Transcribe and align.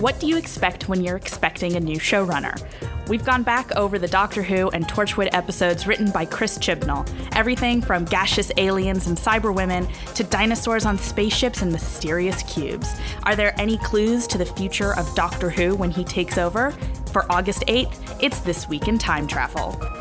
What 0.00 0.18
do 0.18 0.26
you 0.26 0.38
expect 0.38 0.88
when 0.88 1.04
you're 1.04 1.16
expecting 1.16 1.76
a 1.76 1.80
new 1.80 1.98
showrunner? 1.98 2.58
We've 3.06 3.22
gone 3.22 3.42
back 3.42 3.70
over 3.76 3.98
the 3.98 4.08
Doctor 4.08 4.42
Who 4.42 4.70
and 4.70 4.88
Torchwood 4.88 5.28
episodes 5.32 5.86
written 5.86 6.10
by 6.10 6.24
Chris 6.24 6.56
Chibnall. 6.56 7.06
Everything 7.36 7.82
from 7.82 8.06
gaseous 8.06 8.50
aliens 8.56 9.08
and 9.08 9.18
cyberwomen 9.18 9.92
to 10.14 10.24
dinosaurs 10.24 10.86
on 10.86 10.96
spaceships 10.96 11.60
and 11.60 11.70
mysterious 11.70 12.42
cubes. 12.44 12.94
Are 13.24 13.36
there 13.36 13.52
any 13.60 13.76
clues 13.76 14.26
to 14.28 14.38
the 14.38 14.46
future 14.46 14.96
of 14.96 15.14
Doctor 15.14 15.50
Who 15.50 15.76
when 15.76 15.90
he 15.90 16.02
takes 16.02 16.38
over? 16.38 16.70
For 17.12 17.30
August 17.30 17.64
8th, 17.68 18.16
it's 18.22 18.40
This 18.40 18.70
Week 18.70 18.88
in 18.88 18.96
Time 18.96 19.26
Travel. 19.26 19.99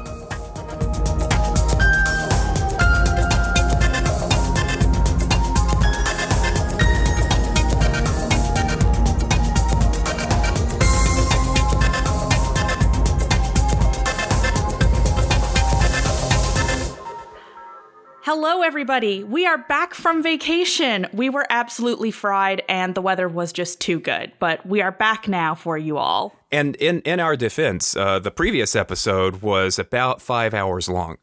Hello, 18.41 18.61
everybody. 18.61 19.21
We 19.21 19.45
are 19.45 19.57
back 19.57 19.93
from 19.93 20.23
vacation. 20.23 21.07
We 21.11 21.30
were 21.30 21.45
absolutely 21.49 22.09
fried, 22.09 22.61
and 22.70 22.95
the 22.95 23.02
weather 23.02 23.27
was 23.27 23.52
just 23.52 23.81
too 23.81 23.99
good, 23.99 24.31
but 24.39 24.66
we 24.66 24.81
are 24.81 24.93
back 24.93 25.27
now 25.27 25.55
for 25.55 25.77
you 25.77 25.97
all. 25.97 26.34
And 26.49 26.77
in, 26.77 27.02
in 27.02 27.19
our 27.19 27.36
defense, 27.36 27.97
uh, 27.97 28.19
the 28.19 28.31
previous 28.31 28.78
episode 28.78 29.41
was 29.41 29.78
about 29.78 30.22
five 30.22 30.53
hours 30.53 30.88
long. 30.88 31.17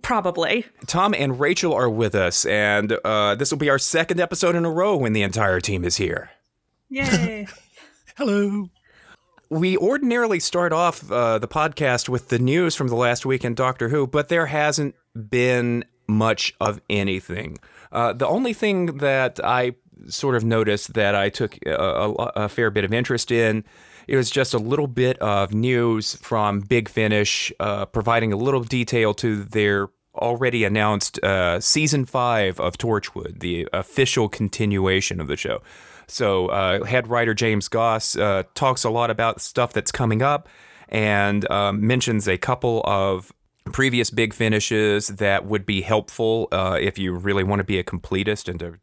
Probably. 0.00 0.64
Tom 0.86 1.12
and 1.12 1.40
Rachel 1.40 1.74
are 1.74 1.90
with 1.90 2.14
us, 2.14 2.46
and 2.46 2.96
uh, 3.04 3.34
this 3.34 3.50
will 3.50 3.58
be 3.58 3.68
our 3.68 3.80
second 3.80 4.20
episode 4.20 4.54
in 4.54 4.64
a 4.64 4.70
row 4.70 4.96
when 4.96 5.14
the 5.14 5.22
entire 5.22 5.58
team 5.58 5.84
is 5.84 5.96
here. 5.96 6.30
Yay. 6.88 7.48
Hello. 8.16 8.70
We 9.50 9.76
ordinarily 9.76 10.38
start 10.38 10.72
off 10.72 11.10
uh, 11.10 11.40
the 11.40 11.48
podcast 11.48 12.08
with 12.08 12.28
the 12.28 12.38
news 12.38 12.76
from 12.76 12.86
the 12.86 12.94
last 12.94 13.26
week 13.26 13.44
in 13.44 13.56
Doctor 13.56 13.88
Who, 13.88 14.06
but 14.06 14.28
there 14.28 14.46
hasn't 14.46 14.94
been 15.28 15.84
much 16.08 16.54
of 16.60 16.80
anything. 16.88 17.58
Uh, 17.92 18.12
the 18.12 18.26
only 18.26 18.52
thing 18.52 18.98
that 18.98 19.40
I 19.44 19.74
sort 20.08 20.36
of 20.36 20.44
noticed 20.44 20.94
that 20.94 21.14
I 21.14 21.28
took 21.28 21.58
a, 21.66 21.72
a, 21.72 22.12
a, 22.12 22.48
fair 22.48 22.70
bit 22.70 22.84
of 22.84 22.92
interest 22.92 23.30
in. 23.30 23.64
It 24.06 24.16
was 24.16 24.30
just 24.30 24.54
a 24.54 24.58
little 24.58 24.86
bit 24.86 25.18
of 25.18 25.52
news 25.52 26.14
from 26.16 26.60
Big 26.60 26.88
Finish, 26.88 27.52
uh, 27.60 27.86
providing 27.86 28.32
a 28.32 28.36
little 28.36 28.62
detail 28.62 29.12
to 29.14 29.44
their 29.44 29.88
already 30.14 30.64
announced 30.64 31.22
uh, 31.22 31.60
season 31.60 32.04
five 32.04 32.58
of 32.58 32.76
Torchwood, 32.78 33.40
the 33.40 33.68
official 33.72 34.28
continuation 34.28 35.20
of 35.20 35.28
the 35.28 35.36
show. 35.36 35.62
So, 36.06 36.46
uh, 36.48 36.84
head 36.84 37.08
writer 37.08 37.34
James 37.34 37.68
Goss 37.68 38.16
uh, 38.16 38.44
talks 38.54 38.84
a 38.84 38.90
lot 38.90 39.10
about 39.10 39.40
stuff 39.40 39.72
that's 39.72 39.92
coming 39.92 40.22
up 40.22 40.48
and 40.88 41.48
um, 41.50 41.86
mentions 41.86 42.26
a 42.26 42.38
couple 42.38 42.82
of 42.84 43.32
previous 43.68 44.10
big 44.10 44.34
finishes 44.34 45.08
that 45.08 45.46
would 45.46 45.66
be 45.66 45.82
helpful 45.82 46.48
uh, 46.52 46.78
if 46.80 46.98
you 46.98 47.14
really 47.14 47.44
want 47.44 47.60
to 47.60 47.64
be 47.64 47.78
a 47.78 47.84
completist 47.84 48.48
and 48.48 48.60
to 48.60 48.78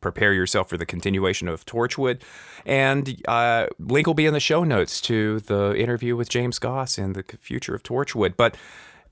prepare 0.00 0.32
yourself 0.32 0.68
for 0.68 0.76
the 0.76 0.86
continuation 0.86 1.48
of 1.48 1.64
Torchwood. 1.66 2.22
And 2.64 3.20
uh, 3.26 3.66
link 3.78 4.06
will 4.06 4.14
be 4.14 4.26
in 4.26 4.34
the 4.34 4.40
show 4.40 4.64
notes 4.64 5.00
to 5.02 5.40
the 5.40 5.74
interview 5.76 6.16
with 6.16 6.28
James 6.28 6.58
Goss 6.58 6.98
and 6.98 7.14
the 7.14 7.24
future 7.38 7.74
of 7.74 7.82
Torchwood. 7.82 8.36
But 8.36 8.56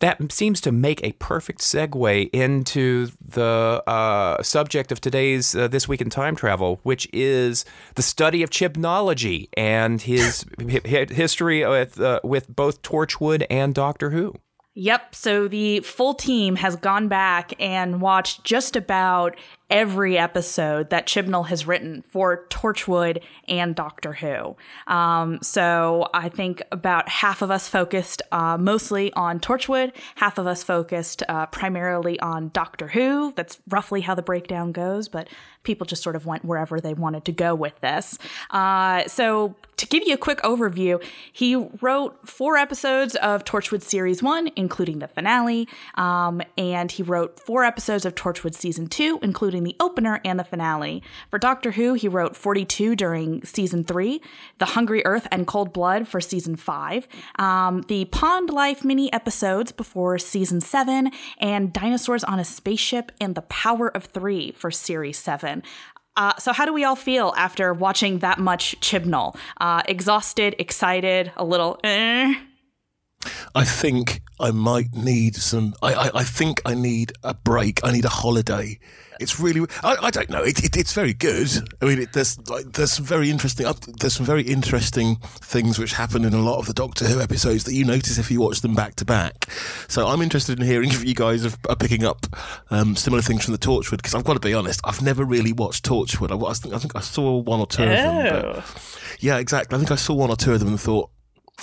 that 0.01 0.31
seems 0.31 0.61
to 0.61 0.72
make 0.72 1.03
a 1.03 1.12
perfect 1.12 1.61
segue 1.61 2.31
into 2.33 3.09
the 3.25 3.83
uh, 3.87 4.43
subject 4.43 4.93
of 4.93 5.00
today's 5.00 5.56
uh, 5.56 5.69
This 5.69 5.89
Week 5.89 6.03
in 6.03 6.11
Time 6.11 6.37
Travel, 6.37 6.81
which 6.83 7.09
is 7.12 7.65
the 7.95 8.03
study 8.03 8.43
of 8.43 8.50
Chibnallogy 8.50 9.49
and 9.56 10.03
his 10.03 10.45
history 10.69 11.66
with, 11.66 11.99
uh, 11.99 12.21
with 12.22 12.55
both 12.55 12.83
Torchwood 12.83 13.47
and 13.49 13.75
Doctor 13.75 14.11
Who. 14.11 14.34
Yep. 14.78 15.14
So 15.14 15.48
the 15.48 15.81
full 15.81 16.12
team 16.12 16.56
has 16.56 16.76
gone 16.76 17.09
back 17.09 17.54
and 17.59 18.03
watched 18.03 18.44
just 18.44 18.76
about 18.76 19.34
every 19.69 20.16
episode 20.16 20.91
that 20.91 21.06
Chibnall 21.06 21.47
has 21.49 21.66
written 21.66 22.03
for 22.09 22.47
Torchwood 22.49 23.22
and 23.49 23.75
Doctor 23.75 24.12
Who. 24.12 24.56
Um, 24.87 25.41
so 25.43 26.09
I 26.15 26.28
think 26.28 26.62
about 26.71 27.09
half 27.09 27.43
of 27.43 27.50
us 27.50 27.69
focused 27.69 28.22
uh, 28.31 28.56
mostly 28.59 29.12
on 29.15 29.41
Torchwood, 29.41 29.93
half 30.16 30.38
of 30.38 30.47
us 30.47 30.62
focused 30.62 31.22
uh, 31.28 31.47
primarily 31.47 32.19
on 32.21 32.50
Doctor 32.50 32.88
Who. 32.88 33.32
That's 33.34 33.59
roughly 33.69 34.03
how 34.03 34.15
the 34.15 34.22
breakdown 34.22 34.72
goes, 34.72 35.09
but 35.09 35.28
people 35.66 35.84
just 35.84 36.03
sort 36.03 36.16
of 36.16 36.25
went 36.25 36.44
wherever 36.44 36.81
they 36.81 36.94
wanted 36.94 37.25
to 37.27 37.33
go 37.33 37.54
with 37.54 37.78
this. 37.81 38.19
Uh, 38.50 39.06
so 39.09 39.54
to 39.77 39.87
give 39.87 40.04
you 40.06 40.15
a 40.15 40.19
quick 40.19 40.41
overview, 40.43 41.03
he 41.33 41.56
wrote 41.56 42.27
four 42.27 42.56
episodes 42.56 43.15
of 43.16 43.44
Torchwood 43.44 43.83
Series 43.83 44.22
1, 44.22 44.53
including 44.56 45.00
the 45.00 45.09
finale, 45.09 45.69
um, 45.97 46.41
and 46.56 46.91
he 46.93 47.03
wrote 47.03 47.38
four 47.38 47.65
episodes 47.65 48.06
of 48.06 48.15
Torchwood 48.15 48.54
Season 48.54 48.87
2, 48.87 49.19
including 49.22 49.56
including 49.56 49.65
the 49.65 49.84
opener 49.84 50.21
and 50.25 50.39
the 50.39 50.44
finale. 50.44 51.03
For 51.31 51.39
Doctor 51.39 51.72
Who, 51.72 51.94
he 51.94 52.09
wrote 52.09 52.37
42 52.37 52.94
during 52.94 53.44
season 53.44 53.84
three, 53.84 54.21
The 54.59 54.67
Hungry 54.67 55.03
Earth 55.05 55.27
and 55.31 55.47
Cold 55.47 55.72
Blood 55.72 56.06
for 56.06 56.21
season 56.21 56.56
five, 56.56 57.09
um, 57.39 57.83
the 57.89 58.05
Pond 58.06 58.50
Life 58.50 58.84
mini 58.84 59.12
episodes 59.12 59.72
before 59.72 60.19
season 60.19 60.61
seven, 60.61 61.11
and 61.39 61.72
Dinosaurs 61.72 62.25
on 62.25 62.39
a 62.39 62.45
Spaceship 62.45 63.12
and 63.21 63.34
The 63.34 63.43
Power 63.43 63.89
of 63.89 64.05
Three 64.05 64.53
for 64.53 64.71
series 64.71 65.19
seven. 65.19 65.62
Uh, 66.16 66.34
so, 66.39 66.53
how 66.53 66.65
do 66.65 66.72
we 66.72 66.83
all 66.84 66.97
feel 66.97 67.34
after 67.37 67.75
watching 67.75 68.21
that 68.21 68.39
much 68.39 68.75
Chibnall? 68.81 69.37
Uh, 69.61 69.83
exhausted, 69.87 70.55
excited, 70.59 71.31
a 71.37 71.45
little 71.45 71.78
eh? 71.84 72.34
I 73.55 73.65
think 73.65 74.22
I 74.41 74.50
might 74.50 74.95
need 74.95 75.37
some. 75.37 75.75
I, 75.83 75.95
I, 75.95 76.11
I, 76.21 76.25
think 76.25 76.62
I 76.65 76.75
need 76.75 77.12
a 77.22 77.34
break. 77.34 77.81
I 77.84 77.91
need 77.93 78.05
a 78.05 78.11
holiday. 78.11 78.78
It's 79.21 79.41
really. 79.41 79.66
I, 79.82 79.97
I 80.03 80.10
don't 80.10 80.31
know. 80.31 80.43
It, 80.43 80.62
it, 80.65 80.77
it's 80.77 80.93
very 80.93 81.15
good. 81.15 81.50
I 81.81 81.87
mean, 81.87 82.00
it, 82.00 82.12
there's 82.12 82.38
like, 82.49 82.72
there's 82.72 82.93
some 82.93 83.04
very 83.04 83.31
interesting. 83.31 83.66
There's 83.99 84.15
some 84.15 84.27
very 84.27 84.43
interesting 84.43 85.16
things 85.16 85.78
which 85.78 85.93
happen 85.93 86.25
in 86.25 86.34
a 86.34 86.41
lot 86.41 86.59
of 86.59 86.66
the 86.66 86.75
Doctor 86.75 87.06
Who 87.06 87.21
episodes 87.21 87.65
that 87.65 87.75
you 87.75 87.84
notice 87.84 88.19
if 88.19 88.31
you 88.31 88.41
watch 88.41 88.60
them 88.60 88.75
back 88.75 88.97
to 88.97 89.04
back. 89.04 89.50
So 89.88 90.06
I'm 90.06 90.22
interested 90.22 90.59
in 90.59 90.66
hearing 90.66 90.91
if 90.91 91.04
you 91.04 91.15
guys 91.15 91.44
are, 91.47 91.56
are 91.69 91.77
picking 91.77 92.04
up 92.04 92.27
um, 92.71 92.97
similar 92.97 93.22
things 93.22 93.44
from 93.44 93.53
the 93.53 93.59
Torchwood 93.59 93.99
because 93.99 94.15
I've 94.15 94.25
got 94.25 94.34
to 94.34 94.41
be 94.41 94.54
honest. 94.54 94.81
I've 94.84 95.03
never 95.03 95.25
really 95.25 95.53
watched 95.53 95.84
Torchwood. 95.84 96.31
I, 96.31 96.50
I, 96.50 96.54
think, 96.54 96.75
I 96.75 96.78
think 96.78 96.97
I 96.97 97.00
saw 97.00 97.38
one 97.38 97.60
or 97.60 97.66
two 97.66 97.84
oh. 97.84 97.91
of 97.91 97.97
them. 97.97 98.43
But, 98.54 99.16
yeah, 99.21 99.38
exactly. 99.38 99.77
I 99.77 99.78
think 99.78 99.91
I 99.91 99.97
saw 99.97 100.15
one 100.15 100.31
or 100.31 100.37
two 100.37 100.53
of 100.53 100.60
them 100.60 100.69
and 100.69 100.81
thought 100.81 101.10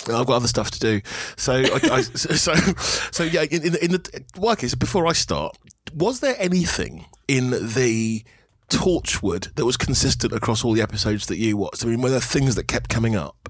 I've 0.08 0.26
got 0.26 0.36
other 0.36 0.48
stuff 0.48 0.70
to 0.72 0.80
do. 0.80 1.00
So, 1.36 1.52
I, 1.52 1.80
I, 1.90 2.00
so, 2.02 2.54
so 2.54 3.22
yeah. 3.22 3.42
In, 3.42 3.62
in, 3.62 3.76
in 3.76 3.90
the 3.92 4.24
okay. 4.42 4.68
So 4.68 4.76
before 4.76 5.06
I 5.06 5.12
start, 5.12 5.56
was 5.92 6.20
there 6.20 6.36
anything 6.38 7.06
in 7.28 7.50
the 7.50 8.24
Torchwood 8.68 9.54
that 9.54 9.64
was 9.64 9.76
consistent 9.76 10.32
across 10.32 10.64
all 10.64 10.72
the 10.72 10.82
episodes 10.82 11.26
that 11.26 11.36
you 11.36 11.56
watched? 11.56 11.84
I 11.84 11.88
mean, 11.88 12.00
were 12.00 12.10
there 12.10 12.20
things 12.20 12.54
that 12.54 12.68
kept 12.68 12.88
coming 12.88 13.16
up? 13.16 13.48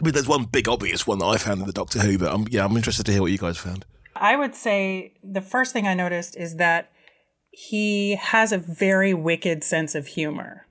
I 0.00 0.04
mean, 0.04 0.14
there's 0.14 0.28
one 0.28 0.44
big 0.44 0.68
obvious 0.68 1.06
one 1.06 1.18
that 1.18 1.26
I 1.26 1.36
found 1.36 1.60
in 1.60 1.66
the 1.66 1.72
Doctor 1.72 2.00
Who, 2.00 2.18
but 2.18 2.32
I'm, 2.32 2.46
yeah, 2.50 2.64
I'm 2.64 2.76
interested 2.76 3.06
to 3.06 3.12
hear 3.12 3.22
what 3.22 3.30
you 3.30 3.38
guys 3.38 3.58
found. 3.58 3.84
I 4.16 4.36
would 4.36 4.54
say 4.54 5.14
the 5.22 5.40
first 5.40 5.72
thing 5.72 5.86
I 5.86 5.94
noticed 5.94 6.36
is 6.36 6.56
that 6.56 6.92
he 7.50 8.16
has 8.16 8.52
a 8.52 8.58
very 8.58 9.14
wicked 9.14 9.62
sense 9.64 9.94
of 9.94 10.06
humor. 10.08 10.66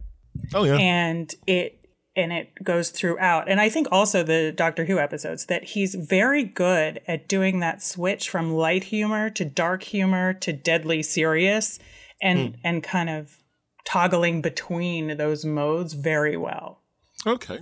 Oh 0.54 0.64
yeah, 0.64 0.78
and 0.78 1.34
it 1.48 1.81
and 2.16 2.34
it 2.34 2.52
goes 2.64 2.90
throughout. 2.90 3.50
And 3.50 3.62
I 3.62 3.70
think 3.70 3.88
also 3.92 4.24
the 4.24 4.52
Doctor 4.52 4.86
Who 4.86 5.00
episodes 5.00 5.46
that 5.46 5.64
he's 5.64 5.96
very 5.96 6.44
good 6.44 7.02
at 7.08 7.28
doing 7.28 7.60
that 7.60 7.82
switch 7.82 8.30
from 8.30 8.54
light 8.54 8.86
humor 8.86 9.30
to 9.32 9.46
dark 9.46 9.84
humor 9.84 10.34
to 10.34 10.54
deadly 10.54 11.04
serious 11.04 11.80
and 12.22 12.54
mm. 12.54 12.60
and 12.64 12.84
kind 12.84 13.10
of 13.10 13.38
toggling 13.86 14.42
between 14.42 15.18
those 15.18 15.46
modes 15.46 15.94
very 15.94 16.38
well. 16.38 16.82
Okay. 17.26 17.60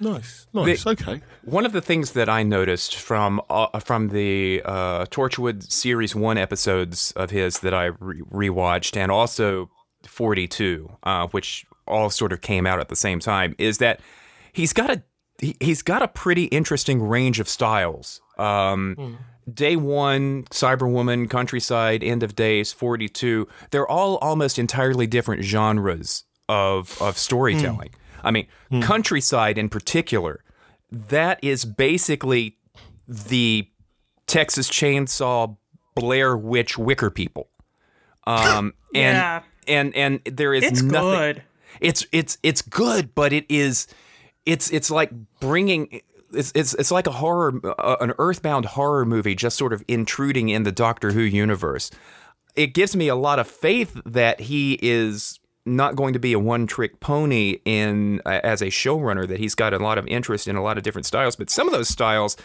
Nice, 0.00 0.48
nice. 0.52 0.82
The, 0.82 0.90
okay. 0.90 1.22
One 1.44 1.64
of 1.64 1.70
the 1.70 1.80
things 1.80 2.12
that 2.12 2.28
I 2.28 2.42
noticed 2.42 2.96
from 2.96 3.40
uh, 3.48 3.78
from 3.78 4.08
the 4.08 4.60
uh, 4.64 5.06
Torchwood 5.06 5.70
series 5.70 6.12
one 6.12 6.38
episodes 6.38 7.12
of 7.12 7.30
his 7.30 7.60
that 7.60 7.72
I 7.72 7.86
re- 8.00 8.22
rewatched, 8.22 8.96
and 8.96 9.12
also 9.12 9.70
forty 10.04 10.48
two, 10.48 10.90
uh, 11.04 11.28
which 11.28 11.66
all 11.92 12.10
sort 12.10 12.32
of 12.32 12.40
came 12.40 12.66
out 12.66 12.80
at 12.80 12.88
the 12.88 12.96
same 12.96 13.20
time 13.20 13.54
is 13.58 13.78
that 13.78 14.00
he's 14.52 14.72
got 14.72 14.90
a 14.90 15.02
he, 15.38 15.56
has 15.60 15.82
got 15.82 16.02
a 16.02 16.08
pretty 16.08 16.44
interesting 16.44 17.02
range 17.02 17.40
of 17.40 17.48
styles. 17.48 18.20
Um, 18.38 18.96
mm. 18.98 19.16
Day 19.52 19.74
one, 19.76 20.44
Cyberwoman, 20.44 21.28
Countryside, 21.28 22.04
End 22.04 22.22
of 22.22 22.36
Days, 22.36 22.72
42, 22.72 23.48
they're 23.70 23.88
all 23.88 24.18
almost 24.18 24.58
entirely 24.58 25.06
different 25.06 25.42
genres 25.42 26.24
of, 26.48 27.00
of 27.02 27.18
storytelling. 27.18 27.88
Mm. 27.88 28.20
I 28.22 28.30
mean, 28.30 28.46
mm. 28.70 28.82
Countryside 28.82 29.58
in 29.58 29.68
particular, 29.68 30.44
that 30.90 31.40
is 31.42 31.64
basically 31.64 32.58
the 33.08 33.68
Texas 34.26 34.68
Chainsaw 34.68 35.56
Blair 35.96 36.36
Witch 36.36 36.78
Wicker 36.78 37.10
People. 37.10 37.48
Um, 38.24 38.74
and, 38.94 39.16
yeah. 39.16 39.42
and, 39.66 39.96
and 39.96 40.20
there 40.24 40.54
is 40.54 40.62
it's 40.62 40.82
nothing. 40.82 41.10
Good. 41.10 41.42
It's 41.82 42.06
it's 42.12 42.38
it's 42.42 42.62
good, 42.62 43.14
but 43.14 43.32
it 43.32 43.44
is 43.48 43.86
it's 44.46 44.70
it's 44.70 44.90
like 44.90 45.10
bringing 45.40 46.00
it's 46.32 46.52
it's 46.54 46.74
it's 46.74 46.90
like 46.90 47.06
a 47.06 47.12
horror 47.12 47.60
uh, 47.78 47.96
an 48.00 48.12
earthbound 48.18 48.66
horror 48.66 49.04
movie 49.04 49.34
just 49.34 49.58
sort 49.58 49.72
of 49.72 49.84
intruding 49.88 50.48
in 50.48 50.62
the 50.62 50.72
Doctor 50.72 51.12
Who 51.12 51.20
universe. 51.20 51.90
It 52.54 52.74
gives 52.74 52.94
me 52.94 53.08
a 53.08 53.16
lot 53.16 53.38
of 53.38 53.48
faith 53.48 54.00
that 54.04 54.40
he 54.40 54.78
is 54.82 55.40
not 55.64 55.96
going 55.96 56.12
to 56.12 56.18
be 56.18 56.32
a 56.32 56.38
one 56.38 56.66
trick 56.66 57.00
pony 57.00 57.58
in 57.64 58.20
uh, 58.26 58.40
as 58.42 58.62
a 58.62 58.66
showrunner 58.66 59.28
that 59.28 59.38
he's 59.38 59.54
got 59.54 59.72
a 59.72 59.78
lot 59.78 59.96
of 59.96 60.06
interest 60.08 60.48
in 60.48 60.56
a 60.56 60.62
lot 60.62 60.76
of 60.76 60.82
different 60.82 61.06
styles 61.06 61.36
but 61.36 61.48
some 61.48 61.68
of 61.68 61.72
those 61.72 61.88
styles 61.88 62.36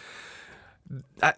uh, 1.24 1.32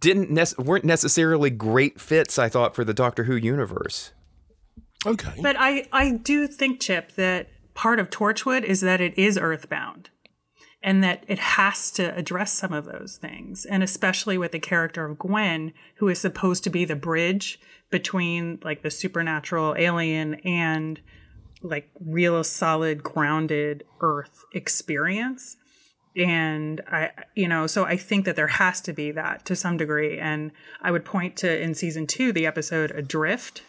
didn't 0.00 0.58
weren't 0.58 0.84
necessarily 0.84 1.50
great 1.50 2.00
fits 2.00 2.38
I 2.38 2.48
thought 2.48 2.74
for 2.74 2.84
the 2.84 2.94
Doctor 2.94 3.24
Who 3.24 3.36
universe. 3.36 4.12
Okay. 5.06 5.32
But 5.40 5.56
I, 5.58 5.86
I 5.92 6.12
do 6.12 6.46
think, 6.46 6.80
Chip, 6.80 7.12
that 7.12 7.48
part 7.74 8.00
of 8.00 8.10
Torchwood 8.10 8.64
is 8.64 8.80
that 8.80 9.00
it 9.00 9.16
is 9.18 9.38
earthbound 9.38 10.10
and 10.82 11.02
that 11.02 11.24
it 11.28 11.38
has 11.38 11.90
to 11.92 12.14
address 12.16 12.52
some 12.52 12.72
of 12.72 12.84
those 12.84 13.16
things. 13.16 13.64
And 13.64 13.82
especially 13.82 14.38
with 14.38 14.52
the 14.52 14.60
character 14.60 15.04
of 15.04 15.18
Gwen, 15.18 15.72
who 15.96 16.08
is 16.08 16.20
supposed 16.20 16.64
to 16.64 16.70
be 16.70 16.84
the 16.84 16.96
bridge 16.96 17.60
between 17.90 18.58
like 18.62 18.82
the 18.82 18.90
supernatural 18.90 19.74
alien 19.78 20.34
and 20.44 21.00
like 21.62 21.90
real 22.00 22.42
solid 22.44 23.02
grounded 23.02 23.84
earth 24.00 24.44
experience 24.52 25.56
and 26.16 26.80
i 26.88 27.10
you 27.34 27.48
know 27.48 27.66
so 27.66 27.84
i 27.84 27.96
think 27.96 28.24
that 28.24 28.36
there 28.36 28.46
has 28.46 28.80
to 28.80 28.92
be 28.92 29.10
that 29.10 29.44
to 29.44 29.56
some 29.56 29.76
degree 29.76 30.18
and 30.18 30.52
i 30.82 30.90
would 30.90 31.04
point 31.04 31.36
to 31.36 31.60
in 31.60 31.74
season 31.74 32.06
two 32.06 32.32
the 32.32 32.46
episode 32.46 32.90
adrift 32.92 33.62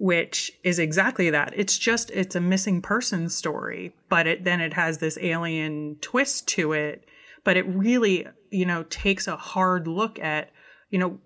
which 0.00 0.50
is 0.64 0.78
exactly 0.78 1.28
that. 1.28 1.52
It's 1.54 1.76
just 1.76 2.10
it's 2.10 2.34
a 2.34 2.40
missing 2.40 2.80
person 2.80 3.28
story 3.28 3.94
but 4.08 4.26
it 4.26 4.44
then 4.44 4.60
it 4.60 4.72
has 4.72 4.98
this 4.98 5.18
alien 5.20 5.96
twist 6.00 6.48
to 6.48 6.72
it. 6.72 7.04
But 7.44 7.56
it 7.56 7.66
really 7.66 8.26
you 8.50 8.66
know 8.66 8.82
takes 8.84 9.28
a 9.28 9.36
hard 9.36 9.86
look 9.86 10.18
at 10.18 10.50
you 10.90 10.98
know 10.98 11.20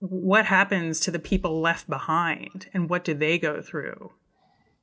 what 0.00 0.46
happens 0.46 1.00
to 1.00 1.10
the 1.10 1.18
people 1.18 1.60
left 1.60 1.88
behind 1.88 2.68
and 2.72 2.88
what 2.90 3.04
do 3.04 3.14
they 3.14 3.38
go 3.38 3.62
through? 3.62 4.12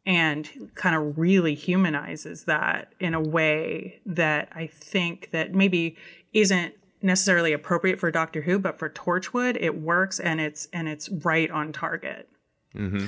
And 0.06 0.72
kind 0.76 0.96
of 0.96 1.18
really 1.18 1.56
humanizes 1.56 2.44
that 2.46 2.94
in 3.00 3.14
a 3.14 3.22
way 3.22 4.02
that 4.06 4.50
I 4.54 4.68
think 4.68 5.30
that 5.32 5.54
maybe 5.54 5.98
isn't 6.34 6.74
necessarily 7.02 7.54
appropriate 7.54 8.00
for 8.00 8.12
Doctor 8.12 8.42
Who, 8.42 8.60
but 8.60 8.78
for 8.78 8.90
Torchwood, 8.90 9.58
it 9.60 9.82
works 9.82 10.20
and 10.20 10.40
it's 10.40 10.68
and 10.74 10.88
it's 10.88 11.10
right 11.10 11.50
on 11.52 11.74
target. 11.74 12.30
Mm-hmm. 12.76 13.08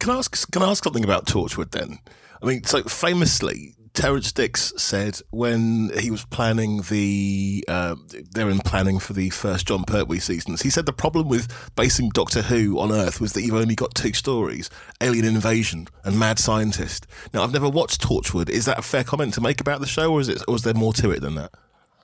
Can 0.00 0.10
I 0.10 0.18
ask? 0.18 0.50
Can 0.50 0.62
I 0.62 0.70
ask 0.70 0.82
something 0.82 1.04
about 1.04 1.26
Torchwood 1.26 1.70
then? 1.70 1.98
I 2.42 2.46
mean, 2.46 2.64
so 2.64 2.82
famously, 2.84 3.74
Terrence 3.92 4.32
Dicks 4.32 4.72
said 4.76 5.20
when 5.30 5.90
he 5.98 6.10
was 6.10 6.24
planning 6.24 6.82
the, 6.88 7.64
uh, 7.68 7.96
they're 8.32 8.48
in 8.48 8.60
planning 8.60 8.98
for 8.98 9.12
the 9.12 9.30
first 9.30 9.66
Jon 9.66 9.84
Pertwee 9.84 10.20
seasons. 10.20 10.62
He 10.62 10.70
said 10.70 10.86
the 10.86 10.92
problem 10.92 11.28
with 11.28 11.70
basing 11.76 12.08
Doctor 12.10 12.40
Who 12.40 12.78
on 12.78 12.92
Earth 12.92 13.20
was 13.20 13.34
that 13.34 13.42
you've 13.42 13.54
only 13.54 13.74
got 13.74 13.94
two 13.94 14.14
stories: 14.14 14.70
Alien 15.02 15.26
Invasion 15.26 15.86
and 16.04 16.18
Mad 16.18 16.38
Scientist. 16.38 17.06
Now, 17.34 17.42
I've 17.42 17.52
never 17.52 17.68
watched 17.68 18.00
Torchwood. 18.00 18.48
Is 18.48 18.64
that 18.64 18.78
a 18.78 18.82
fair 18.82 19.04
comment 19.04 19.34
to 19.34 19.40
make 19.40 19.60
about 19.60 19.80
the 19.80 19.86
show, 19.86 20.12
or 20.12 20.20
is 20.20 20.28
it, 20.28 20.42
or 20.48 20.56
is 20.56 20.62
there 20.62 20.74
more 20.74 20.94
to 20.94 21.10
it 21.10 21.20
than 21.20 21.34
that? 21.34 21.52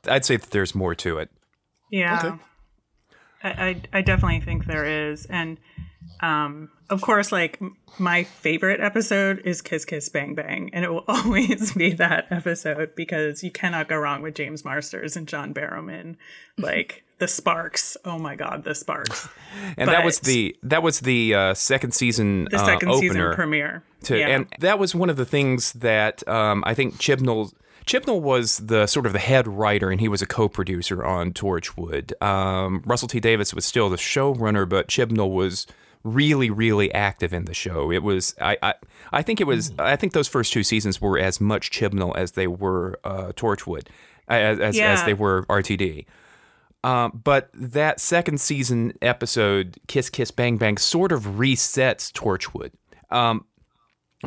I'd 0.06 0.24
say 0.24 0.36
that 0.36 0.50
there's 0.50 0.74
more 0.74 0.94
to 0.96 1.18
it. 1.18 1.30
Yeah. 1.90 2.18
Okay. 2.18 2.42
I, 3.42 3.48
I, 3.48 3.82
I 3.92 4.02
definitely 4.02 4.40
think 4.40 4.66
there 4.66 5.10
is. 5.10 5.26
And 5.26 5.58
um, 6.20 6.70
of 6.88 7.00
course, 7.00 7.32
like 7.32 7.60
my 7.98 8.24
favorite 8.24 8.80
episode 8.80 9.40
is 9.44 9.60
Kiss 9.62 9.84
Kiss 9.84 10.08
Bang 10.08 10.34
Bang. 10.34 10.70
And 10.72 10.84
it 10.84 10.90
will 10.90 11.04
always 11.08 11.72
be 11.72 11.92
that 11.94 12.26
episode 12.30 12.94
because 12.94 13.42
you 13.42 13.50
cannot 13.50 13.88
go 13.88 13.96
wrong 13.96 14.22
with 14.22 14.34
James 14.34 14.64
Marsters 14.64 15.16
and 15.16 15.26
John 15.26 15.52
Barrowman. 15.52 16.16
Like 16.58 17.04
the 17.18 17.28
sparks. 17.28 17.96
Oh 18.04 18.18
my 18.18 18.36
God, 18.36 18.64
the 18.64 18.74
sparks. 18.74 19.28
And 19.76 19.88
that 19.88 20.04
was 20.04 20.20
the 20.20 20.56
that 20.62 20.82
was 20.82 21.00
the 21.00 21.34
uh, 21.34 21.54
second 21.54 21.92
season 21.92 22.46
The 22.50 22.58
uh, 22.58 22.66
second 22.66 22.94
season 22.94 23.32
premiere. 23.34 23.82
to, 24.04 24.18
yeah. 24.18 24.28
and 24.28 24.46
that 24.60 24.78
was 24.78 24.94
one 24.94 25.10
of 25.10 25.16
the 25.16 25.26
things 25.26 25.72
that 25.74 26.26
um, 26.28 26.62
I 26.66 26.74
think 26.74 26.94
Chibnall 26.98 27.52
Chibnall 27.86 28.20
was 28.20 28.58
the 28.58 28.86
sort 28.88 29.06
of 29.06 29.12
the 29.12 29.20
head 29.20 29.46
writer, 29.46 29.90
and 29.90 30.00
he 30.00 30.08
was 30.08 30.20
a 30.20 30.26
co-producer 30.26 31.04
on 31.04 31.32
Torchwood. 31.32 32.20
Um, 32.20 32.82
Russell 32.84 33.06
T 33.06 33.20
Davies 33.20 33.54
was 33.54 33.64
still 33.64 33.88
the 33.88 33.96
showrunner, 33.96 34.68
but 34.68 34.88
Chibnall 34.88 35.32
was 35.32 35.66
really, 36.04 36.50
really 36.50 36.92
active 36.92 37.32
in 37.32 37.46
the 37.46 37.54
show. 37.54 37.90
It 37.90 38.02
was 38.02 38.34
I 38.40 38.56
I, 38.62 38.74
I 39.12 39.22
think 39.22 39.40
it 39.40 39.46
was 39.46 39.72
I 39.78 39.96
think 39.96 40.12
those 40.12 40.28
first 40.28 40.52
two 40.52 40.62
seasons 40.62 41.00
were 41.00 41.18
as 41.18 41.40
much 41.40 41.70
Chibnall 41.70 42.16
as 42.16 42.32
they 42.32 42.46
were 42.46 42.98
uh, 43.04 43.32
Torchwood, 43.34 43.88
as 44.28 44.58
as, 44.60 44.78
as 44.78 45.04
they 45.04 45.14
were 45.14 45.44
RTD. 45.44 46.06
Um, 46.84 47.20
but 47.24 47.50
that 47.54 47.98
second 47.98 48.40
season 48.40 48.92
episode, 49.02 49.78
Kiss 49.88 50.10
Kiss 50.10 50.30
Bang 50.30 50.56
Bang, 50.56 50.76
sort 50.76 51.10
of 51.10 51.22
resets 51.22 52.12
Torchwood. 52.12 52.72
Um, 53.10 53.45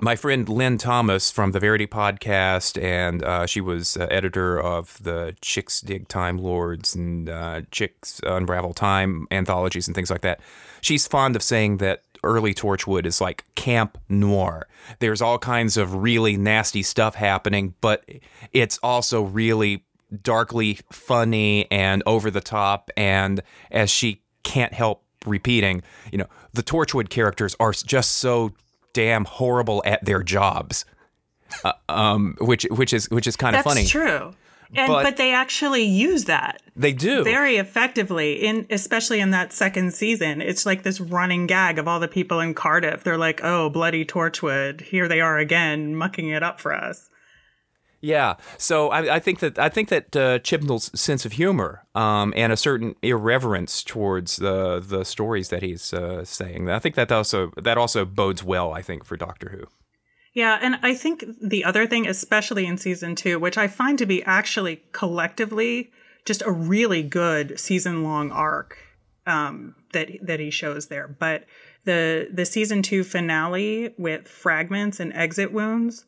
my 0.01 0.15
friend 0.15 0.47
Lynne 0.47 0.77
Thomas 0.77 1.31
from 1.31 1.51
the 1.51 1.59
Verity 1.59 1.87
podcast, 1.87 2.81
and 2.81 3.23
uh, 3.23 3.45
she 3.47 3.59
was 3.59 3.97
uh, 3.97 4.07
editor 4.11 4.59
of 4.59 5.01
the 5.01 5.35
Chicks 5.41 5.81
Dig 5.81 6.07
Time 6.07 6.37
Lords 6.37 6.95
and 6.95 7.27
uh, 7.27 7.61
Chicks 7.71 8.21
Unravel 8.23 8.73
Time 8.73 9.27
anthologies 9.31 9.87
and 9.87 9.95
things 9.95 10.11
like 10.11 10.21
that. 10.21 10.41
She's 10.81 11.07
fond 11.07 11.35
of 11.35 11.41
saying 11.41 11.77
that 11.77 12.03
early 12.23 12.53
Torchwood 12.53 13.05
is 13.05 13.19
like 13.19 13.45
camp 13.55 13.97
noir. 14.09 14.67
There's 14.99 15.21
all 15.21 15.39
kinds 15.39 15.75
of 15.75 15.95
really 15.95 16.37
nasty 16.37 16.83
stuff 16.83 17.15
happening, 17.15 17.73
but 17.81 18.05
it's 18.53 18.77
also 18.83 19.23
really 19.23 19.85
darkly 20.21 20.79
funny 20.91 21.69
and 21.71 22.03
over 22.05 22.29
the 22.29 22.41
top. 22.41 22.91
And 22.95 23.41
as 23.71 23.89
she 23.89 24.21
can't 24.43 24.73
help 24.73 25.03
repeating, 25.25 25.81
you 26.11 26.17
know, 26.17 26.27
the 26.53 26.63
Torchwood 26.63 27.09
characters 27.09 27.55
are 27.59 27.71
just 27.71 28.13
so 28.13 28.53
damn 28.99 29.23
horrible 29.25 29.81
at 29.85 30.03
their 30.03 30.21
jobs. 30.23 30.83
Uh, 31.63 31.71
um, 31.87 32.35
which 32.41 32.63
which 32.71 32.93
is 32.93 33.09
which 33.09 33.25
is 33.27 33.35
kind 33.35 33.55
of 33.55 33.63
That's 33.63 33.73
funny. 33.75 33.87
true. 33.87 34.33
And 34.75 34.87
But- 34.87 35.03
but, 35.03 35.17
they 35.17 35.33
actually 35.33 35.81
use 35.83 36.25
that 36.25 36.61
They 36.75 36.93
do. 36.93 37.23
very 37.23 37.55
effectively 37.57 38.33
in 38.33 38.67
especially 38.69 39.19
in 39.19 39.31
that 39.31 39.51
second 39.51 39.93
season. 39.95 40.41
It's 40.41 40.63
like 40.63 40.83
this 40.83 40.99
running 41.01 41.47
gag 41.47 41.79
of 41.79 41.87
all 41.87 41.99
the 41.99 42.07
people 42.07 42.39
in 42.39 42.53
Cardiff. 42.53 43.03
They're 43.03 43.17
like, 43.17 43.39
"Oh, 43.43 43.69
bloody 43.71 44.05
Torchwood! 44.05 44.81
Here 44.81 45.07
they 45.07 45.21
are 45.21 45.37
again, 45.39 45.95
mucking 45.95 46.27
it 46.29 46.43
up 46.43 46.59
for 46.59 46.71
us." 46.71 47.09
Yeah, 48.01 48.35
so 48.57 48.89
I, 48.89 49.15
I 49.15 49.19
think 49.19 49.39
that 49.39 49.59
I 49.59 49.67
think 49.67 49.89
that 49.89 50.15
uh, 50.15 50.39
Chibnall's 50.39 50.89
sense 50.99 51.25
of 51.25 51.33
humor 51.33 51.85
um, 51.95 52.33
and 52.35 52.53
a 52.53 52.57
certain 52.57 52.95
irreverence 53.01 53.83
towards 53.83 54.37
the 54.37 54.79
the 54.79 55.03
stories 55.03 55.49
that 55.49 55.61
he's 55.61 55.93
uh, 55.93 56.23
saying, 56.23 56.69
I 56.69 56.79
think 56.79 56.95
that 56.95 57.11
also 57.11 57.51
that 57.57 57.77
also 57.77 58.05
bodes 58.05 58.43
well. 58.43 58.73
I 58.73 58.81
think 58.81 59.03
for 59.03 59.17
Doctor 59.17 59.49
Who. 59.49 59.67
Yeah, 60.33 60.59
and 60.61 60.79
I 60.81 60.93
think 60.93 61.25
the 61.41 61.65
other 61.65 61.87
thing, 61.87 62.07
especially 62.07 62.65
in 62.65 62.77
season 62.77 63.15
two, 63.15 63.39
which 63.39 63.57
I 63.57 63.67
find 63.67 63.97
to 63.97 64.05
be 64.05 64.23
actually 64.23 64.83
collectively 64.93 65.91
just 66.25 66.41
a 66.43 66.51
really 66.51 67.03
good 67.03 67.59
season 67.59 68.03
long 68.03 68.31
arc 68.31 68.77
um, 69.25 69.75
that 69.93 70.09
that 70.21 70.39
he 70.39 70.51
shows 70.51 70.87
there. 70.87 71.07
But 71.07 71.45
the 71.85 72.29
the 72.31 72.45
season 72.45 72.81
two 72.81 73.03
finale 73.03 73.93
with 73.97 74.27
fragments 74.27 74.99
and 74.99 75.11
exit 75.13 75.51
wounds, 75.51 76.05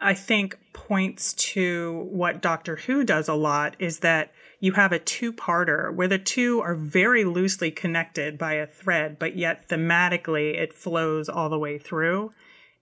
I 0.00 0.14
think 0.14 0.58
points 0.72 1.32
to 1.32 2.06
what 2.10 2.42
Doctor 2.42 2.76
Who 2.76 3.04
does 3.04 3.28
a 3.28 3.34
lot 3.34 3.76
is 3.78 4.00
that 4.00 4.32
you 4.60 4.72
have 4.72 4.92
a 4.92 4.98
two 4.98 5.32
parter 5.32 5.94
where 5.94 6.08
the 6.08 6.18
two 6.18 6.60
are 6.60 6.74
very 6.74 7.24
loosely 7.24 7.70
connected 7.70 8.38
by 8.38 8.54
a 8.54 8.66
thread, 8.66 9.18
but 9.18 9.36
yet 9.36 9.68
thematically 9.68 10.54
it 10.54 10.74
flows 10.74 11.28
all 11.28 11.48
the 11.48 11.58
way 11.58 11.78
through. 11.78 12.32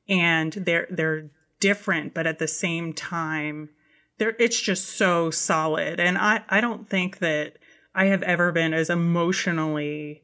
And 0.09 0.53
they're 0.53 0.87
they're 0.91 1.31
different 1.61 2.13
but 2.13 2.27
at 2.27 2.39
the 2.39 2.49
same 2.49 2.93
time 2.93 3.71
they're 4.19 4.37
it's 4.39 4.61
just 4.61 4.85
so 4.99 5.31
solid. 5.31 5.99
And 5.99 6.19
i 6.19 6.43
i 6.49 6.61
don't 6.61 6.89
think 6.89 7.19
that 7.19 7.55
i 7.95 8.07
have 8.07 8.23
ever 8.23 8.53
been 8.53 8.75
as 8.75 8.91
emotionally 8.91 10.23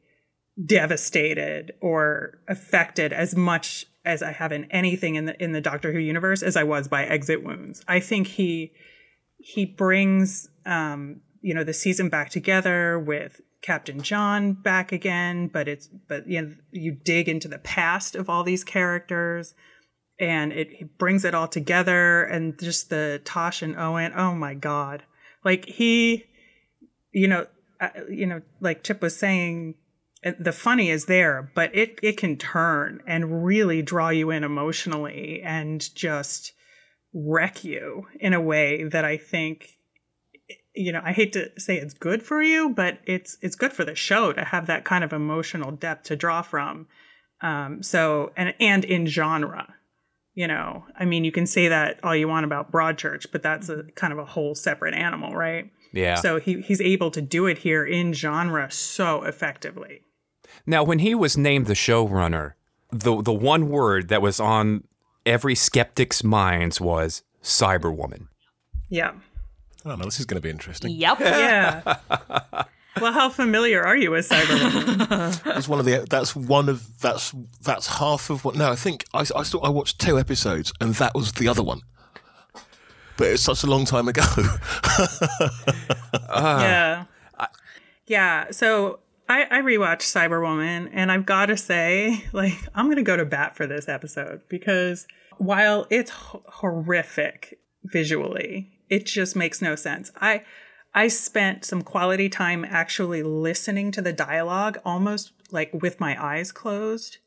devastated 0.63 1.73
or 1.81 2.39
affected 2.49 3.13
as 3.13 3.35
much 3.35 3.87
as 4.05 4.23
i 4.23 4.33
have 4.33 4.53
in 4.53 4.65
anything 4.71 5.15
in 5.15 5.27
the 5.27 5.43
in 5.43 5.53
the 5.53 5.61
doctor 5.61 5.93
who 5.93 5.99
universe 5.99 6.43
as 6.43 6.57
i 6.57 6.63
was 6.63 6.89
by 6.89 7.05
exit 7.05 7.43
wounds 7.45 7.85
i 7.89 8.01
think 8.01 8.27
he 8.27 8.73
he 9.39 9.65
brings 9.65 10.49
um 10.67 11.21
you 11.41 11.55
know 11.55 11.65
the 11.65 11.73
season 11.73 12.09
back 12.09 12.31
together 12.31 12.99
with 12.99 13.41
Captain 13.63 14.01
John 14.01 14.55
back 14.55 14.91
again, 14.91 15.49
but 15.49 15.69
it's 15.69 15.87
but 15.87 16.27
you 16.27 16.41
know 16.41 16.55
you 16.71 16.93
dig 16.93 17.29
into 17.29 17.49
the 17.49 17.59
past 17.59 18.15
of 18.15 18.31
all 18.31 18.43
these 18.43 18.65
characters, 18.65 19.55
and 20.19 20.53
it, 20.53 20.69
it 20.81 20.99
brings 20.99 21.25
it 21.25 21.35
all 21.35 21.49
together, 21.49 22.23
and 22.23 22.59
just 22.59 22.89
the 22.89 23.21
Tosh 23.25 23.61
and 23.63 23.77
Owen. 23.77 24.13
Oh 24.17 24.35
my 24.35 24.55
God! 24.55 25.03
Like 25.45 25.67
he, 25.67 26.25
you 27.13 27.29
know, 27.29 27.47
uh, 27.81 27.91
you 28.09 28.27
know, 28.27 28.41
like 28.61 28.83
Chip 28.83 29.03
was 29.03 29.17
saying, 29.17 29.75
the 30.23 30.53
funny 30.53 30.91
is 30.91 31.07
there, 31.07 31.51
but 31.55 31.75
it 31.75 31.99
it 32.03 32.17
can 32.17 32.37
turn 32.37 33.03
and 33.07 33.45
really 33.45 33.83
draw 33.83 34.11
you 34.11 34.31
in 34.31 34.45
emotionally, 34.45 35.41
and 35.43 35.95
just 35.95 36.53
wreck 37.13 37.65
you 37.65 38.07
in 38.21 38.33
a 38.33 38.41
way 38.41 38.85
that 38.85 39.05
I 39.05 39.17
think 39.17 39.79
you 40.75 40.93
know, 40.93 41.03
I 41.05 41.13
hate 41.13 41.33
to 41.33 41.51
say 41.59 41.77
it's 41.77 41.95
good 41.95 42.23
for 42.23 42.43
you, 42.43 42.71
but 42.71 42.99
it's 43.07 43.37
it's 43.43 43.57
good 43.57 43.73
for 43.73 43.85
the 43.85 43.95
show 43.95 44.33
to 44.33 44.45
have 44.45 44.67
that 44.67 44.85
kind 44.85 45.05
of 45.05 45.13
emotional 45.13 45.73
depth 45.73 46.05
to 46.05 46.17
draw 46.17 46.43
from. 46.43 46.87
Um, 47.41 47.83
so 47.83 48.33
and 48.37 48.55
and 48.61 48.85
in 48.85 49.07
genre, 49.07 49.75
you 50.35 50.47
know, 50.47 50.85
I 50.99 51.05
mean, 51.05 51.25
you 51.25 51.33
can 51.33 51.47
say 51.47 51.69
that 51.69 51.99
all 52.05 52.15
you 52.15 52.29
want 52.29 52.45
about 52.45 52.71
Broadchurch, 52.71 53.27
but 53.33 53.43
that's 53.43 53.69
a 53.69 53.85
kind 53.95 54.13
of 54.13 54.19
a 54.19 54.25
whole 54.25 54.55
separate 54.55 54.95
animal, 54.95 55.35
right? 55.35 55.71
Yeah. 55.93 56.17
So 56.17 56.39
he 56.39 56.61
he's 56.61 56.81
able 56.81 57.11
to 57.11 57.21
do 57.21 57.47
it 57.47 57.59
here 57.59 57.85
in 57.85 58.13
genre 58.13 58.71
so 58.71 59.25
effectively. 59.25 60.03
Now, 60.67 60.83
when 60.83 61.01
he 61.01 61.15
was 61.15 61.37
named 61.37 61.67
the 61.67 61.75
showrunner, 61.75 62.53
the 62.91 63.23
the 63.23 63.33
one 63.33 63.69
word 63.69 64.09
that 64.09 64.23
was 64.23 64.41
on 64.41 64.85
every 65.27 65.55
skeptic's 65.55 66.25
minds 66.25 66.81
was 66.81 67.23
Cyberwoman. 67.43 68.29
Yeah. 68.89 69.13
Oh 69.85 69.95
no, 69.97 70.05
this 70.05 70.21
is 70.21 70.27
going 70.27 70.37
to 70.37 70.43
be 70.43 70.51
interesting. 70.51 70.91
Yep. 70.93 71.21
Yeah. 71.21 71.97
well, 73.01 73.13
how 73.13 73.29
familiar 73.31 73.83
are 73.83 73.97
you 73.97 74.11
with 74.11 74.29
Cyberwoman? 74.29 75.43
That's 75.45 75.69
one 75.69 75.79
of 75.79 75.85
the. 75.87 76.07
That's 76.09 76.37
one 76.37 76.69
of. 76.69 77.01
That's 77.01 77.35
that's 77.63 77.87
half 77.87 78.31
of 78.31 78.45
what. 78.45 78.57
No, 78.57 78.71
I 78.71 78.77
think 78.77 79.05
I 79.15 79.21
I 79.21 79.43
thought 79.43 79.65
I 79.65 79.71
watched 79.71 79.99
two 80.01 80.19
episodes, 80.19 80.73
and 80.81 80.95
that 80.97 81.15
was 81.15 81.33
the 81.33 81.49
other 81.49 81.63
one. 81.63 81.81
But 83.17 83.29
it's 83.29 83.43
such 83.43 83.63
a 83.65 83.67
long 83.67 83.85
time 83.85 84.09
ago. 84.09 84.23
yeah. 86.31 87.05
Uh, 87.39 87.47
yeah. 88.07 88.51
So 88.51 89.01
I, 89.31 89.45
I 89.45 89.63
rewatched 89.63 90.03
Cyberwoman, 90.03 90.91
and 90.93 91.13
I've 91.13 91.25
got 91.25 91.47
to 91.47 91.57
say, 91.57 92.25
like, 92.33 92.59
I'm 92.75 92.87
going 92.87 92.97
to 92.97 93.03
go 93.03 93.17
to 93.17 93.25
bat 93.25 93.57
for 93.57 93.67
this 93.67 93.89
episode 93.89 94.43
because 94.49 95.07
while 95.39 95.87
it's 95.89 96.11
horrific 96.11 97.61
visually, 97.85 98.69
it 98.89 99.07
just 99.07 99.37
makes 99.37 99.63
no 99.63 99.77
sense. 99.77 100.11
I 100.21 100.43
I 100.93 101.07
spent 101.07 101.65
some 101.65 101.83
quality 101.83 102.29
time 102.29 102.65
actually 102.65 103.23
listening 103.23 103.93
to 103.93 104.03
the 104.03 104.13
dialogue 104.13 104.81
almost 104.85 105.31
like 105.53 105.71
with 105.73 106.01
my 106.01 106.21
eyes 106.21 106.51
closed. 106.51 107.19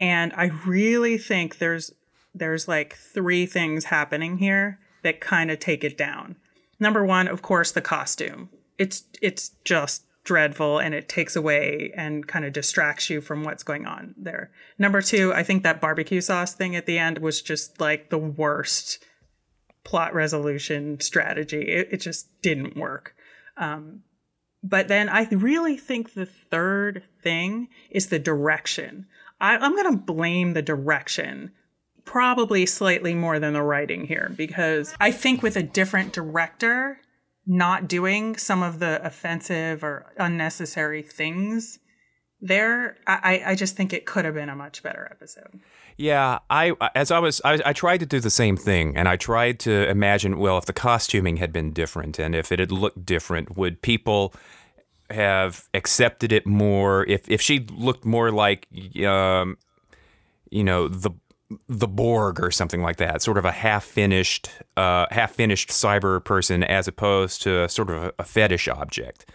And 0.00 0.32
I 0.32 0.46
really 0.66 1.16
think 1.16 1.58
there's 1.58 1.92
there's 2.34 2.66
like 2.66 2.96
three 2.96 3.46
things 3.46 3.84
happening 3.84 4.38
here 4.38 4.80
that 5.04 5.20
kind 5.20 5.52
of 5.52 5.60
take 5.60 5.84
it 5.84 5.96
down. 5.96 6.34
Number 6.80 7.04
one, 7.04 7.28
of 7.28 7.40
course, 7.40 7.70
the 7.70 7.80
costume. 7.80 8.50
It's 8.76 9.04
it's 9.22 9.52
just 9.64 10.05
dreadful 10.26 10.78
and 10.78 10.94
it 10.94 11.08
takes 11.08 11.36
away 11.36 11.92
and 11.96 12.26
kind 12.26 12.44
of 12.44 12.52
distracts 12.52 13.08
you 13.08 13.22
from 13.22 13.44
what's 13.44 13.62
going 13.62 13.86
on 13.86 14.14
there. 14.18 14.50
Number 14.78 15.00
two, 15.00 15.32
I 15.32 15.42
think 15.42 15.62
that 15.62 15.80
barbecue 15.80 16.20
sauce 16.20 16.52
thing 16.52 16.76
at 16.76 16.84
the 16.84 16.98
end 16.98 17.18
was 17.18 17.40
just 17.40 17.80
like 17.80 18.10
the 18.10 18.18
worst 18.18 19.02
plot 19.84 20.12
resolution 20.12 21.00
strategy. 21.00 21.62
It, 21.62 21.88
it 21.92 21.96
just 21.98 22.28
didn't 22.42 22.76
work. 22.76 23.14
Um, 23.56 24.02
but 24.62 24.88
then 24.88 25.08
I 25.08 25.28
really 25.30 25.76
think 25.76 26.12
the 26.12 26.26
third 26.26 27.04
thing 27.22 27.68
is 27.88 28.08
the 28.08 28.18
direction. 28.18 29.06
I, 29.40 29.56
I'm 29.56 29.76
going 29.76 29.92
to 29.92 29.96
blame 29.96 30.52
the 30.52 30.62
direction 30.62 31.52
probably 32.04 32.66
slightly 32.66 33.14
more 33.14 33.38
than 33.38 33.52
the 33.52 33.62
writing 33.62 34.06
here 34.06 34.32
because 34.36 34.94
I 35.00 35.12
think 35.12 35.42
with 35.42 35.56
a 35.56 35.62
different 35.62 36.12
director 36.12 37.00
not 37.46 37.88
doing 37.88 38.36
some 38.36 38.62
of 38.62 38.78
the 38.78 39.04
offensive 39.06 39.84
or 39.84 40.12
unnecessary 40.18 41.02
things 41.02 41.78
there, 42.40 42.98
I, 43.06 43.42
I 43.46 43.54
just 43.54 43.76
think 43.76 43.92
it 43.92 44.04
could 44.04 44.24
have 44.26 44.34
been 44.34 44.50
a 44.50 44.56
much 44.56 44.82
better 44.82 45.08
episode. 45.10 45.60
Yeah, 45.96 46.40
I 46.50 46.74
as 46.94 47.10
I 47.10 47.18
was 47.18 47.40
I, 47.44 47.58
I 47.64 47.72
tried 47.72 48.00
to 48.00 48.06
do 48.06 48.20
the 48.20 48.30
same 48.30 48.56
thing, 48.58 48.94
and 48.94 49.08
I 49.08 49.16
tried 49.16 49.58
to 49.60 49.88
imagine 49.88 50.38
well 50.38 50.58
if 50.58 50.66
the 50.66 50.74
costuming 50.74 51.38
had 51.38 51.52
been 51.52 51.72
different 51.72 52.18
and 52.18 52.34
if 52.34 52.52
it 52.52 52.58
had 52.58 52.70
looked 52.70 53.06
different, 53.06 53.56
would 53.56 53.80
people 53.80 54.34
have 55.08 55.68
accepted 55.72 56.32
it 56.32 56.46
more 56.46 57.06
if 57.06 57.28
if 57.30 57.40
she 57.40 57.60
looked 57.72 58.04
more 58.04 58.30
like 58.30 58.68
um, 59.06 59.56
you 60.50 60.62
know 60.62 60.88
the 60.88 61.10
the 61.68 61.86
Borg 61.86 62.40
or 62.40 62.50
something 62.50 62.82
like 62.82 62.96
that, 62.96 63.22
sort 63.22 63.38
of 63.38 63.44
a 63.44 63.52
half 63.52 63.84
finished 63.84 64.50
uh, 64.76 65.06
half 65.10 65.32
finished 65.32 65.70
cyber 65.70 66.24
person 66.24 66.64
as 66.64 66.88
opposed 66.88 67.42
to 67.42 67.68
sort 67.68 67.90
of 67.90 68.02
a, 68.04 68.12
a 68.18 68.24
fetish 68.24 68.68
object. 68.68 69.26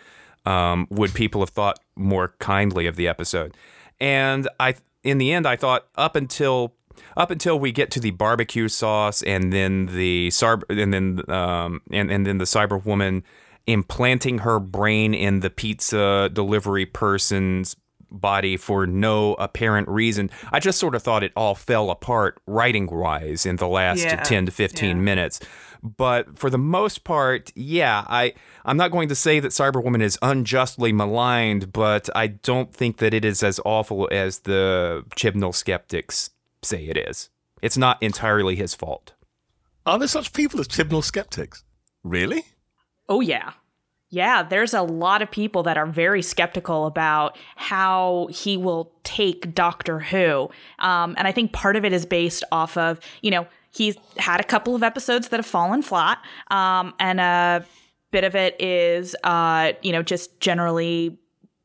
Um, 0.45 0.87
would 0.89 1.13
people 1.13 1.41
have 1.41 1.49
thought 1.49 1.79
more 1.95 2.33
kindly 2.39 2.87
of 2.87 2.95
the 2.95 3.07
episode? 3.07 3.55
And 3.99 4.49
I 4.59 4.75
in 5.03 5.17
the 5.17 5.31
end, 5.31 5.47
I 5.47 5.55
thought 5.55 5.87
up 5.95 6.15
until 6.15 6.73
up 7.15 7.31
until 7.31 7.59
we 7.59 7.71
get 7.71 7.91
to 7.91 7.99
the 7.99 8.11
barbecue 8.11 8.67
sauce 8.67 9.21
and 9.23 9.51
then 9.51 9.87
the 9.87 10.29
cyber 10.29 10.63
and 10.69 10.93
then 10.93 11.31
um, 11.33 11.81
and 11.91 12.11
and 12.11 12.25
then 12.25 12.37
the 12.37 12.45
cyber 12.45 12.83
woman 12.83 13.23
implanting 13.67 14.39
her 14.39 14.59
brain 14.59 15.13
in 15.13 15.41
the 15.41 15.49
pizza 15.49 16.29
delivery 16.33 16.85
person's 16.85 17.75
body 18.11 18.57
for 18.57 18.85
no 18.85 19.33
apparent 19.35 19.87
reason. 19.87 20.29
I 20.51 20.59
just 20.59 20.79
sort 20.79 20.95
of 20.95 21.03
thought 21.03 21.23
it 21.23 21.31
all 21.35 21.55
fell 21.55 21.89
apart 21.89 22.41
writing 22.45 22.87
wise 22.87 23.45
in 23.45 23.55
the 23.55 23.67
last 23.67 24.03
Yeah, 24.03 24.17
10 24.21 24.47
to 24.47 24.51
15 24.51 24.89
yeah. 24.89 24.93
minutes. 24.95 25.39
But 25.83 26.37
for 26.37 26.49
the 26.51 26.59
most 26.59 27.03
part, 27.03 27.51
yeah, 27.55 28.05
I 28.07 28.33
I'm 28.65 28.77
not 28.77 28.91
going 28.91 29.09
to 29.09 29.15
say 29.15 29.39
that 29.39 29.49
Cyberwoman 29.51 30.01
is 30.03 30.19
unjustly 30.21 30.93
maligned, 30.93 31.73
but 31.73 32.07
I 32.15 32.27
don't 32.27 32.71
think 32.71 32.97
that 32.97 33.13
it 33.15 33.25
is 33.25 33.41
as 33.41 33.59
awful 33.65 34.07
as 34.11 34.39
the 34.39 35.03
Chibnall 35.15 35.55
skeptics 35.55 36.29
say 36.61 36.85
it 36.85 36.97
is. 36.97 37.29
It's 37.63 37.77
not 37.77 38.01
entirely 38.03 38.55
his 38.55 38.75
fault. 38.75 39.13
Are 39.85 39.97
there 39.97 40.07
such 40.07 40.33
people 40.33 40.59
as 40.59 40.67
Chibnall 40.67 41.03
skeptics? 41.03 41.63
Really? 42.03 42.43
Oh, 43.09 43.21
yeah. 43.21 43.53
Yeah, 44.13 44.43
there's 44.43 44.73
a 44.73 44.81
lot 44.81 45.21
of 45.21 45.31
people 45.31 45.63
that 45.63 45.77
are 45.77 45.85
very 45.85 46.21
skeptical 46.21 46.85
about 46.85 47.37
how 47.55 48.27
he 48.29 48.57
will 48.57 48.91
take 49.03 49.55
Doctor 49.55 49.99
Who. 49.99 50.49
Um, 50.79 51.15
and 51.17 51.27
I 51.27 51.31
think 51.31 51.53
part 51.53 51.77
of 51.77 51.85
it 51.85 51.93
is 51.93 52.05
based 52.05 52.43
off 52.51 52.75
of, 52.77 52.99
you 53.21 53.31
know, 53.31 53.47
he's 53.73 53.95
had 54.17 54.41
a 54.41 54.43
couple 54.43 54.75
of 54.75 54.83
episodes 54.83 55.29
that 55.29 55.37
have 55.37 55.45
fallen 55.45 55.81
flat. 55.81 56.19
Um, 56.49 56.93
and 56.99 57.21
a 57.21 57.65
bit 58.11 58.25
of 58.25 58.35
it 58.35 58.61
is, 58.61 59.15
uh, 59.23 59.71
you 59.81 59.93
know, 59.93 60.03
just 60.03 60.41
generally 60.41 61.17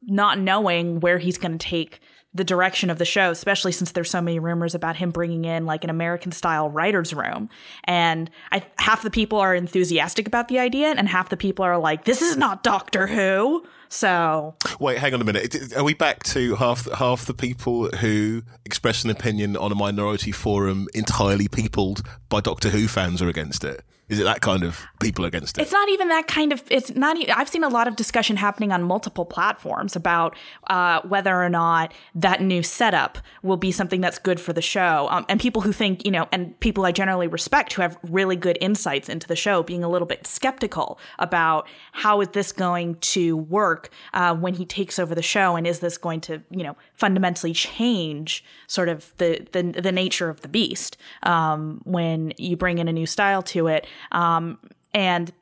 not 0.02 0.38
knowing 0.38 1.00
where 1.00 1.18
he's 1.18 1.38
going 1.38 1.58
to 1.58 1.66
take 1.66 2.00
the 2.36 2.44
direction 2.44 2.90
of 2.90 2.98
the 2.98 3.04
show, 3.04 3.30
especially 3.30 3.72
since 3.72 3.92
there's 3.92 4.10
so 4.10 4.20
many 4.20 4.38
rumors 4.38 4.74
about 4.74 4.96
him 4.96 5.10
bringing 5.10 5.44
in 5.44 5.66
like 5.66 5.84
an 5.84 5.90
American 5.90 6.32
style 6.32 6.68
writer's 6.68 7.14
room. 7.14 7.48
And 7.84 8.30
I, 8.52 8.64
half 8.78 9.02
the 9.02 9.10
people 9.10 9.38
are 9.38 9.54
enthusiastic 9.54 10.26
about 10.26 10.48
the 10.48 10.58
idea, 10.58 10.88
and 10.88 11.08
half 11.08 11.28
the 11.28 11.36
people 11.36 11.64
are 11.64 11.78
like, 11.78 12.04
this 12.04 12.22
is 12.22 12.36
not 12.36 12.62
Doctor 12.62 13.06
Who. 13.06 13.64
So, 13.88 14.56
Wait, 14.80 14.98
hang 14.98 15.14
on 15.14 15.20
a 15.20 15.24
minute. 15.24 15.76
Are 15.76 15.84
we 15.84 15.94
back 15.94 16.24
to 16.24 16.56
half 16.56 16.90
half 16.92 17.24
the 17.26 17.34
people 17.34 17.88
who 17.90 18.42
express 18.64 19.04
an 19.04 19.10
opinion 19.10 19.56
on 19.56 19.70
a 19.70 19.76
minority 19.76 20.32
forum 20.32 20.88
entirely 20.92 21.48
peopled 21.48 22.02
by 22.28 22.40
Doctor 22.40 22.70
Who 22.70 22.88
fans 22.88 23.22
are 23.22 23.28
against 23.28 23.64
it? 23.64 23.84
Is 24.08 24.20
it 24.20 24.24
that 24.24 24.40
kind 24.40 24.62
of 24.62 24.86
people 25.00 25.24
against 25.24 25.58
it? 25.58 25.62
it's 25.62 25.72
not 25.72 25.88
even 25.88 26.08
that 26.08 26.26
kind 26.26 26.52
of 26.52 26.62
it's 26.70 26.94
not 26.94 27.16
i've 27.30 27.48
seen 27.48 27.62
a 27.62 27.68
lot 27.68 27.86
of 27.86 27.96
discussion 27.96 28.36
happening 28.36 28.72
on 28.72 28.82
multiple 28.82 29.24
platforms 29.24 29.94
about 29.94 30.36
uh, 30.68 31.00
whether 31.02 31.42
or 31.42 31.48
not 31.48 31.92
that 32.14 32.40
new 32.40 32.62
setup 32.62 33.18
will 33.42 33.56
be 33.56 33.70
something 33.70 34.00
that's 34.00 34.18
good 34.18 34.40
for 34.40 34.52
the 34.52 34.62
show 34.62 35.08
um, 35.10 35.24
and 35.28 35.40
people 35.40 35.62
who 35.62 35.72
think 35.72 36.04
you 36.04 36.10
know 36.10 36.26
and 36.32 36.58
people 36.60 36.84
i 36.86 36.92
generally 36.92 37.26
respect 37.26 37.72
who 37.74 37.82
have 37.82 37.98
really 38.02 38.36
good 38.36 38.56
insights 38.60 39.08
into 39.08 39.26
the 39.26 39.36
show 39.36 39.62
being 39.62 39.84
a 39.84 39.88
little 39.88 40.06
bit 40.06 40.26
skeptical 40.26 40.98
about 41.18 41.68
how 41.92 42.20
is 42.20 42.28
this 42.28 42.52
going 42.52 42.94
to 42.96 43.36
work 43.36 43.90
uh, 44.14 44.34
when 44.34 44.54
he 44.54 44.64
takes 44.64 44.98
over 44.98 45.14
the 45.14 45.22
show 45.22 45.56
and 45.56 45.66
is 45.66 45.80
this 45.80 45.98
going 45.98 46.20
to 46.20 46.42
you 46.50 46.62
know 46.62 46.76
fundamentally 46.94 47.52
change 47.52 48.44
sort 48.66 48.88
of 48.88 49.12
the 49.18 49.46
the, 49.52 49.62
the 49.62 49.92
nature 49.92 50.28
of 50.28 50.40
the 50.40 50.48
beast 50.48 50.96
um, 51.22 51.80
when 51.84 52.32
you 52.38 52.56
bring 52.56 52.78
in 52.78 52.88
a 52.88 52.92
new 52.92 53.06
style 53.06 53.42
to 53.42 53.66
it 53.66 53.86
um, 54.12 54.58
and 54.92 55.32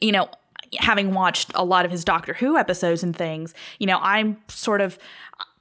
you 0.00 0.12
know, 0.12 0.28
having 0.78 1.12
watched 1.14 1.50
a 1.54 1.64
lot 1.64 1.84
of 1.84 1.90
his 1.90 2.04
Doctor 2.04 2.34
Who 2.34 2.56
episodes 2.56 3.02
and 3.02 3.16
things, 3.16 3.54
you 3.78 3.86
know, 3.86 3.98
I'm 4.02 4.38
sort 4.48 4.80
of 4.80 4.98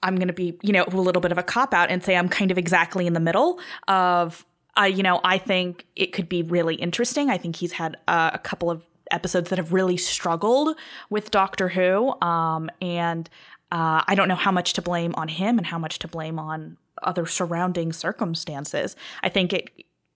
I'm 0.03 0.15
going 0.15 0.27
to 0.27 0.33
be, 0.33 0.57
you 0.61 0.71
know, 0.71 0.85
a 0.87 0.95
little 0.95 1.21
bit 1.21 1.31
of 1.31 1.37
a 1.37 1.43
cop 1.43 1.73
out 1.73 1.89
and 1.89 2.03
say 2.03 2.15
I'm 2.15 2.29
kind 2.29 2.51
of 2.51 2.57
exactly 2.57 3.07
in 3.07 3.13
the 3.13 3.19
middle 3.19 3.59
of 3.87 4.45
I 4.75 4.87
you 4.87 5.03
know, 5.03 5.21
I 5.23 5.37
think 5.37 5.85
it 5.95 6.11
could 6.13 6.29
be 6.29 6.43
really 6.43 6.75
interesting. 6.75 7.29
I 7.29 7.37
think 7.37 7.55
he's 7.55 7.73
had 7.73 7.97
uh, 8.07 8.31
a 8.33 8.39
couple 8.39 8.69
of 8.69 8.83
episodes 9.11 9.49
that 9.51 9.59
have 9.59 9.71
really 9.71 9.97
struggled 9.97 10.75
with 11.09 11.31
Doctor 11.31 11.69
Who 11.69 12.19
um 12.21 12.69
and 12.81 13.29
uh, 13.71 14.03
I 14.07 14.15
don't 14.15 14.27
know 14.27 14.35
how 14.35 14.51
much 14.51 14.73
to 14.73 14.81
blame 14.81 15.13
on 15.15 15.27
him 15.27 15.57
and 15.57 15.65
how 15.65 15.79
much 15.79 15.99
to 15.99 16.07
blame 16.07 16.39
on 16.39 16.77
other 17.03 17.25
surrounding 17.25 17.91
circumstances. 17.91 18.95
I 19.23 19.29
think 19.29 19.53
it 19.53 19.69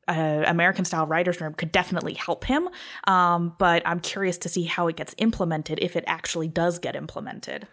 uh, 0.09 0.43
American 0.47 0.85
style 0.85 1.05
writers 1.05 1.39
room 1.39 1.53
could 1.53 1.71
definitely 1.71 2.13
help 2.13 2.43
him. 2.45 2.69
Um, 3.05 3.55
but 3.57 3.81
I'm 3.85 3.99
curious 3.99 4.37
to 4.39 4.49
see 4.49 4.63
how 4.63 4.87
it 4.87 4.95
gets 4.95 5.15
implemented 5.17 5.79
if 5.81 5.95
it 5.95 6.03
actually 6.07 6.47
does 6.47 6.79
get 6.79 6.95
implemented. 6.95 7.67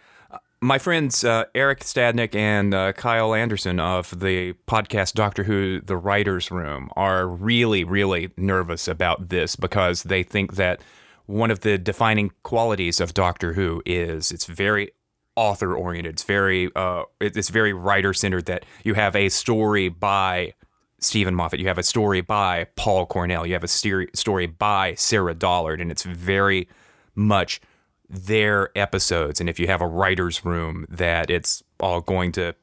my 0.60 0.78
friends 0.78 1.24
uh, 1.24 1.44
Eric 1.54 1.80
Stadnick 1.80 2.34
and 2.34 2.74
uh, 2.74 2.92
Kyle 2.92 3.34
Anderson 3.34 3.80
of 3.80 4.18
the 4.20 4.54
podcast 4.66 5.14
Doctor 5.14 5.44
Who 5.44 5.80
The 5.80 5.96
Writers 5.96 6.50
Room 6.50 6.90
are 6.96 7.26
really, 7.26 7.84
really 7.84 8.30
nervous 8.36 8.88
about 8.88 9.28
this 9.28 9.56
because 9.56 10.04
they 10.04 10.22
think 10.22 10.54
that 10.54 10.80
one 11.26 11.50
of 11.50 11.60
the 11.60 11.76
defining 11.76 12.30
qualities 12.42 13.00
of 13.00 13.14
Doctor 13.14 13.54
Who 13.54 13.82
is 13.84 14.30
it's 14.30 14.46
very 14.46 14.92
author 15.36 15.74
oriented. 15.74 16.14
It's 16.14 16.24
very 16.24 16.70
uh, 16.74 17.04
it's 17.20 17.50
very 17.50 17.72
writer 17.72 18.12
centered. 18.12 18.46
That 18.46 18.64
you 18.84 18.94
have 18.94 19.14
a 19.14 19.28
story 19.28 19.88
by 19.88 20.54
Steven 20.98 21.34
Moffat, 21.34 21.60
you 21.60 21.68
have 21.68 21.78
a 21.78 21.82
story 21.82 22.20
by 22.20 22.64
Paul 22.76 23.06
Cornell, 23.06 23.46
you 23.46 23.52
have 23.52 23.64
a 23.64 23.68
story 23.68 24.46
by 24.46 24.94
Sarah 24.94 25.34
Dollard, 25.34 25.80
and 25.80 25.90
it's 25.90 26.04
very 26.04 26.68
much 27.14 27.60
their 28.08 28.70
episodes. 28.76 29.40
And 29.40 29.48
if 29.48 29.58
you 29.58 29.66
have 29.66 29.80
a 29.80 29.86
writer's 29.86 30.44
room, 30.44 30.86
that 30.88 31.30
it's 31.30 31.62
all 31.80 32.00
going 32.00 32.32
to 32.32 32.54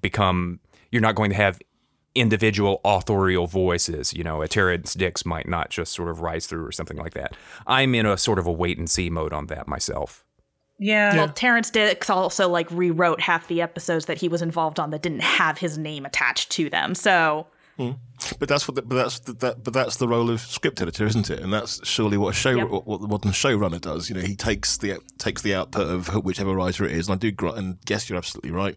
become, 0.00 0.60
you're 0.92 1.02
not 1.02 1.14
going 1.14 1.30
to 1.30 1.36
have 1.36 1.60
individual 2.14 2.80
authorial 2.84 3.46
voices. 3.46 4.14
You 4.14 4.22
know, 4.24 4.42
a 4.42 4.48
Terrence 4.48 4.94
Dicks 4.94 5.26
might 5.26 5.48
not 5.48 5.70
just 5.70 5.92
sort 5.92 6.08
of 6.08 6.20
rise 6.20 6.46
through 6.46 6.64
or 6.64 6.72
something 6.72 6.96
like 6.96 7.14
that. 7.14 7.36
I'm 7.66 7.94
in 7.94 8.06
a 8.06 8.16
sort 8.16 8.38
of 8.38 8.46
a 8.46 8.52
wait 8.52 8.78
and 8.78 8.88
see 8.88 9.10
mode 9.10 9.32
on 9.32 9.46
that 9.46 9.66
myself. 9.66 10.24
Yeah. 10.78 11.16
Well, 11.16 11.28
Terrence 11.30 11.70
Dicks 11.70 12.10
also 12.10 12.48
like 12.48 12.70
rewrote 12.70 13.20
half 13.20 13.48
the 13.48 13.62
episodes 13.62 14.06
that 14.06 14.18
he 14.18 14.28
was 14.28 14.42
involved 14.42 14.78
on 14.78 14.90
that 14.90 15.02
didn't 15.02 15.22
have 15.22 15.58
his 15.58 15.78
name 15.78 16.04
attached 16.04 16.50
to 16.52 16.68
them. 16.68 16.94
So 16.94 17.46
Mm. 17.78 17.98
But 18.38 18.48
that's 18.48 18.66
what. 18.66 18.74
The, 18.74 18.82
but 18.82 18.96
that's 18.96 19.18
the, 19.20 19.32
that. 19.34 19.62
But 19.62 19.74
that's 19.74 19.96
the 19.96 20.08
role 20.08 20.30
of 20.30 20.40
script 20.40 20.80
editor, 20.80 21.06
isn't 21.06 21.30
it? 21.30 21.40
And 21.40 21.52
that's 21.52 21.86
surely 21.86 22.16
what 22.16 22.30
a 22.30 22.32
show 22.32 22.50
yep. 22.50 22.70
what, 22.70 22.86
what 22.86 23.00
the 23.00 23.08
modern 23.08 23.32
showrunner 23.32 23.80
does. 23.80 24.08
You 24.08 24.16
know, 24.16 24.22
he 24.22 24.34
takes 24.34 24.78
the 24.78 24.98
takes 25.18 25.42
the 25.42 25.54
output 25.54 25.88
of 25.88 26.24
whichever 26.24 26.54
writer 26.54 26.84
it 26.84 26.92
is. 26.92 27.08
And 27.08 27.16
I 27.16 27.30
do. 27.30 27.48
And 27.48 27.78
guess 27.84 28.08
you're 28.08 28.16
absolutely 28.16 28.50
right. 28.50 28.76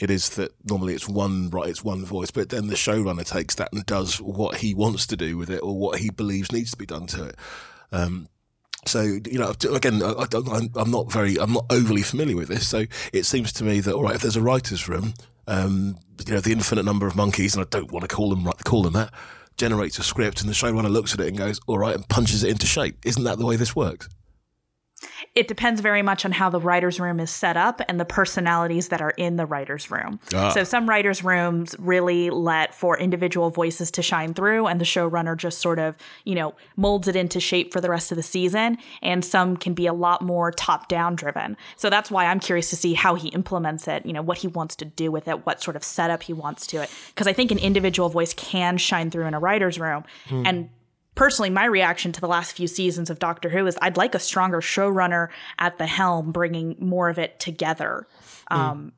It 0.00 0.10
is 0.10 0.30
that 0.30 0.52
normally 0.64 0.94
it's 0.94 1.08
one 1.08 1.50
right, 1.50 1.68
it's 1.68 1.84
one 1.84 2.06
voice, 2.06 2.30
but 2.30 2.48
then 2.48 2.68
the 2.68 2.74
showrunner 2.74 3.24
takes 3.24 3.56
that 3.56 3.70
and 3.72 3.84
does 3.84 4.16
what 4.18 4.56
he 4.56 4.74
wants 4.74 5.06
to 5.08 5.16
do 5.16 5.36
with 5.36 5.50
it 5.50 5.58
or 5.62 5.78
what 5.78 5.98
he 5.98 6.08
believes 6.08 6.52
needs 6.52 6.70
to 6.70 6.78
be 6.78 6.86
done 6.86 7.06
to 7.08 7.24
it. 7.26 7.36
Um, 7.92 8.28
so 8.86 9.02
you 9.02 9.38
know, 9.38 9.52
again, 9.70 10.02
I, 10.02 10.24
am 10.80 10.90
not 10.90 11.12
very, 11.12 11.36
I'm 11.38 11.52
not 11.52 11.66
overly 11.68 12.00
familiar 12.00 12.36
with 12.36 12.48
this. 12.48 12.66
So 12.66 12.86
it 13.12 13.24
seems 13.24 13.52
to 13.54 13.64
me 13.64 13.80
that 13.80 13.94
all 13.94 14.04
right, 14.04 14.14
if 14.14 14.22
there's 14.22 14.36
a 14.36 14.42
writers' 14.42 14.88
room, 14.88 15.12
um, 15.50 15.98
you 16.26 16.32
know, 16.32 16.40
the 16.40 16.52
infinite 16.52 16.84
number 16.84 17.06
of 17.06 17.16
monkeys, 17.16 17.54
and 17.54 17.64
I 17.64 17.68
don't 17.68 17.90
want 17.90 18.08
to 18.08 18.14
call 18.14 18.30
them 18.30 18.44
right 18.44 18.56
call 18.64 18.82
them 18.82 18.92
that, 18.94 19.12
generates 19.56 19.98
a 19.98 20.02
script, 20.02 20.40
and 20.40 20.48
the 20.48 20.54
showrunner 20.54 20.90
looks 20.90 21.12
at 21.12 21.20
it 21.20 21.26
and 21.26 21.36
goes, 21.36 21.60
"All 21.66 21.76
right," 21.76 21.94
and 21.94 22.08
punches 22.08 22.44
it 22.44 22.50
into 22.50 22.66
shape. 22.66 22.96
Isn't 23.04 23.24
that 23.24 23.38
the 23.38 23.44
way 23.44 23.56
this 23.56 23.74
works? 23.74 24.08
It 25.34 25.48
depends 25.48 25.80
very 25.80 26.02
much 26.02 26.24
on 26.24 26.32
how 26.32 26.50
the 26.50 26.60
writer's 26.60 27.00
room 27.00 27.20
is 27.20 27.30
set 27.30 27.56
up 27.56 27.80
and 27.88 27.98
the 27.98 28.04
personalities 28.04 28.88
that 28.88 29.00
are 29.00 29.10
in 29.10 29.36
the 29.36 29.46
writer's 29.46 29.90
room. 29.90 30.20
Ah. 30.34 30.50
So 30.50 30.64
some 30.64 30.88
writers' 30.88 31.24
rooms 31.24 31.74
really 31.78 32.30
let 32.30 32.74
for 32.74 32.98
individual 32.98 33.50
voices 33.50 33.90
to 33.92 34.02
shine 34.02 34.34
through 34.34 34.66
and 34.66 34.80
the 34.80 34.84
showrunner 34.84 35.36
just 35.36 35.60
sort 35.60 35.78
of, 35.78 35.96
you 36.24 36.34
know, 36.34 36.54
molds 36.76 37.08
it 37.08 37.16
into 37.16 37.40
shape 37.40 37.72
for 37.72 37.80
the 37.80 37.90
rest 37.90 38.12
of 38.12 38.16
the 38.16 38.22
season. 38.22 38.78
And 39.02 39.24
some 39.24 39.56
can 39.56 39.74
be 39.74 39.86
a 39.86 39.94
lot 39.94 40.22
more 40.22 40.50
top 40.50 40.88
down 40.88 41.16
driven. 41.16 41.56
So 41.76 41.90
that's 41.90 42.10
why 42.10 42.26
I'm 42.26 42.40
curious 42.40 42.70
to 42.70 42.76
see 42.76 42.94
how 42.94 43.14
he 43.14 43.28
implements 43.28 43.88
it, 43.88 44.04
you 44.04 44.12
know, 44.12 44.22
what 44.22 44.38
he 44.38 44.48
wants 44.48 44.76
to 44.76 44.84
do 44.84 45.10
with 45.10 45.28
it, 45.28 45.46
what 45.46 45.62
sort 45.62 45.76
of 45.76 45.84
setup 45.84 46.22
he 46.22 46.32
wants 46.32 46.66
to 46.68 46.82
it. 46.82 46.90
Because 47.08 47.26
I 47.26 47.32
think 47.32 47.50
an 47.50 47.58
individual 47.58 48.08
voice 48.08 48.34
can 48.34 48.78
shine 48.78 49.10
through 49.10 49.26
in 49.26 49.34
a 49.34 49.40
writer's 49.40 49.78
room. 49.78 50.04
Hmm. 50.28 50.42
And 50.46 50.70
personally, 51.20 51.50
my 51.50 51.66
reaction 51.66 52.12
to 52.12 52.20
the 52.22 52.26
last 52.26 52.52
few 52.52 52.66
seasons 52.66 53.10
of 53.10 53.18
Doctor 53.18 53.50
Who 53.50 53.66
is 53.66 53.76
I'd 53.82 53.98
like 53.98 54.14
a 54.14 54.18
stronger 54.18 54.62
showrunner 54.62 55.28
at 55.58 55.76
the 55.76 55.86
helm, 55.86 56.32
bringing 56.32 56.76
more 56.78 57.10
of 57.10 57.18
it 57.18 57.38
together. 57.38 58.06
Mm. 58.50 58.56
Um, 58.56 58.92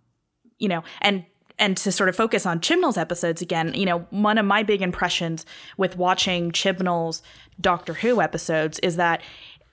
you 0.56 0.68
know, 0.68 0.84
and 1.00 1.24
and 1.58 1.76
to 1.78 1.90
sort 1.90 2.08
of 2.08 2.14
focus 2.14 2.46
on 2.46 2.60
Chibnall's 2.60 2.96
episodes 2.96 3.42
again, 3.42 3.74
you 3.74 3.84
know, 3.84 4.06
one 4.10 4.38
of 4.38 4.46
my 4.46 4.62
big 4.62 4.82
impressions 4.82 5.44
with 5.76 5.96
watching 5.96 6.52
Chibnall's 6.52 7.22
Doctor 7.60 7.94
Who 7.94 8.20
episodes 8.20 8.78
is 8.78 8.94
that 8.94 9.20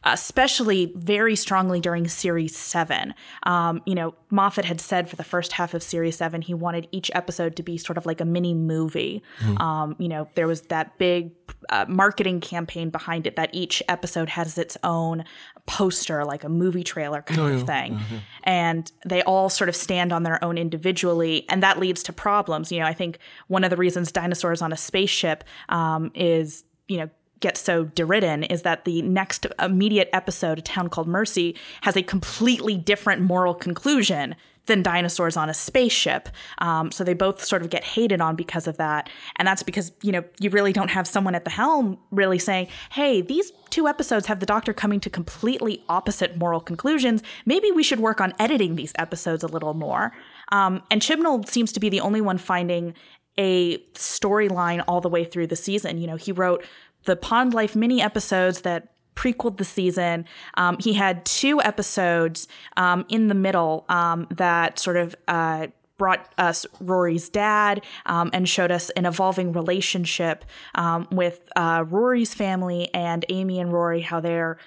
especially 0.03 0.93
very 0.95 1.35
strongly 1.35 1.81
during 1.81 2.07
series 2.07 2.55
seven. 2.55 3.13
Um, 3.43 3.81
you 3.85 3.93
know, 3.93 4.15
Moffat 4.29 4.63
had 4.63 4.79
said 4.79 5.09
for 5.09 5.17
the 5.17 5.23
first 5.23 5.53
half 5.53 5.73
of 5.73 5.83
series 5.83 6.15
seven, 6.15 6.41
he 6.41 6.53
wanted 6.53 6.87
each 6.91 7.11
episode 7.13 7.55
to 7.57 7.63
be 7.63 7.77
sort 7.77 7.97
of 7.97 8.05
like 8.05 8.21
a 8.21 8.25
mini 8.25 8.53
movie. 8.53 9.21
Mm. 9.39 9.59
Um, 9.59 9.95
you 9.99 10.07
know, 10.07 10.29
there 10.35 10.47
was 10.47 10.61
that 10.63 10.97
big 10.97 11.31
uh, 11.69 11.85
marketing 11.89 12.39
campaign 12.39 12.89
behind 12.89 13.27
it 13.27 13.35
that 13.35 13.49
each 13.51 13.83
episode 13.89 14.29
has 14.29 14.57
its 14.57 14.77
own 14.83 15.25
poster, 15.65 16.23
like 16.23 16.45
a 16.45 16.49
movie 16.49 16.83
trailer 16.83 17.21
kind 17.21 17.41
oh, 17.41 17.47
of 17.47 17.63
thing. 17.63 17.95
Mm-hmm. 17.95 18.15
And 18.43 18.91
they 19.05 19.21
all 19.23 19.49
sort 19.49 19.67
of 19.67 19.75
stand 19.75 20.13
on 20.13 20.23
their 20.23 20.41
own 20.43 20.57
individually. 20.57 21.45
And 21.49 21.61
that 21.61 21.77
leads 21.77 22.03
to 22.03 22.13
problems. 22.13 22.71
You 22.71 22.79
know, 22.79 22.85
I 22.85 22.93
think 22.93 23.19
one 23.47 23.65
of 23.65 23.69
the 23.69 23.77
reasons 23.77 24.13
Dinosaurs 24.13 24.61
on 24.61 24.71
a 24.71 24.77
Spaceship 24.77 25.43
um, 25.67 26.11
is, 26.15 26.63
you 26.87 26.97
know, 26.97 27.09
gets 27.39 27.61
so 27.61 27.85
deridden 27.85 28.43
is 28.43 28.63
that 28.63 28.85
the 28.85 29.01
next 29.01 29.45
immediate 29.59 30.09
episode, 30.13 30.59
A 30.59 30.61
Town 30.61 30.89
Called 30.89 31.07
Mercy, 31.07 31.55
has 31.81 31.95
a 31.95 32.03
completely 32.03 32.77
different 32.77 33.21
moral 33.21 33.53
conclusion 33.53 34.35
than 34.69 34.83
dinosaurs 34.83 35.35
on 35.35 35.49
a 35.49 35.53
spaceship. 35.53 36.29
Um, 36.59 36.91
so 36.91 37.03
they 37.03 37.13
both 37.13 37.43
sort 37.43 37.61
of 37.61 37.69
get 37.69 37.83
hated 37.83 38.21
on 38.21 38.35
because 38.37 38.67
of 38.67 38.77
that. 38.77 39.09
And 39.35 39.47
that's 39.47 39.63
because, 39.63 39.91
you 40.01 40.11
know, 40.11 40.23
you 40.39 40.49
really 40.51 40.71
don't 40.71 40.91
have 40.91 41.07
someone 41.07 41.35
at 41.35 41.43
the 41.43 41.49
helm 41.49 41.97
really 42.11 42.39
saying, 42.39 42.67
hey, 42.91 43.21
these 43.21 43.51
two 43.69 43.87
episodes 43.87 44.27
have 44.27 44.39
the 44.39 44.45
doctor 44.45 44.71
coming 44.71 44.99
to 45.01 45.09
completely 45.09 45.83
opposite 45.89 46.37
moral 46.37 46.61
conclusions. 46.61 47.21
Maybe 47.45 47.71
we 47.71 47.83
should 47.83 47.99
work 47.99 48.21
on 48.21 48.33
editing 48.39 48.75
these 48.75 48.93
episodes 48.97 49.43
a 49.43 49.47
little 49.47 49.73
more. 49.73 50.13
Um, 50.51 50.83
and 50.89 51.01
Chibnall 51.01 51.49
seems 51.49 51.71
to 51.73 51.79
be 51.79 51.89
the 51.89 51.99
only 51.99 52.21
one 52.21 52.37
finding 52.37 52.93
a 53.37 53.77
storyline 53.93 54.83
all 54.87 55.01
the 55.01 55.09
way 55.09 55.23
through 55.23 55.47
the 55.47 55.55
season. 55.55 55.97
You 55.97 56.07
know, 56.07 56.15
he 56.17 56.31
wrote 56.31 56.65
the 57.05 57.15
Pond 57.15 57.53
Life 57.53 57.75
mini 57.75 58.01
episodes 58.01 58.61
that 58.61 58.89
prequeled 59.15 59.57
the 59.57 59.65
season. 59.65 60.25
Um, 60.55 60.77
he 60.79 60.93
had 60.93 61.25
two 61.25 61.61
episodes 61.61 62.47
um, 62.77 63.05
in 63.09 63.27
the 63.27 63.35
middle 63.35 63.85
um, 63.89 64.27
that 64.31 64.79
sort 64.79 64.95
of 64.95 65.15
uh, 65.27 65.67
brought 65.97 66.33
us 66.37 66.65
Rory's 66.79 67.27
dad 67.27 67.83
um, 68.05 68.29
and 68.33 68.47
showed 68.47 68.71
us 68.71 68.89
an 68.91 69.05
evolving 69.05 69.51
relationship 69.51 70.45
um, 70.73 71.07
with 71.11 71.49
uh, 71.55 71.83
Rory's 71.87 72.33
family 72.33 72.89
and 72.93 73.25
Amy 73.29 73.59
and 73.59 73.73
Rory, 73.73 74.01
how 74.01 74.21
they're 74.21 74.57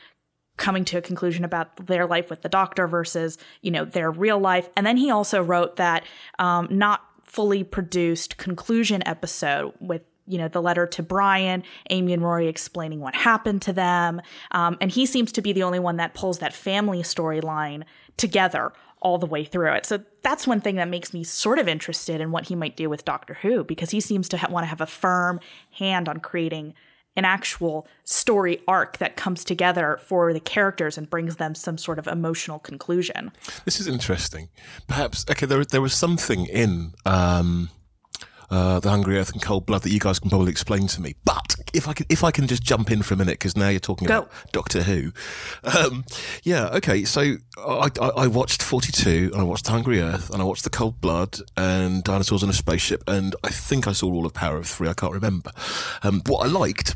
coming 0.58 0.84
to 0.84 0.98
a 0.98 1.00
conclusion 1.00 1.44
about 1.44 1.86
their 1.86 2.06
life 2.06 2.28
with 2.28 2.42
the 2.42 2.48
doctor 2.48 2.86
versus 2.86 3.38
you 3.62 3.70
know 3.70 3.86
their 3.86 4.10
real 4.10 4.38
life 4.38 4.68
and 4.76 4.86
then 4.86 4.98
he 4.98 5.10
also 5.10 5.42
wrote 5.42 5.76
that 5.76 6.04
um, 6.38 6.68
not 6.70 7.00
fully 7.24 7.64
produced 7.64 8.36
conclusion 8.36 9.02
episode 9.08 9.72
with 9.80 10.04
you 10.26 10.38
know, 10.38 10.48
the 10.48 10.62
letter 10.62 10.86
to 10.86 11.02
Brian, 11.02 11.64
Amy 11.90 12.12
and 12.12 12.22
Rory 12.22 12.48
explaining 12.48 13.00
what 13.00 13.14
happened 13.14 13.62
to 13.62 13.72
them. 13.72 14.20
Um, 14.52 14.76
and 14.80 14.90
he 14.90 15.06
seems 15.06 15.32
to 15.32 15.42
be 15.42 15.52
the 15.52 15.62
only 15.62 15.78
one 15.78 15.96
that 15.96 16.14
pulls 16.14 16.38
that 16.38 16.52
family 16.52 17.02
storyline 17.02 17.84
together 18.16 18.72
all 19.00 19.18
the 19.18 19.26
way 19.26 19.44
through 19.44 19.72
it. 19.72 19.84
So 19.84 19.98
that's 20.22 20.46
one 20.46 20.60
thing 20.60 20.76
that 20.76 20.88
makes 20.88 21.12
me 21.12 21.24
sort 21.24 21.58
of 21.58 21.66
interested 21.66 22.20
in 22.20 22.30
what 22.30 22.46
he 22.46 22.54
might 22.54 22.76
do 22.76 22.88
with 22.88 23.04
Doctor 23.04 23.34
Who, 23.42 23.64
because 23.64 23.90
he 23.90 24.00
seems 24.00 24.28
to 24.28 24.36
ha- 24.36 24.46
want 24.48 24.64
to 24.64 24.68
have 24.68 24.80
a 24.80 24.86
firm 24.86 25.40
hand 25.72 26.08
on 26.08 26.20
creating 26.20 26.74
an 27.16 27.24
actual 27.24 27.86
story 28.04 28.62
arc 28.66 28.98
that 28.98 29.16
comes 29.16 29.44
together 29.44 29.98
for 30.02 30.32
the 30.32 30.40
characters 30.40 30.96
and 30.96 31.10
brings 31.10 31.36
them 31.36 31.54
some 31.54 31.76
sort 31.76 31.98
of 31.98 32.06
emotional 32.06 32.58
conclusion. 32.58 33.32
This 33.64 33.80
is 33.80 33.88
interesting. 33.88 34.48
Perhaps, 34.86 35.26
okay, 35.28 35.44
there, 35.44 35.64
there 35.64 35.82
was 35.82 35.94
something 35.94 36.46
in. 36.46 36.94
Um 37.04 37.70
uh, 38.52 38.78
the 38.80 38.90
Hungry 38.90 39.18
Earth 39.18 39.32
and 39.32 39.40
Cold 39.40 39.64
Blood 39.64 39.80
that 39.82 39.90
you 39.90 39.98
guys 39.98 40.18
can 40.18 40.28
probably 40.28 40.50
explain 40.50 40.86
to 40.88 41.00
me. 41.00 41.14
But 41.24 41.56
if 41.72 41.88
I 41.88 41.94
can, 41.94 42.04
if 42.10 42.22
I 42.22 42.30
can 42.30 42.46
just 42.46 42.62
jump 42.62 42.90
in 42.90 43.02
for 43.02 43.14
a 43.14 43.16
minute, 43.16 43.32
because 43.32 43.56
now 43.56 43.70
you're 43.70 43.80
talking 43.80 44.06
Go. 44.06 44.18
about 44.18 44.32
Doctor 44.52 44.82
Who. 44.82 45.12
Um, 45.64 46.04
yeah, 46.42 46.68
okay. 46.74 47.04
So 47.04 47.36
I, 47.56 47.88
I, 47.98 48.08
I, 48.08 48.26
watched 48.26 48.62
42, 48.62 49.30
and 49.32 49.40
I 49.40 49.42
watched 49.42 49.64
the 49.64 49.70
Hungry 49.70 50.02
Earth, 50.02 50.28
and 50.28 50.42
I 50.42 50.44
watched 50.44 50.64
the 50.64 50.70
Cold 50.70 51.00
Blood, 51.00 51.38
and 51.56 52.04
Dinosaurs 52.04 52.42
on 52.42 52.50
a 52.50 52.52
Spaceship, 52.52 53.02
and 53.06 53.34
I 53.42 53.48
think 53.48 53.88
I 53.88 53.92
saw 53.92 54.12
all 54.12 54.26
of 54.26 54.34
Power 54.34 54.58
of 54.58 54.66
Three. 54.66 54.88
I 54.88 54.94
can't 54.94 55.14
remember. 55.14 55.50
Um, 56.02 56.20
what 56.26 56.46
I 56.46 56.50
liked 56.50 56.94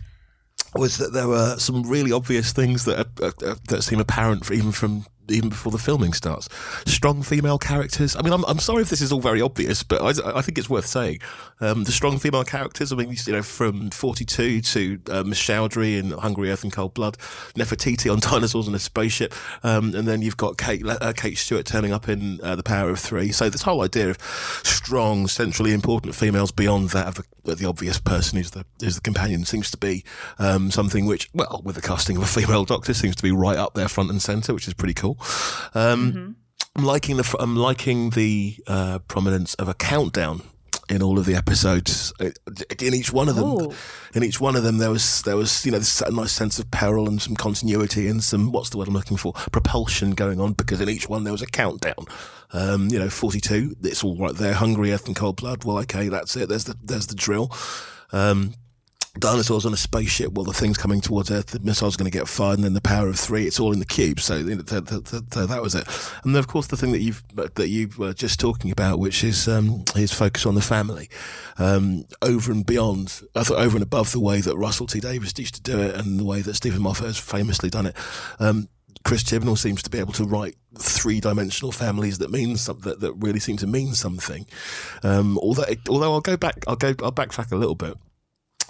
was 0.75 0.99
that 0.99 1.15
there 1.15 1.27
were 1.29 1.57
some 1.57 1.85
really 1.85 2.13
obvious 2.13 2.53
things 2.53 2.85
that 2.85 3.07
uh, 3.23 3.31
uh, 3.43 3.55
that 3.69 3.83
seem 3.83 3.99
apparent 3.99 4.45
for, 4.45 4.53
even 4.53 4.73
from 4.73 5.07
even 5.29 5.49
before 5.49 5.73
the 5.73 5.79
filming 5.79 6.13
starts. 6.13 6.49
Strong 6.87 7.23
female 7.23 7.59
characters. 7.59 8.17
I 8.17 8.23
mean, 8.23 8.33
I'm, 8.33 8.45
I'm 8.45 8.59
sorry 8.59 8.83
if 8.83 8.91
this 8.91 9.01
is 9.01 9.13
all 9.13 9.21
very 9.21 9.41
obvious, 9.41 9.83
but 9.83 10.03
I, 10.03 10.39
I 10.39 10.43
think 10.43 10.59
it's 10.59 10.71
worth 10.71 10.87
saying. 10.87 11.21
Um, 11.61 11.85
the 11.85 11.93
strong 11.93 12.19
female 12.19 12.45
characters. 12.45 12.93
I 12.93 12.97
mean, 12.97 13.15
you 13.27 13.33
know, 13.33 13.43
from 13.43 13.91
42 13.91 14.61
to 14.61 15.01
uh, 15.11 15.23
Miss 15.25 15.41
Chaudhry 15.41 15.99
in 15.99 16.11
Hungry 16.11 16.51
Earth 16.51 16.65
and 16.65 16.73
Cold 16.73 16.95
Blood, 16.95 17.17
Nefertiti 17.55 18.13
on 18.13 18.21
Dinosaurs 18.33 18.67
and 18.67 18.77
a 18.77 18.79
Spaceship, 18.79 19.35
um, 19.63 19.95
and 19.95 20.07
then 20.07 20.23
you've 20.23 20.37
got 20.37 20.59
Kate 20.59 20.87
uh, 20.87 21.13
Kate 21.17 21.39
Stewart 21.39 21.65
turning 21.65 21.93
up 21.93 22.09
in 22.09 22.41
uh, 22.43 22.57
The 22.57 22.63
Power 22.63 22.91
of 22.91 22.99
Three. 22.99 23.33
So 23.33 23.49
this 23.49 23.63
whole 23.63 23.83
idea 23.83 24.11
of 24.11 24.19
strong, 24.65 25.29
centrally 25.29 25.73
important 25.73 26.15
females 26.15 26.53
beyond 26.53 26.91
that 26.91 27.07
of 27.07 27.27
the, 27.45 27.55
the 27.55 27.67
obvious 27.67 27.99
person 27.99 28.37
who's 28.37 28.51
the 28.51 28.65
is 28.83 28.97
the 28.97 29.01
companion 29.01 29.45
seems 29.45 29.71
to 29.71 29.79
be 29.79 30.05
um, 30.39 30.71
something 30.71 31.07
which, 31.07 31.31
well, 31.33 31.63
with 31.65 31.77
the 31.77 31.83
casting 31.83 32.17
of 32.17 32.23
a 32.23 32.27
female 32.27 32.65
Doctor, 32.65 32.93
seems 32.93 33.17
to 33.17 33.23
be 33.23 33.33
right 33.33 33.57
up 33.57 33.75
there 33.75 33.89
front 33.89 34.11
and 34.11 34.21
centre, 34.21 34.53
which 34.53 34.69
is 34.69 34.75
pretty 34.75 34.95
cool. 34.95 35.17
Um, 35.75 36.13
mm-hmm. 36.13 36.33
I'm 36.77 36.85
liking 36.85 37.17
the 37.17 37.37
I'm 37.41 37.57
liking 37.57 38.11
the 38.11 38.57
uh, 38.67 38.99
prominence 39.01 39.55
of 39.55 39.69
a 39.69 39.75
countdown 39.75 40.43
in 40.89 41.03
all 41.03 41.19
of 41.19 41.27
the 41.27 41.35
episodes. 41.35 42.13
In 42.21 42.95
each 42.95 43.13
one 43.13 43.29
of 43.29 43.37
them, 43.37 43.45
Ooh. 43.45 43.73
in 44.15 44.23
each 44.23 44.41
one 44.41 44.57
of 44.57 44.63
them, 44.63 44.79
there 44.79 44.91
was 44.91 45.23
there 45.23 45.37
was 45.37 45.65
you 45.65 45.73
know 45.73 45.79
this 45.79 46.01
a 46.01 46.11
nice 46.11 46.33
sense 46.33 46.59
of 46.59 46.71
peril 46.71 47.09
and 47.09 47.21
some 47.21 47.37
continuity 47.37 48.09
and 48.09 48.23
some 48.23 48.53
what's 48.53 48.71
the 48.71 48.79
word 48.79 48.89
I'm 48.89 48.95
looking 48.95 49.17
for 49.17 49.33
propulsion 49.53 50.13
going 50.13 50.41
on 50.41 50.53
because 50.53 50.81
in 50.81 50.89
each 50.89 51.09
one 51.09 51.25
there 51.25 51.33
was 51.33 51.43
a 51.43 51.47
countdown. 51.47 52.07
Um, 52.53 52.89
you 52.91 52.99
know, 52.99 53.11
42. 53.11 53.77
It's 53.83 54.05
all 54.05 54.17
right 54.17 54.35
there. 54.35 54.55
Hungry 54.55 54.93
Earth 54.93 55.07
and 55.07 55.17
Cold 55.17 55.37
Blood. 55.37 55.65
Well, 55.65 55.79
okay, 55.79 56.09
that's 56.09 56.37
it. 56.37 56.49
There's 56.49 56.65
the 56.65 56.77
there's 56.83 57.09
the 57.09 57.17
drill. 57.17 57.51
Um, 58.13 58.55
dinosaurs 59.21 59.67
on 59.67 59.73
a 59.73 59.77
spaceship. 59.77 60.33
Well, 60.33 60.45
the 60.45 60.53
thing's 60.53 60.79
coming 60.79 61.01
towards 61.01 61.31
Earth. 61.31 61.47
The 61.47 61.61
missile's 61.61 61.97
going 61.97 62.11
to 62.11 62.17
get 62.17 62.29
fired, 62.29 62.59
and 62.59 62.65
then 62.65 62.75
the 62.75 62.81
power 62.81 63.09
of 63.09 63.19
three. 63.19 63.47
It's 63.47 63.61
all 63.61 63.73
in 63.73 63.79
the 63.79 63.85
cube. 63.85 64.21
So 64.21 64.43
that 64.43 65.61
was 65.63 65.75
it. 65.75 65.89
And 66.25 66.35
then, 66.35 66.41
of 66.41 66.49
course, 66.49 66.67
the 66.69 66.77
thing 66.77 66.93
that 66.93 67.01
you've 67.01 67.23
that 67.35 67.69
you 67.69 67.91
were 67.97 68.13
just 68.13 68.41
talking 68.41 68.71
about, 68.71 68.99
which 68.99 69.25
is 69.25 69.49
um, 69.49 69.85
his 69.95 70.13
focus 70.13 70.47
on 70.47 70.55
the 70.55 70.61
family, 70.61 71.09
um, 71.59 72.05
over 72.23 72.53
and 72.53 72.65
beyond, 72.65 73.23
over 73.35 73.77
and 73.77 73.83
above 73.83 74.13
the 74.13 74.21
way 74.21 74.41
that 74.41 74.57
Russell 74.57 74.87
T 74.87 75.01
Davies 75.01 75.39
used 75.39 75.55
to 75.55 75.63
do 75.63 75.79
it, 75.81 75.95
and 75.95 76.19
the 76.19 76.25
way 76.25 76.43
that 76.43 76.55
Steven 76.55 76.83
Moffat 76.83 77.07
has 77.07 77.19
famously 77.19 77.71
done 77.71 77.87
it. 77.87 77.97
Um, 78.39 78.69
Chris 79.05 79.23
Chibnall 79.23 79.57
seems 79.57 79.85
to 79.85 79.91
be 79.91 79.99
able 80.01 80.13
to 80.15 80.25
write 80.25 80.57
three-dimensional 80.77 81.71
families 81.71 82.19
that 82.19 82.33
mean 82.33 82.57
something 82.57 82.91
that, 82.91 82.99
that 82.99 83.13
really 83.13 83.39
seem 83.39 83.57
to 83.59 83.67
mean 83.67 83.95
something. 83.95 84.47
Um, 85.05 85.39
although, 85.39 85.65
although 85.89 86.13
I'll 86.13 86.21
go 86.21 86.37
back, 86.37 86.65
I'll 86.67 86.75
go, 86.75 86.89
I'll 87.05 87.13
backtrack 87.13 87.53
a 87.53 87.57
little 87.57 87.77
bit 87.77 87.97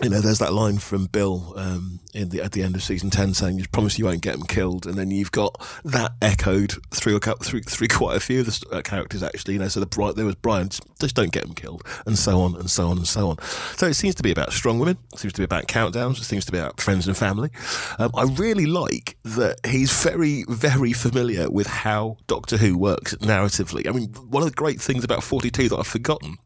you 0.02 0.10
know, 0.10 0.20
there's 0.20 0.40
that 0.40 0.52
line 0.52 0.78
from 0.78 1.06
Bill 1.06 1.54
um, 1.56 2.00
in 2.12 2.28
the, 2.28 2.42
at 2.42 2.52
the 2.52 2.62
end 2.62 2.76
of 2.76 2.82
season 2.82 3.08
ten 3.08 3.32
saying, 3.32 3.58
"You 3.58 3.64
promise 3.72 3.98
you 3.98 4.04
won't 4.04 4.20
get 4.20 4.32
them 4.32 4.46
killed," 4.46 4.86
and 4.86 4.94
then 4.94 5.10
you've 5.10 5.32
got 5.32 5.58
that 5.84 6.12
echoed 6.20 6.74
through, 6.92 7.18
through, 7.18 7.62
through 7.62 7.88
quite 7.88 8.16
a 8.16 8.20
few 8.20 8.40
of 8.40 8.46
the 8.46 8.66
uh, 8.72 8.82
characters 8.82 9.22
actually. 9.22 9.54
You 9.54 9.60
know, 9.60 9.68
so 9.68 9.80
the 9.80 10.12
there 10.14 10.26
was 10.26 10.34
Brian, 10.34 10.68
just 11.00 11.14
don't 11.14 11.32
get 11.32 11.44
them 11.44 11.54
killed, 11.54 11.82
and 12.04 12.18
so 12.18 12.40
on 12.40 12.56
and 12.56 12.70
so 12.70 12.88
on 12.88 12.98
and 12.98 13.08
so 13.08 13.30
on. 13.30 13.38
So 13.76 13.86
it 13.86 13.94
seems 13.94 14.14
to 14.16 14.22
be 14.22 14.30
about 14.30 14.52
strong 14.52 14.78
women. 14.78 14.98
It 15.14 15.18
seems 15.18 15.32
to 15.32 15.40
be 15.40 15.44
about 15.44 15.66
countdowns. 15.66 16.18
It 16.18 16.24
seems 16.24 16.44
to 16.44 16.52
be 16.52 16.58
about 16.58 16.78
friends 16.78 17.06
and 17.06 17.16
family. 17.16 17.50
Um, 17.98 18.10
I 18.14 18.24
really 18.24 18.66
like 18.66 19.16
that 19.24 19.64
he's 19.66 20.02
very, 20.02 20.44
very 20.48 20.92
familiar 20.92 21.50
with 21.50 21.66
how 21.66 22.18
Doctor 22.26 22.58
Who 22.58 22.76
works 22.76 23.14
narratively. 23.16 23.88
I 23.88 23.92
mean, 23.92 24.08
one 24.28 24.42
of 24.42 24.48
the 24.50 24.54
great 24.54 24.80
things 24.80 25.04
about 25.04 25.22
Forty 25.22 25.50
Two 25.50 25.70
that 25.70 25.78
I've 25.78 25.86
forgotten 25.86 26.36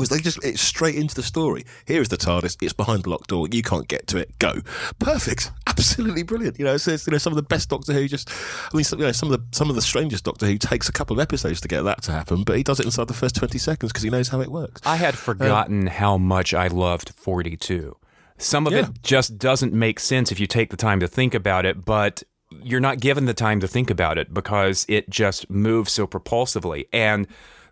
was 0.00 0.08
they 0.08 0.18
just 0.18 0.42
it's 0.44 0.60
straight 0.60 0.96
into 0.96 1.14
the 1.14 1.22
story. 1.22 1.64
Here 1.86 2.00
is 2.00 2.08
the 2.08 2.16
TARDIS. 2.16 2.56
It's 2.62 2.72
behind 2.72 3.04
the 3.04 3.10
locked 3.10 3.28
door. 3.28 3.46
You 3.50 3.62
can't 3.62 3.88
get 3.88 4.06
to 4.08 4.18
it. 4.18 4.38
Go. 4.38 4.54
Perfect. 4.98 5.52
Absolutely 5.66 6.22
brilliant. 6.22 6.58
You 6.58 6.64
know, 6.64 6.74
it's, 6.74 6.86
it's 6.88 7.06
you 7.06 7.12
know 7.12 7.18
some 7.18 7.32
of 7.32 7.36
the 7.36 7.42
best 7.42 7.68
Doctor 7.68 7.92
Who. 7.92 8.08
Just 8.08 8.30
I 8.30 8.76
mean, 8.76 8.84
some, 8.84 8.98
you 8.98 9.06
know, 9.06 9.12
some 9.12 9.32
of 9.32 9.38
the 9.38 9.56
some 9.56 9.70
of 9.70 9.76
the 9.76 9.82
strangest 9.82 10.24
Doctor 10.24 10.46
Who 10.46 10.58
takes 10.58 10.88
a 10.88 10.92
couple 10.92 11.18
of 11.18 11.20
episodes 11.20 11.60
to 11.62 11.68
get 11.68 11.82
that 11.82 12.02
to 12.02 12.12
happen, 12.12 12.44
but 12.44 12.56
he 12.56 12.62
does 12.62 12.80
it 12.80 12.86
inside 12.86 13.08
the 13.08 13.14
first 13.14 13.36
twenty 13.36 13.58
seconds 13.58 13.92
because 13.92 14.02
he 14.02 14.10
knows 14.10 14.28
how 14.28 14.40
it 14.40 14.48
works. 14.50 14.80
I 14.84 14.96
had 14.96 15.16
forgotten 15.16 15.82
um, 15.82 15.86
how 15.94 16.18
much 16.18 16.54
I 16.54 16.68
loved 16.68 17.10
Forty 17.10 17.56
Two. 17.56 17.96
Some 18.36 18.66
of 18.66 18.72
yeah. 18.72 18.80
it 18.80 19.02
just 19.02 19.38
doesn't 19.38 19.72
make 19.72 20.00
sense 20.00 20.32
if 20.32 20.40
you 20.40 20.46
take 20.46 20.70
the 20.70 20.76
time 20.76 20.98
to 21.00 21.06
think 21.06 21.34
about 21.34 21.64
it, 21.64 21.84
but 21.84 22.24
you're 22.62 22.80
not 22.80 23.00
given 23.00 23.26
the 23.26 23.34
time 23.34 23.60
to 23.60 23.68
think 23.68 23.90
about 23.90 24.18
it 24.18 24.32
because 24.32 24.84
it 24.88 25.08
just 25.10 25.48
moves 25.50 25.92
so 25.92 26.06
propulsively 26.06 26.86
and 26.92 27.26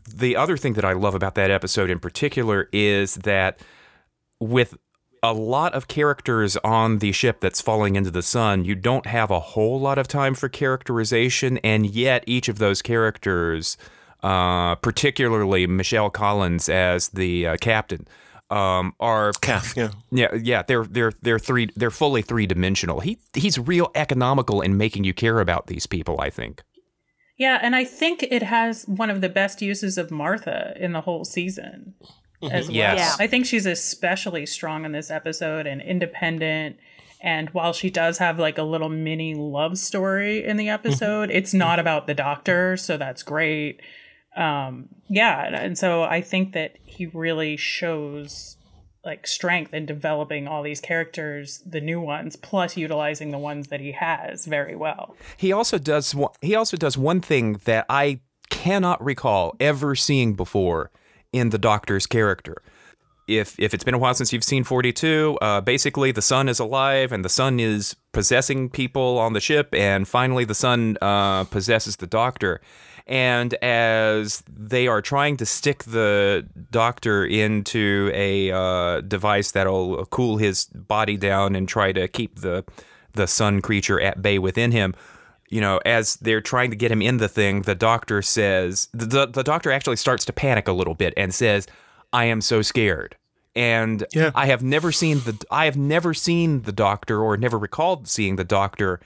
the 0.05 0.37
other 0.37 0.57
thing 0.57 0.75
that 0.75 0.85
I 0.85 0.93
love 0.93 1.15
about 1.15 1.35
that 1.37 1.51
episode 1.51 1.91
in 1.91 1.99
particular 1.99 2.69
is 2.73 3.17
that 3.17 3.61
with 4.41 4.77
a 5.23 5.33
lot 5.33 5.73
of 5.73 5.87
characters 5.87 6.57
on 6.59 6.99
the 6.99 7.13
ship 7.13 7.41
that's 7.41 7.61
falling 7.61 7.95
into 7.95 8.11
the 8.11 8.23
sun, 8.23 8.65
you 8.65 8.75
don't 8.75 9.07
have 9.07 9.31
a 9.31 9.39
whole 9.39 9.81
lot 9.81 9.99
of 9.99 10.09
time 10.09 10.35
for 10.35 10.49
characterization, 10.49 11.59
and 11.59 11.87
yet 11.87 12.25
each 12.27 12.49
of 12.49 12.59
those 12.59 12.83
characters, 12.83 13.77
uh, 14.23 14.75
particularly 14.77 15.67
Michelle 15.67 16.11
Collins 16.11 16.69
as 16.69 17.11
the 17.11 17.47
uh, 17.47 17.57
captain, 17.61 18.09
um, 18.51 18.95
are 19.01 19.33
Kath, 19.41 19.77
yeah, 19.77 19.91
yeah, 20.11 20.35
yeah. 20.35 20.63
They're 20.63 20.85
they're 20.85 21.13
they're 21.23 21.39
three. 21.39 21.71
They're 21.75 21.91
fully 21.91 22.21
three 22.21 22.47
dimensional. 22.47 23.01
He 23.01 23.19
he's 23.33 23.59
real 23.59 23.91
economical 23.95 24.61
in 24.61 24.77
making 24.77 25.05
you 25.05 25.15
care 25.15 25.41
about 25.41 25.69
these 25.69 25.87
people. 25.87 26.21
I 26.21 26.29
think. 26.29 26.63
Yeah, 27.43 27.59
and 27.61 27.75
I 27.75 27.83
think 27.83 28.23
it 28.23 28.45
has 28.45 28.87
one 28.87 29.11
of 29.11 29.21
the 29.21 29.29
best 29.29 29.61
uses 29.61 29.99
of 29.99 30.13
Martha 30.13 30.75
in 30.77 30.93
the 30.93 31.01
whole 31.01 31.25
season 31.25 31.95
mm-hmm. 32.41 32.55
as 32.55 32.69
well. 32.69 32.77
Yes. 32.77 33.17
Yeah. 33.19 33.25
I 33.25 33.27
think 33.27 33.47
she's 33.47 33.67
especially 33.67 34.47
strong 34.47 34.85
in 34.85 34.93
this 34.93 35.11
episode 35.11 35.67
and 35.67 35.83
independent. 35.83 36.77
And 37.21 37.51
while 37.51 37.73
she 37.73 37.91
does 37.91 38.19
have 38.19 38.39
like 38.39 38.59
a 38.59 38.63
little 38.63 38.89
mini 38.89 39.35
love 39.35 39.77
story 39.77 40.45
in 40.45 40.57
the 40.57 40.67
mm-hmm. 40.67 40.75
episode, 40.75 41.31
mm-hmm. 41.31 41.39
it's 41.39 41.53
not 41.53 41.81
about 41.81 42.07
the 42.07 42.15
doctor, 42.15 42.77
so 42.77 42.97
that's 42.97 43.25
great. 43.25 43.81
Um, 44.37 44.91
yeah, 45.09 45.43
and 45.53 45.77
so 45.77 46.05
I 46.05 46.21
think 46.21 46.53
that 46.53 46.77
he 46.85 47.07
really 47.07 47.57
shows 47.57 48.57
like 49.05 49.27
strength 49.27 49.75
in 49.75 49.85
developing 49.85 50.47
all 50.47 50.63
these 50.63 50.81
characters, 50.81 51.63
the 51.67 51.81
new 51.81 52.01
ones, 52.01 52.37
plus 52.37 52.77
utilizing 52.77 53.31
the 53.31 53.39
ones 53.39 53.69
that 53.69 53.81
he 53.81 53.93
has 53.93 54.47
very 54.47 54.77
well. 54.77 55.17
He 55.37 55.53
also 55.53 55.79
does 55.79 56.15
one, 56.15 56.31
he 56.41 56.55
also 56.55 56.77
does 56.77 56.97
one 56.97 57.21
thing 57.21 57.61
that 57.65 57.87
I 57.89 58.21
cannot 58.51 59.03
recall 59.03 59.57
ever 59.59 59.97
seeing 59.97 60.35
before 60.35 60.91
in 61.33 61.51
the 61.51 61.59
Doctor's 61.59 62.07
character. 62.07 62.63
If 63.27 63.59
if 63.59 63.73
it's 63.73 63.85
been 63.85 63.95
a 63.95 63.99
while 63.99 64.15
since 64.15 64.33
you've 64.33 64.45
seen 64.45 64.63
42, 64.63 65.39
uh, 65.41 65.61
basically 65.61 66.13
the 66.13 66.23
sun 66.23 66.49
is 66.49 66.59
alive 66.59 67.13
and 67.13 67.25
the 67.25 67.29
sun 67.29 67.59
is 67.59 67.97
possessing 68.13 68.69
people 68.69 69.19
on 69.19 69.33
the 69.33 69.41
ship, 69.41 69.75
and 69.75 70.07
finally 70.07 70.45
the 70.45 70.55
sun 70.55 70.97
uh, 71.01 71.45
possesses 71.45 71.97
the 71.97 72.07
Doctor. 72.07 72.61
And 73.07 73.55
as 73.55 74.43
they 74.49 74.87
are 74.87 75.03
trying 75.03 75.37
to 75.39 75.47
stick 75.47 75.85
the 75.85 76.47
doctor 76.71 77.25
into 77.25 78.11
a 78.15 78.53
uh, 78.53 79.01
device 79.01 79.51
that'll 79.51 80.07
cool 80.07 80.37
his 80.37 80.67
body 80.67 81.17
down 81.17 81.57
and 81.57 81.69
try 81.69 81.93
to 81.93 82.09
keep 82.09 82.41
the 82.41 82.65
the 83.15 83.27
sun 83.27 83.61
creature 83.61 84.01
at 84.01 84.23
bay 84.23 84.39
within 84.39 84.73
him, 84.73 84.95
you 85.51 85.61
know, 85.61 85.81
as 85.85 86.17
they're 86.17 86.41
trying 86.41 86.71
to 86.71 86.77
get 86.77 86.91
him 86.91 87.03
in 87.03 87.19
the 87.19 87.29
thing, 87.29 87.63
the 87.63 87.75
doctor 87.75 88.23
says 88.23 88.89
the, 88.93 89.05
the, 89.05 89.27
the 89.27 89.43
doctor 89.43 89.71
actually 89.71 89.97
starts 89.97 90.25
to 90.25 90.33
panic 90.33 90.67
a 90.67 90.73
little 90.73 90.95
bit 90.95 91.13
and 91.17 91.35
says, 91.35 91.67
"I 92.13 92.25
am 92.25 92.41
so 92.41 92.63
scared." 92.63 93.17
And 93.55 94.07
yeah. 94.15 94.31
I 94.35 94.47
have 94.47 94.63
never 94.63 94.93
seen 94.93 95.19
the 95.21 95.45
I 95.51 95.67
have 95.67 95.77
never 95.77 96.15
seen 96.15 96.63
the 96.63 96.73
doctor 96.73 97.21
or 97.21 97.37
never 97.37 97.59
recalled 97.59 98.09
seeing 98.09 98.37
the 98.37 98.45
doctor 98.45 99.01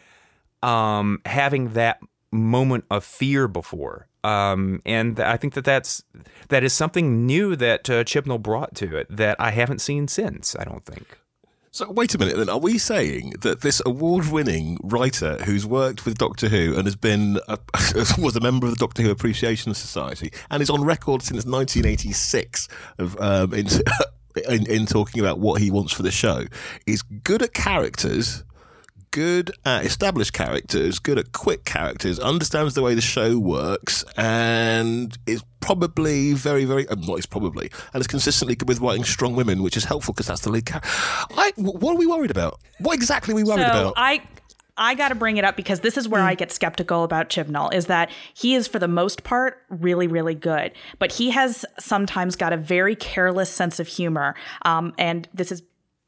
um, 0.62 1.20
having 1.24 1.72
that 1.72 1.98
moment 2.32 2.84
of 2.90 3.04
fear 3.04 3.48
before. 3.48 4.08
Um, 4.24 4.82
and 4.84 5.20
I 5.20 5.36
think 5.36 5.54
that 5.54 5.64
that's 5.64 6.02
that 6.48 6.64
is 6.64 6.72
something 6.72 7.26
new 7.26 7.54
that 7.56 7.88
uh, 7.88 8.02
Chibnall 8.04 8.42
brought 8.42 8.74
to 8.76 8.96
it 8.96 9.06
that 9.08 9.40
I 9.40 9.52
haven't 9.52 9.80
seen 9.80 10.08
since. 10.08 10.56
I 10.56 10.64
don't 10.64 10.84
think. 10.84 11.18
So 11.76 11.90
wait 11.90 12.14
a 12.14 12.18
minute. 12.18 12.38
Then 12.38 12.48
are 12.48 12.58
we 12.58 12.78
saying 12.78 13.34
that 13.42 13.60
this 13.60 13.82
award-winning 13.84 14.78
writer 14.82 15.36
who's 15.44 15.66
worked 15.66 16.06
with 16.06 16.16
Doctor 16.16 16.48
Who 16.48 16.74
and 16.74 16.86
has 16.86 16.96
been 16.96 17.38
a, 17.48 17.58
was 18.18 18.34
a 18.34 18.40
member 18.40 18.66
of 18.66 18.72
the 18.72 18.78
Doctor 18.78 19.02
Who 19.02 19.10
Appreciation 19.10 19.74
Society 19.74 20.32
and 20.50 20.62
is 20.62 20.70
on 20.70 20.82
record 20.82 21.20
since 21.20 21.44
1986 21.44 22.68
of 22.96 23.20
um, 23.20 23.52
in, 23.52 23.66
in, 24.48 24.66
in 24.70 24.86
talking 24.86 25.20
about 25.20 25.38
what 25.38 25.60
he 25.60 25.70
wants 25.70 25.92
for 25.92 26.02
the 26.02 26.10
show 26.10 26.46
is 26.86 27.02
good 27.02 27.42
at 27.42 27.52
characters? 27.52 28.42
Good 29.16 29.50
at 29.64 29.82
established 29.86 30.34
characters, 30.34 30.98
good 30.98 31.18
at 31.18 31.32
quick 31.32 31.64
characters, 31.64 32.20
understands 32.20 32.74
the 32.74 32.82
way 32.82 32.94
the 32.94 33.00
show 33.00 33.38
works, 33.38 34.04
and 34.18 35.16
is 35.26 35.42
probably 35.60 36.34
very, 36.34 36.66
very, 36.66 36.86
uh, 36.88 36.94
not 36.96 37.18
is 37.18 37.24
probably, 37.24 37.70
and 37.94 38.00
is 38.02 38.06
consistently 38.06 38.54
good 38.54 38.68
with 38.68 38.78
writing 38.78 39.04
strong 39.04 39.34
women, 39.34 39.62
which 39.62 39.74
is 39.74 39.84
helpful 39.84 40.12
because 40.12 40.26
that's 40.26 40.42
the 40.42 40.50
lead 40.50 40.66
character. 40.66 40.90
what 41.56 41.94
are 41.94 41.96
we 41.96 42.06
worried 42.06 42.30
about? 42.30 42.60
What 42.80 42.92
exactly 42.92 43.32
are 43.32 43.36
we 43.36 43.42
worried 43.42 43.64
so 43.64 43.70
about? 43.70 43.94
I. 43.96 44.20
I 44.78 44.94
got 44.94 45.08
to 45.08 45.14
bring 45.14 45.38
it 45.38 45.44
up 45.46 45.56
because 45.56 45.80
this 45.80 45.96
is 45.96 46.06
where 46.06 46.20
mm. 46.20 46.26
I 46.26 46.34
get 46.34 46.52
skeptical 46.52 47.02
about 47.02 47.30
Chibnall 47.30 47.72
is 47.72 47.86
that 47.86 48.10
he 48.34 48.54
is 48.54 48.68
for 48.68 48.78
the 48.78 48.86
most 48.86 49.24
part 49.24 49.62
really 49.70 50.06
really 50.06 50.34
good, 50.34 50.72
but 50.98 51.12
he 51.12 51.30
has 51.30 51.64
sometimes 51.78 52.36
got 52.36 52.52
a 52.52 52.58
very 52.58 52.94
careless 52.94 53.48
sense 53.48 53.80
of 53.80 53.88
humor. 53.88 54.34
Um, 54.66 54.92
and 54.98 55.30
this 55.32 55.50
is 55.50 55.62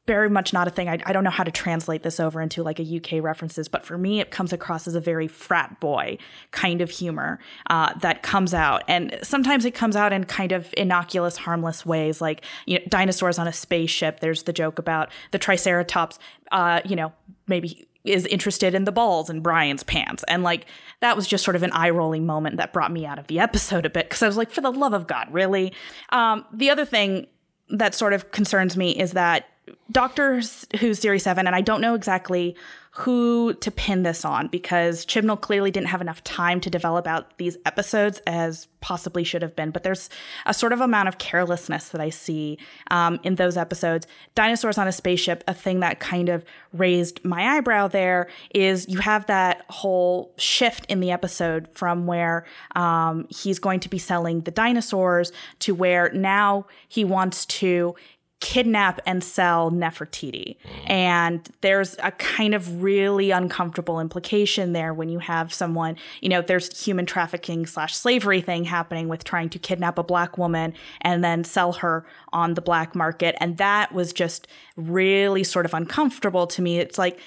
very 0.09 0.27
much 0.27 0.53
not 0.53 0.67
a 0.67 0.71
thing. 0.71 0.89
I, 0.89 0.97
I, 1.05 1.13
don't 1.13 1.23
know 1.23 1.29
how 1.29 1.43
to 1.43 1.51
translate 1.51 2.01
this 2.01 2.19
over 2.19 2.41
into 2.41 2.63
like 2.63 2.79
a 2.79 2.97
UK 2.97 3.23
references, 3.23 3.67
but 3.67 3.85
for 3.85 3.95
me, 3.95 4.19
it 4.19 4.31
comes 4.31 4.51
across 4.51 4.87
as 4.87 4.95
a 4.95 4.99
very 4.99 5.27
frat 5.27 5.79
boy 5.79 6.17
kind 6.49 6.81
of 6.81 6.89
humor 6.89 7.37
uh, 7.69 7.93
that 7.99 8.23
comes 8.23 8.55
out. 8.55 8.81
And 8.87 9.19
sometimes 9.21 9.65
it 9.65 9.75
comes 9.75 9.95
out 9.95 10.11
in 10.11 10.23
kind 10.23 10.51
of 10.51 10.73
innocuous, 10.75 11.37
harmless 11.37 11.85
ways, 11.85 12.21
like 12.21 12.43
you 12.65 12.79
know, 12.79 12.85
dinosaurs 12.89 13.37
on 13.37 13.47
a 13.47 13.53
spaceship. 13.53 14.19
There's 14.19 14.43
the 14.43 14.51
joke 14.51 14.79
about 14.79 15.11
the 15.29 15.37
Triceratops, 15.37 16.17
uh, 16.51 16.81
you 16.85 16.95
know, 16.95 17.13
maybe 17.45 17.87
is 18.03 18.25
interested 18.25 18.73
in 18.73 18.85
the 18.85 18.91
balls 18.91 19.29
in 19.29 19.41
Brian's 19.41 19.83
pants. 19.83 20.23
And 20.27 20.41
like 20.41 20.65
that 21.01 21.15
was 21.15 21.27
just 21.27 21.43
sort 21.43 21.55
of 21.55 21.61
an 21.61 21.71
eye 21.71 21.91
rolling 21.91 22.25
moment 22.25 22.57
that 22.57 22.73
brought 22.73 22.91
me 22.91 23.05
out 23.05 23.19
of 23.19 23.27
the 23.27 23.39
episode 23.39 23.85
a 23.85 23.91
bit 23.91 24.09
because 24.09 24.23
I 24.23 24.27
was 24.27 24.37
like, 24.37 24.49
for 24.49 24.61
the 24.61 24.71
love 24.71 24.93
of 24.93 25.05
God, 25.05 25.27
really? 25.31 25.71
Um, 26.09 26.45
the 26.51 26.71
other 26.71 26.85
thing 26.85 27.27
that 27.69 27.93
sort 27.93 28.13
of 28.13 28.31
concerns 28.31 28.75
me 28.75 28.89
is 28.97 29.11
that 29.11 29.45
Doctor 29.91 30.41
Who 30.79 30.93
Series 30.93 31.23
7, 31.23 31.47
and 31.47 31.55
I 31.55 31.61
don't 31.61 31.81
know 31.81 31.95
exactly 31.95 32.55
who 32.91 33.53
to 33.53 33.69
pin 33.69 34.03
this 34.03 34.25
on 34.25 34.47
because 34.47 35.05
Chibnall 35.05 35.39
clearly 35.39 35.69
didn't 35.69 35.87
have 35.87 36.01
enough 36.01 36.23
time 36.23 36.59
to 36.59 36.69
develop 36.69 37.05
out 37.05 37.37
these 37.37 37.55
episodes 37.65 38.19
as 38.25 38.67
possibly 38.81 39.23
should 39.23 39.41
have 39.41 39.55
been. 39.55 39.69
But 39.69 39.83
there's 39.83 40.09
a 40.45 40.53
sort 40.53 40.73
of 40.73 40.81
amount 40.81 41.07
of 41.07 41.17
carelessness 41.17 41.89
that 41.89 42.01
I 42.01 42.09
see 42.09 42.57
um, 42.89 43.19
in 43.23 43.35
those 43.35 43.57
episodes. 43.57 44.07
Dinosaurs 44.33 44.77
on 44.77 44.87
a 44.87 44.91
spaceship, 44.91 45.43
a 45.47 45.53
thing 45.53 45.81
that 45.81 45.99
kind 45.99 46.29
of 46.29 46.43
raised 46.73 47.23
my 47.23 47.57
eyebrow 47.57 47.87
there 47.87 48.27
is 48.55 48.87
you 48.89 48.99
have 48.99 49.27
that 49.27 49.65
whole 49.69 50.33
shift 50.37 50.85
in 50.87 50.99
the 50.99 51.11
episode 51.11 51.69
from 51.73 52.07
where 52.07 52.45
um, 52.75 53.27
he's 53.29 53.59
going 53.59 53.79
to 53.81 53.89
be 53.89 53.99
selling 53.99 54.41
the 54.41 54.51
dinosaurs 54.51 55.31
to 55.59 55.75
where 55.75 56.11
now 56.11 56.65
he 56.87 57.05
wants 57.05 57.45
to 57.45 57.95
kidnap 58.39 59.01
and 59.05 59.23
sell 59.23 59.69
Nefertiti. 59.69 60.55
Mm. 60.55 60.89
And 60.89 61.49
there's 61.61 61.97
a 62.01 62.11
kind 62.11 62.55
of 62.55 62.81
really 62.81 63.31
uncomfortable 63.31 63.99
implication 63.99 64.73
there 64.73 64.93
when 64.93 65.09
you 65.09 65.19
have 65.19 65.53
someone, 65.53 65.97
you 66.21 66.29
know, 66.29 66.41
there's 66.41 66.83
human 66.83 67.05
trafficking 67.05 67.65
slash 67.65 67.95
slavery 67.95 68.39
thing 68.41 68.63
happening 68.63 69.09
with 69.09 69.23
trying 69.23 69.49
to 69.49 69.59
kidnap 69.59 69.97
a 69.97 70.03
black 70.03 70.37
woman 70.37 70.73
and 71.01 71.23
then 71.23 71.43
sell 71.43 71.73
her 71.73 72.05
on 72.31 72.53
the 72.53 72.61
black 72.61 72.95
market. 72.95 73.35
And 73.41 73.57
that 73.57 73.93
was 73.93 74.13
just 74.13 74.47
really 74.77 75.43
sort 75.43 75.65
of 75.65 75.73
uncomfortable 75.73 76.47
to 76.47 76.61
me. 76.61 76.79
It's 76.79 76.97
like, 76.97 77.19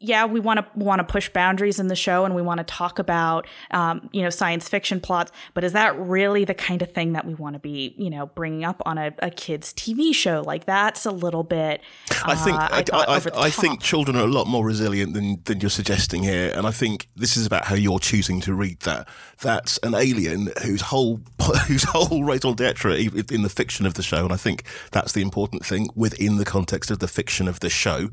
yeah, 0.00 0.24
we 0.24 0.40
want 0.40 0.60
to 0.60 0.66
want 0.74 1.00
to 1.00 1.04
push 1.04 1.28
boundaries 1.28 1.78
in 1.78 1.88
the 1.88 1.96
show, 1.96 2.24
and 2.24 2.34
we 2.34 2.42
want 2.42 2.58
to 2.58 2.64
talk 2.64 2.98
about 2.98 3.46
um, 3.70 4.08
you 4.12 4.22
know 4.22 4.30
science 4.30 4.68
fiction 4.68 5.00
plots. 5.00 5.30
But 5.54 5.64
is 5.64 5.72
that 5.72 5.98
really 5.98 6.44
the 6.44 6.54
kind 6.54 6.82
of 6.82 6.92
thing 6.92 7.12
that 7.12 7.26
we 7.26 7.34
want 7.34 7.54
to 7.54 7.60
be 7.60 7.94
you 7.98 8.10
know 8.10 8.26
bringing 8.26 8.64
up 8.64 8.82
on 8.86 8.98
a, 8.98 9.12
a 9.18 9.30
kids 9.30 9.72
TV 9.72 10.14
show? 10.14 10.42
Like 10.44 10.64
that's 10.64 11.04
a 11.04 11.10
little 11.10 11.42
bit. 11.42 11.82
I 12.24 12.34
think 12.34 12.56
uh, 12.56 12.68
I, 12.70 12.84
I, 12.92 13.16
I, 13.16 13.46
I 13.46 13.50
think 13.50 13.82
children 13.82 14.16
are 14.16 14.24
a 14.24 14.28
lot 14.28 14.46
more 14.46 14.64
resilient 14.64 15.14
than 15.14 15.42
than 15.44 15.60
you're 15.60 15.70
suggesting 15.70 16.22
here, 16.22 16.52
and 16.54 16.66
I 16.66 16.70
think 16.70 17.08
this 17.14 17.36
is 17.36 17.46
about 17.46 17.64
how 17.64 17.74
you're 17.74 17.98
choosing 17.98 18.40
to 18.42 18.54
read 18.54 18.80
that. 18.80 19.08
That's 19.42 19.78
an 19.82 19.94
alien 19.94 20.50
whose 20.62 20.80
whole 20.80 21.20
whose 21.66 21.84
whole 21.84 22.24
raison 22.24 22.54
d'être 22.54 22.86
in 23.30 23.42
the 23.42 23.50
fiction 23.50 23.84
of 23.84 23.94
the 23.94 24.02
show, 24.02 24.24
and 24.24 24.32
I 24.32 24.36
think 24.36 24.64
that's 24.92 25.12
the 25.12 25.22
important 25.22 25.66
thing 25.66 25.88
within 25.94 26.36
the 26.36 26.44
context 26.44 26.90
of 26.90 27.00
the 27.00 27.08
fiction 27.08 27.46
of 27.46 27.60
the 27.60 27.68
show. 27.68 28.08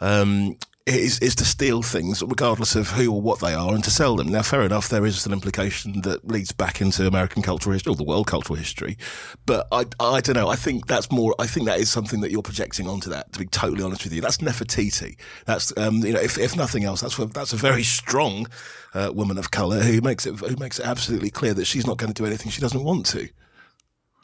Um, 0.00 0.56
is, 0.94 1.18
is 1.20 1.34
to 1.36 1.44
steal 1.44 1.82
things, 1.82 2.22
regardless 2.22 2.74
of 2.76 2.90
who 2.90 3.12
or 3.12 3.20
what 3.20 3.40
they 3.40 3.54
are, 3.54 3.74
and 3.74 3.84
to 3.84 3.90
sell 3.90 4.16
them. 4.16 4.28
Now, 4.28 4.42
fair 4.42 4.62
enough, 4.62 4.88
there 4.88 5.06
is 5.06 5.26
an 5.26 5.32
implication 5.32 6.02
that 6.02 6.26
leads 6.26 6.52
back 6.52 6.80
into 6.80 7.06
American 7.06 7.42
cultural 7.42 7.72
history 7.72 7.92
or 7.92 7.96
the 7.96 8.04
world 8.04 8.26
cultural 8.26 8.56
history. 8.56 8.96
But 9.46 9.66
I, 9.72 9.84
I 9.98 10.20
don't 10.20 10.34
know. 10.34 10.48
I 10.48 10.56
think 10.56 10.86
that's 10.86 11.10
more. 11.10 11.34
I 11.38 11.46
think 11.46 11.66
that 11.66 11.80
is 11.80 11.90
something 11.90 12.20
that 12.20 12.30
you're 12.30 12.42
projecting 12.42 12.88
onto 12.88 13.10
that. 13.10 13.32
To 13.32 13.38
be 13.38 13.46
totally 13.46 13.82
honest 13.82 14.04
with 14.04 14.12
you, 14.12 14.20
that's 14.20 14.38
Nefertiti. 14.38 15.18
That's 15.46 15.76
um, 15.76 15.98
you 15.98 16.12
know, 16.12 16.20
if, 16.20 16.38
if 16.38 16.56
nothing 16.56 16.84
else, 16.84 17.00
that's 17.00 17.16
that's 17.16 17.52
a 17.52 17.56
very 17.56 17.82
strong 17.82 18.46
uh, 18.94 19.10
woman 19.14 19.38
of 19.38 19.50
color 19.50 19.80
who 19.80 20.00
makes 20.00 20.26
it 20.26 20.38
who 20.38 20.56
makes 20.56 20.78
it 20.78 20.86
absolutely 20.86 21.30
clear 21.30 21.54
that 21.54 21.66
she's 21.66 21.86
not 21.86 21.98
going 21.98 22.12
to 22.12 22.22
do 22.22 22.26
anything 22.26 22.50
she 22.50 22.60
doesn't 22.60 22.82
want 22.82 23.06
to. 23.06 23.28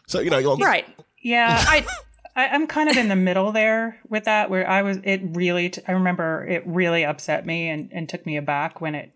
So 0.06 0.20
you 0.20 0.30
know, 0.30 0.38
you're 0.38 0.56
right? 0.56 0.86
Yeah, 1.22 1.56
I 1.68 1.86
I, 2.36 2.54
am 2.54 2.66
kind 2.66 2.90
of 2.90 2.96
in 2.96 3.08
the 3.08 3.16
middle 3.16 3.50
there 3.50 3.98
with 4.08 4.24
that, 4.24 4.50
where 4.50 4.68
I 4.68 4.82
was. 4.82 4.98
It 5.02 5.22
really, 5.24 5.70
t- 5.70 5.82
I 5.88 5.92
remember 5.92 6.46
it 6.46 6.62
really 6.66 7.04
upset 7.04 7.46
me 7.46 7.68
and, 7.68 7.90
and 7.92 8.08
took 8.08 8.26
me 8.26 8.36
aback 8.36 8.80
when 8.80 8.94
it, 8.94 9.12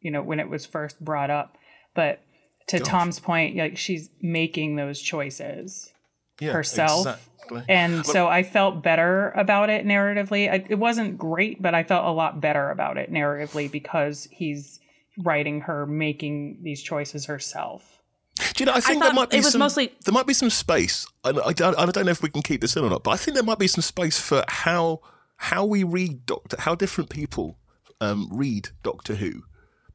you 0.00 0.10
know, 0.10 0.22
when 0.22 0.38
it 0.38 0.48
was 0.48 0.64
first 0.64 1.04
brought 1.04 1.30
up. 1.30 1.58
But 1.94 2.22
to 2.68 2.78
Gosh. 2.78 2.88
Tom's 2.88 3.20
point, 3.20 3.56
like 3.56 3.76
she's 3.76 4.08
making 4.22 4.76
those 4.76 5.00
choices 5.00 5.92
yeah, 6.40 6.52
herself. 6.52 7.06
Exactly. 7.06 7.62
And 7.68 8.06
so 8.06 8.26
I 8.26 8.42
felt 8.42 8.82
better 8.82 9.30
about 9.32 9.68
it 9.68 9.84
narratively. 9.84 10.50
I, 10.50 10.64
it 10.68 10.78
wasn't 10.78 11.18
great, 11.18 11.60
but 11.60 11.74
I 11.74 11.82
felt 11.82 12.06
a 12.06 12.10
lot 12.10 12.40
better 12.40 12.70
about 12.70 12.96
it 12.96 13.12
narratively 13.12 13.70
because 13.70 14.28
he's 14.30 14.80
writing 15.18 15.62
her 15.62 15.86
making 15.86 16.60
these 16.62 16.82
choices 16.82 17.26
herself. 17.26 17.93
Do 18.54 18.62
you 18.62 18.66
know? 18.66 18.72
I 18.72 18.80
think 18.80 19.02
I 19.02 19.06
there 19.06 19.14
might 19.14 19.30
be 19.30 19.42
some. 19.42 19.58
Mostly... 19.58 19.92
There 20.04 20.12
might 20.12 20.26
be 20.26 20.34
some 20.34 20.50
space. 20.50 21.06
I, 21.24 21.30
I, 21.30 21.52
don't, 21.52 21.76
I 21.78 21.86
don't 21.86 22.04
know 22.04 22.10
if 22.10 22.22
we 22.22 22.30
can 22.30 22.42
keep 22.42 22.60
this 22.60 22.76
in 22.76 22.84
or 22.84 22.90
not, 22.90 23.02
but 23.02 23.10
I 23.10 23.16
think 23.16 23.34
there 23.34 23.44
might 23.44 23.58
be 23.58 23.66
some 23.66 23.82
space 23.82 24.18
for 24.18 24.44
how 24.48 25.00
how 25.36 25.64
we 25.64 25.82
read 25.82 26.24
Doctor, 26.26 26.56
how 26.60 26.74
different 26.74 27.10
people 27.10 27.58
um, 28.00 28.28
read 28.30 28.68
Doctor 28.82 29.16
Who, 29.16 29.42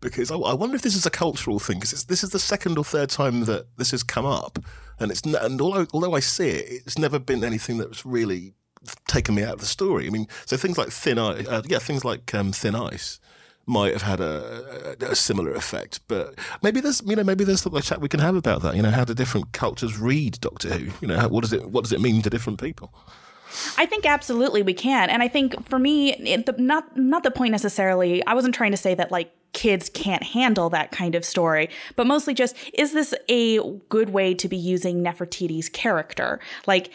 because 0.02 0.30
I, 0.30 0.36
I, 0.36 0.54
wonder 0.54 0.76
if 0.76 0.82
this 0.82 0.96
is 0.96 1.06
a 1.06 1.10
cultural 1.10 1.60
thing. 1.60 1.80
Because 1.80 2.04
this 2.06 2.24
is 2.24 2.32
the 2.32 2.40
second 2.40 2.78
or 2.78 2.84
third 2.84 3.10
time 3.10 3.46
that 3.46 3.66
this 3.78 3.92
has 3.92 4.04
come 4.04 4.26
up, 4.26 4.60
and 5.00 5.10
it's 5.10 5.22
and 5.22 5.62
although 5.62 5.88
although 5.94 6.14
I 6.14 6.20
see 6.20 6.50
it, 6.50 6.84
it's 6.86 6.98
never 6.98 7.18
been 7.18 7.46
anything 7.46 7.78
that's 7.78 8.06
really 8.06 8.54
taken 9.08 9.36
me 9.36 9.44
out 9.44 9.54
of 9.54 9.60
the 9.62 9.66
story. 9.66 10.06
I 10.08 10.10
mean, 10.10 10.28
so 10.46 10.58
things 10.58 10.78
like 10.78 10.90
Thin 10.90 11.18
Ice, 11.18 11.48
uh, 11.48 11.62
yeah, 11.66 11.80
things 11.80 12.04
like 12.04 12.34
um, 12.36 12.52
Thin 12.52 12.76
Ice 12.76 13.20
might 13.70 13.94
have 13.94 14.02
had 14.02 14.20
a, 14.20 14.96
a, 15.00 15.12
a, 15.12 15.16
similar 15.16 15.54
effect. 15.54 16.02
But 16.08 16.36
maybe 16.62 16.82
there's 16.82 17.02
you 17.06 17.16
know 17.16 17.24
maybe 17.24 17.44
there's 17.44 17.66
a 17.66 17.82
chat 17.82 18.02
we 18.02 18.10
can 18.10 18.20
have 18.20 18.36
about 18.36 18.62
that. 18.64 18.76
You 18.76 18.82
know 18.82 18.92
how 18.92 19.06
do 19.06 19.14
different 19.14 19.52
cultures 19.54 19.98
read 19.98 20.40
Doctor 20.42 20.70
Who? 20.70 20.92
You 21.02 21.08
know 21.08 21.18
how, 21.18 21.30
what 21.30 21.42
does 21.42 21.54
it 21.54 21.70
what 21.70 21.84
does 21.84 21.94
it 21.94 22.02
mean 22.02 22.22
to 22.24 22.30
different 22.30 22.60
people? 22.60 22.94
I 23.78 23.86
think 23.86 24.06
absolutely 24.06 24.62
we 24.62 24.74
can, 24.74 25.10
and 25.10 25.24
I 25.24 25.28
think 25.28 25.68
for 25.68 25.80
me, 25.80 26.14
it, 26.14 26.46
the, 26.46 26.54
not 26.54 26.96
not 26.98 27.24
the 27.24 27.32
point 27.32 27.52
necessarily. 27.52 28.26
I 28.26 28.34
wasn't 28.34 28.56
trying 28.56 28.72
to 28.72 28.78
say 28.78 28.94
that 28.96 29.12
like 29.12 29.32
kids 29.54 29.90
can't 29.90 30.24
handle 30.24 30.70
that 30.70 30.92
kind 30.92 31.16
of 31.16 31.26
story, 31.26 31.70
but 31.96 32.06
mostly 32.06 32.34
just 32.34 32.56
is 32.74 32.94
this 32.94 33.14
a 33.28 33.60
good 33.90 34.10
way 34.12 34.34
to 34.36 34.48
be 34.48 34.58
using 34.58 35.04
Nefertiti's 35.04 35.70
character? 35.70 36.40
Like 36.68 36.92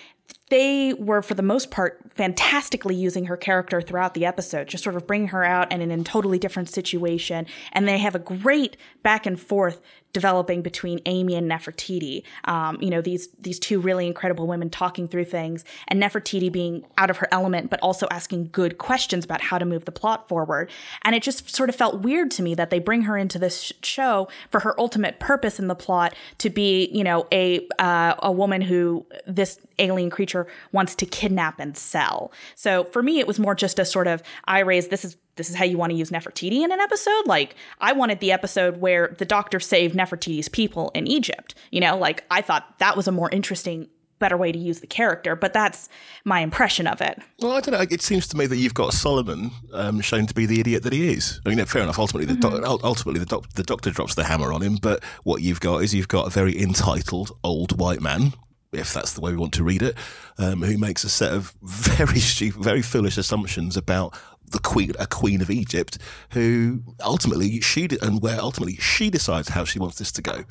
they 0.50 0.92
were, 0.94 1.22
for 1.22 1.34
the 1.34 1.42
most 1.42 1.70
part, 1.70 2.12
fantastically 2.14 2.94
using 2.94 3.26
her 3.26 3.36
character 3.36 3.80
throughout 3.80 4.14
the 4.14 4.26
episode, 4.26 4.68
just 4.68 4.84
sort 4.84 4.96
of 4.96 5.06
bringing 5.06 5.28
her 5.28 5.42
out 5.42 5.68
and 5.72 5.82
in 5.82 5.90
a 5.90 6.04
totally 6.04 6.38
different 6.38 6.68
situation. 6.68 7.46
And 7.72 7.88
they 7.88 7.98
have 7.98 8.14
a 8.14 8.18
great 8.18 8.76
back 9.02 9.24
and 9.24 9.40
forth 9.40 9.80
developing 10.14 10.62
between 10.62 11.00
Amy 11.04 11.34
and 11.34 11.50
Nefertiti. 11.50 12.22
Um, 12.44 12.78
you 12.80 12.88
know, 12.88 13.02
these 13.02 13.28
these 13.38 13.58
two 13.58 13.78
really 13.80 14.06
incredible 14.06 14.46
women 14.46 14.70
talking 14.70 15.06
through 15.06 15.26
things, 15.26 15.64
and 15.88 16.02
Nefertiti 16.02 16.50
being 16.50 16.86
out 16.96 17.10
of 17.10 17.18
her 17.18 17.28
element, 17.30 17.68
but 17.68 17.80
also 17.80 18.06
asking 18.10 18.48
good 18.52 18.78
questions 18.78 19.26
about 19.26 19.42
how 19.42 19.58
to 19.58 19.66
move 19.66 19.84
the 19.84 19.92
plot 19.92 20.26
forward. 20.26 20.70
And 21.02 21.14
it 21.14 21.22
just 21.22 21.54
sort 21.54 21.68
of 21.68 21.74
felt 21.74 22.00
weird 22.00 22.30
to 22.32 22.42
me 22.42 22.54
that 22.54 22.70
they 22.70 22.78
bring 22.78 23.02
her 23.02 23.18
into 23.18 23.38
this 23.38 23.72
show 23.82 24.28
for 24.50 24.60
her 24.60 24.80
ultimate 24.80 25.20
purpose 25.20 25.58
in 25.58 25.68
the 25.68 25.74
plot 25.74 26.14
to 26.38 26.48
be, 26.48 26.88
you 26.92 27.04
know, 27.04 27.26
a 27.30 27.68
uh, 27.78 28.14
a 28.20 28.32
woman 28.32 28.62
who 28.62 29.04
this 29.26 29.58
alien 29.80 30.08
creature 30.08 30.46
wants 30.72 30.94
to 30.94 31.04
kidnap 31.04 31.58
and 31.58 31.76
sell. 31.76 32.32
So 32.54 32.84
for 32.84 33.02
me, 33.02 33.18
it 33.18 33.26
was 33.26 33.40
more 33.40 33.56
just 33.56 33.78
a 33.80 33.84
sort 33.84 34.06
of 34.06 34.22
I 34.44 34.60
raise 34.60 34.88
this 34.88 35.04
is 35.04 35.16
this 35.36 35.50
is 35.50 35.56
how 35.56 35.64
you 35.64 35.78
want 35.78 35.90
to 35.90 35.96
use 35.96 36.10
Nefertiti 36.10 36.62
in 36.62 36.72
an 36.72 36.80
episode. 36.80 37.26
Like, 37.26 37.56
I 37.80 37.92
wanted 37.92 38.20
the 38.20 38.32
episode 38.32 38.78
where 38.78 39.14
the 39.18 39.24
doctor 39.24 39.60
saved 39.60 39.94
Nefertiti's 39.94 40.48
people 40.48 40.90
in 40.94 41.06
Egypt. 41.06 41.54
You 41.70 41.80
know, 41.80 41.96
like, 41.96 42.24
I 42.30 42.40
thought 42.40 42.78
that 42.78 42.96
was 42.96 43.08
a 43.08 43.12
more 43.12 43.30
interesting, 43.30 43.88
better 44.18 44.36
way 44.36 44.52
to 44.52 44.58
use 44.58 44.80
the 44.80 44.86
character, 44.86 45.34
but 45.34 45.52
that's 45.52 45.88
my 46.24 46.40
impression 46.40 46.86
of 46.86 47.00
it. 47.00 47.20
Well, 47.40 47.52
I 47.52 47.60
don't 47.60 47.74
know. 47.74 47.86
It 47.90 48.00
seems 48.00 48.28
to 48.28 48.36
me 48.36 48.46
that 48.46 48.56
you've 48.56 48.74
got 48.74 48.92
Solomon 48.92 49.50
um, 49.72 50.00
shown 50.00 50.26
to 50.26 50.34
be 50.34 50.46
the 50.46 50.60
idiot 50.60 50.84
that 50.84 50.92
he 50.92 51.12
is. 51.12 51.40
I 51.44 51.48
mean, 51.48 51.64
fair 51.66 51.82
enough. 51.82 51.98
Ultimately, 51.98 52.32
the, 52.32 52.40
mm-hmm. 52.40 52.84
ultimately 52.84 53.18
the, 53.18 53.26
doc- 53.26 53.52
the 53.54 53.64
doctor 53.64 53.90
drops 53.90 54.14
the 54.14 54.24
hammer 54.24 54.52
on 54.52 54.62
him, 54.62 54.76
but 54.80 55.02
what 55.24 55.42
you've 55.42 55.60
got 55.60 55.78
is 55.78 55.94
you've 55.94 56.08
got 56.08 56.26
a 56.26 56.30
very 56.30 56.60
entitled 56.60 57.36
old 57.42 57.78
white 57.78 58.00
man 58.00 58.32
if 58.76 58.92
that's 58.92 59.12
the 59.12 59.20
way 59.20 59.30
we 59.30 59.36
want 59.36 59.54
to 59.54 59.64
read 59.64 59.82
it, 59.82 59.96
um, 60.38 60.62
who 60.62 60.76
makes 60.76 61.04
a 61.04 61.08
set 61.08 61.32
of 61.32 61.54
very 61.62 62.18
stupid, 62.18 62.62
very 62.62 62.82
foolish 62.82 63.16
assumptions 63.16 63.76
about 63.76 64.18
the 64.50 64.58
queen, 64.58 64.92
a 64.98 65.06
queen 65.06 65.40
of 65.40 65.50
Egypt, 65.50 65.98
who 66.30 66.82
ultimately 67.00 67.60
she 67.60 67.88
and 68.02 68.22
where 68.22 68.40
ultimately 68.40 68.76
she 68.76 69.10
decides 69.10 69.48
how 69.48 69.64
she 69.64 69.78
wants 69.78 69.98
this 69.98 70.12
to 70.12 70.22
go. 70.22 70.44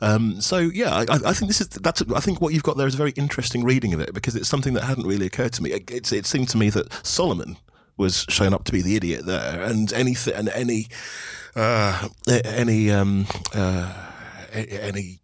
Um, 0.00 0.40
so 0.40 0.58
yeah, 0.58 0.94
I, 0.94 1.18
I, 1.26 1.32
think 1.32 1.48
this 1.48 1.60
is 1.60 1.68
that's 1.68 2.02
I 2.14 2.20
think 2.20 2.40
what 2.40 2.54
you've 2.54 2.62
got 2.62 2.76
there 2.76 2.86
is 2.86 2.94
a 2.94 2.98
very 2.98 3.12
interesting 3.12 3.64
reading 3.64 3.92
of 3.92 4.00
it 4.00 4.14
because 4.14 4.34
it's 4.34 4.48
something 4.48 4.74
that 4.74 4.84
hadn't 4.84 5.06
really 5.06 5.26
occurred 5.26 5.52
to 5.54 5.62
me. 5.62 5.72
It, 5.72 5.90
it, 5.90 6.12
it 6.12 6.26
seemed 6.26 6.48
to 6.50 6.56
me 6.56 6.70
that 6.70 7.06
Solomon 7.06 7.56
was 7.96 8.24
shown 8.30 8.54
up 8.54 8.64
to 8.64 8.72
be 8.72 8.80
the 8.80 8.96
idiot 8.96 9.26
there, 9.26 9.62
and 9.62 9.92
anything 9.92 10.34
and 10.34 10.48
any 10.48 10.88
uh, 11.54 12.08
any 12.26 12.90
um, 12.90 13.26
uh, 13.54 14.10
any 14.52 15.20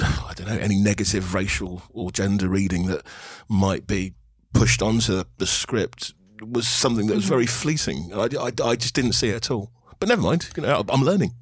I 0.00 0.32
don't 0.34 0.46
know 0.48 0.58
any 0.58 0.80
negative 0.80 1.34
racial 1.34 1.82
or 1.90 2.10
gender 2.10 2.48
reading 2.48 2.86
that 2.86 3.04
might 3.48 3.86
be 3.86 4.14
pushed 4.52 4.80
onto 4.80 5.24
the 5.38 5.46
script 5.46 6.14
was 6.40 6.68
something 6.68 7.06
that 7.06 7.14
was 7.14 7.24
very 7.24 7.46
mm-hmm. 7.46 7.60
fleeting. 7.60 8.10
I, 8.12 8.28
I, 8.38 8.70
I 8.70 8.76
just 8.76 8.94
didn't 8.94 9.12
see 9.12 9.28
it 9.28 9.36
at 9.36 9.50
all. 9.50 9.70
But 9.98 10.08
never 10.08 10.22
mind. 10.22 10.48
You 10.56 10.62
know, 10.62 10.84
I'm 10.88 11.02
learning. 11.02 11.34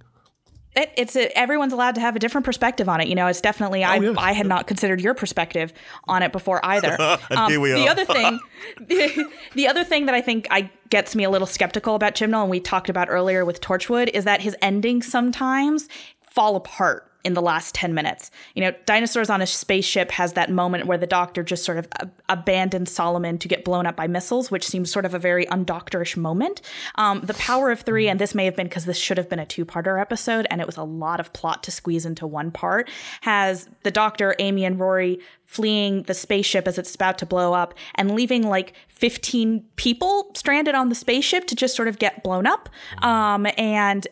It, 0.74 0.90
it's 0.96 1.16
a, 1.16 1.36
everyone's 1.36 1.74
allowed 1.74 1.96
to 1.96 2.00
have 2.00 2.16
a 2.16 2.18
different 2.18 2.46
perspective 2.46 2.88
on 2.88 3.00
it. 3.00 3.08
You 3.08 3.14
know, 3.14 3.26
it's 3.26 3.42
definitely 3.42 3.84
oh, 3.84 3.88
I 3.88 3.96
yes. 3.96 4.14
I 4.16 4.32
had 4.32 4.46
not 4.46 4.66
considered 4.66 5.02
your 5.02 5.12
perspective 5.12 5.72
on 6.04 6.22
it 6.22 6.32
before 6.32 6.64
either. 6.64 6.96
um, 7.30 7.50
here 7.50 7.60
we 7.60 7.72
are. 7.72 7.76
The 7.76 7.88
other 7.88 8.04
thing, 8.06 8.40
the, 8.80 9.30
the, 9.54 9.68
other 9.68 9.84
thing 9.84 10.06
that 10.06 10.14
I 10.14 10.22
think 10.22 10.46
I 10.50 10.70
gets 10.88 11.14
me 11.14 11.24
a 11.24 11.30
little 11.30 11.46
skeptical 11.46 11.94
about 11.94 12.14
Chibnall, 12.14 12.42
and 12.42 12.50
we 12.50 12.58
talked 12.58 12.88
about 12.88 13.08
earlier 13.10 13.44
with 13.44 13.60
Torchwood, 13.60 14.08
is 14.14 14.24
that 14.24 14.40
his 14.40 14.56
endings 14.62 15.06
sometimes 15.06 15.88
fall 16.22 16.56
apart 16.56 17.11
in 17.24 17.34
the 17.34 17.42
last 17.42 17.74
10 17.74 17.94
minutes. 17.94 18.30
You 18.54 18.62
know, 18.62 18.72
Dinosaurs 18.84 19.30
on 19.30 19.40
a 19.40 19.46
Spaceship 19.46 20.10
has 20.12 20.32
that 20.32 20.50
moment 20.50 20.86
where 20.86 20.98
the 20.98 21.06
doctor 21.06 21.42
just 21.42 21.64
sort 21.64 21.78
of 21.78 21.88
ab- 22.00 22.12
abandons 22.28 22.90
Solomon 22.90 23.38
to 23.38 23.48
get 23.48 23.64
blown 23.64 23.86
up 23.86 23.96
by 23.96 24.06
missiles, 24.06 24.50
which 24.50 24.66
seems 24.66 24.90
sort 24.90 25.04
of 25.04 25.14
a 25.14 25.18
very 25.18 25.46
undoctorish 25.46 26.16
moment. 26.16 26.60
Um, 26.96 27.20
the 27.20 27.34
Power 27.34 27.70
of 27.70 27.82
Three, 27.82 28.08
and 28.08 28.20
this 28.20 28.34
may 28.34 28.44
have 28.44 28.56
been 28.56 28.66
because 28.66 28.86
this 28.86 28.98
should 28.98 29.18
have 29.18 29.28
been 29.28 29.38
a 29.38 29.46
two 29.46 29.64
parter 29.64 30.00
episode 30.00 30.46
and 30.50 30.60
it 30.60 30.66
was 30.66 30.76
a 30.76 30.82
lot 30.82 31.20
of 31.20 31.32
plot 31.32 31.62
to 31.64 31.70
squeeze 31.70 32.04
into 32.04 32.26
one 32.26 32.50
part, 32.50 32.90
has 33.20 33.68
the 33.82 33.90
doctor, 33.90 34.34
Amy, 34.38 34.64
and 34.64 34.80
Rory 34.80 35.20
fleeing 35.52 36.02
the 36.04 36.14
spaceship 36.14 36.66
as 36.66 36.78
it's 36.78 36.94
about 36.94 37.18
to 37.18 37.26
blow 37.26 37.52
up 37.52 37.74
and 37.96 38.14
leaving 38.14 38.48
like 38.48 38.72
15 38.88 39.62
people 39.76 40.30
stranded 40.34 40.74
on 40.74 40.88
the 40.88 40.94
spaceship 40.94 41.46
to 41.46 41.54
just 41.54 41.76
sort 41.76 41.88
of 41.88 41.98
get 41.98 42.24
blown 42.24 42.46
up. 42.46 42.70
Um, 43.02 43.46
and 43.58 44.06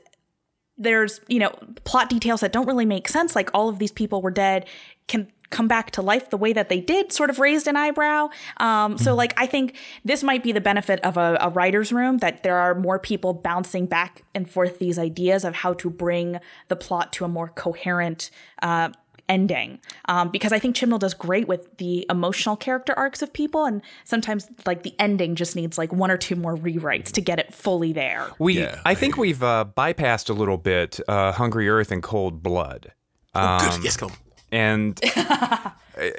there's 0.81 1.21
you 1.29 1.39
know 1.39 1.53
plot 1.85 2.11
details 2.11 2.41
that 2.41 2.53
don't 2.53 2.67
really 2.67 2.87
make 2.87 3.07
sense 3.07 3.37
like 3.37 3.51
all 3.55 3.69
of 3.69 3.79
these 3.79 3.93
people 3.93 4.21
were 4.21 4.31
dead 4.31 4.67
can 5.07 5.31
come 5.51 5.69
back 5.69 5.91
to 5.91 6.01
life 6.01 6.31
the 6.31 6.37
way 6.37 6.53
that 6.53 6.69
they 6.69 6.81
did 6.81 7.13
sort 7.13 7.29
of 7.29 7.41
raised 7.41 7.67
an 7.67 7.77
eyebrow. 7.77 8.29
Um, 8.59 8.97
so 8.97 9.15
like 9.15 9.35
i 9.37 9.47
think 9.47 9.77
this 10.05 10.23
might 10.23 10.43
be 10.43 10.53
the 10.53 10.61
benefit 10.61 11.01
of 11.01 11.17
a, 11.17 11.37
a 11.41 11.49
writer's 11.51 11.93
room 11.93 12.19
that 12.19 12.43
there 12.43 12.57
are 12.57 12.75
more 12.75 12.99
people 12.99 13.35
bouncing 13.35 13.87
back 13.87 14.23
and 14.35 14.49
forth 14.49 14.79
these 14.79 14.99
ideas 14.99 15.45
of 15.45 15.55
how 15.57 15.75
to 15.75 15.91
bring 15.91 16.39
the 16.69 16.77
plot 16.77 17.13
to 17.15 17.25
a 17.25 17.29
more 17.29 17.49
coherent 17.49 18.31
uh, 18.63 18.91
ending 19.31 19.79
um, 20.07 20.29
because 20.31 20.53
I 20.53 20.59
think 20.59 20.77
Chibnall 20.77 20.99
does 20.99 21.15
great 21.15 21.49
with 21.49 21.75
the 21.79 22.05
emotional 22.11 22.57
character 22.57 22.93
arcs 22.99 23.23
of 23.23 23.33
people, 23.33 23.65
and 23.65 23.81
sometimes 24.05 24.47
like 24.67 24.83
the 24.83 24.95
ending 24.99 25.37
just 25.37 25.57
needs 25.57 25.79
like 25.79 25.91
one 25.93 26.11
or 26.11 26.19
two 26.19 26.37
more 26.37 26.57
rewrites 26.57 27.11
to 27.13 27.23
get 27.23 27.39
it 27.39 27.55
fully 27.55 27.95
there. 27.95 28.29
We, 28.39 28.61
Yeah, 28.61 28.79
I 28.85 28.95
think 28.95 29.17
we've 29.17 29.43
uh, 29.43 29.65
bypassed 29.75 30.29
a 30.29 30.35
little 30.35 30.59
bit 30.59 31.01
uh, 31.09 31.33
Hungry 31.33 31.69
Earth 31.71 31.91
and 31.91 32.03
Cold 32.03 32.43
Blood. 32.43 32.93
Oh, 33.35 33.71
good. 33.77 33.85
Yes, 33.85 33.97
go 33.97 34.11
and 34.53 35.01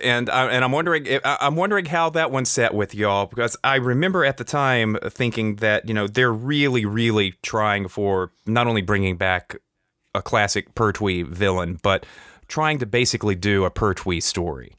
and 0.02 0.30
I, 0.30 0.48
and 0.52 0.64
I'm 0.64 0.72
wondering 0.72 1.06
if- 1.06 1.22
I- 1.26 1.38
I'm 1.42 1.56
wondering 1.58 1.86
how 1.86 2.10
that 2.12 2.32
one 2.32 2.46
sat 2.46 2.74
with 2.74 2.96
y'all 2.96 3.26
because 3.26 3.58
I 3.64 3.76
remember 3.76 4.24
at 4.26 4.38
the 4.38 4.44
time 4.46 4.98
thinking 5.10 5.58
that 5.58 5.88
you 5.88 5.94
know 5.94 6.08
they're 6.08 6.32
really 6.32 6.86
really 6.86 7.34
trying 7.44 7.88
for 7.88 8.32
not 8.46 8.68
only 8.68 8.82
bringing 8.82 9.18
back 9.18 9.58
a 10.16 10.22
classic 10.22 10.76
Pertwee 10.76 11.24
villain 11.24 11.78
but 11.84 12.06
trying 12.52 12.78
to 12.80 12.86
basically 12.86 13.34
do 13.36 13.64
a 13.66 13.72
Pertwee 13.72 14.20
story. 14.20 14.76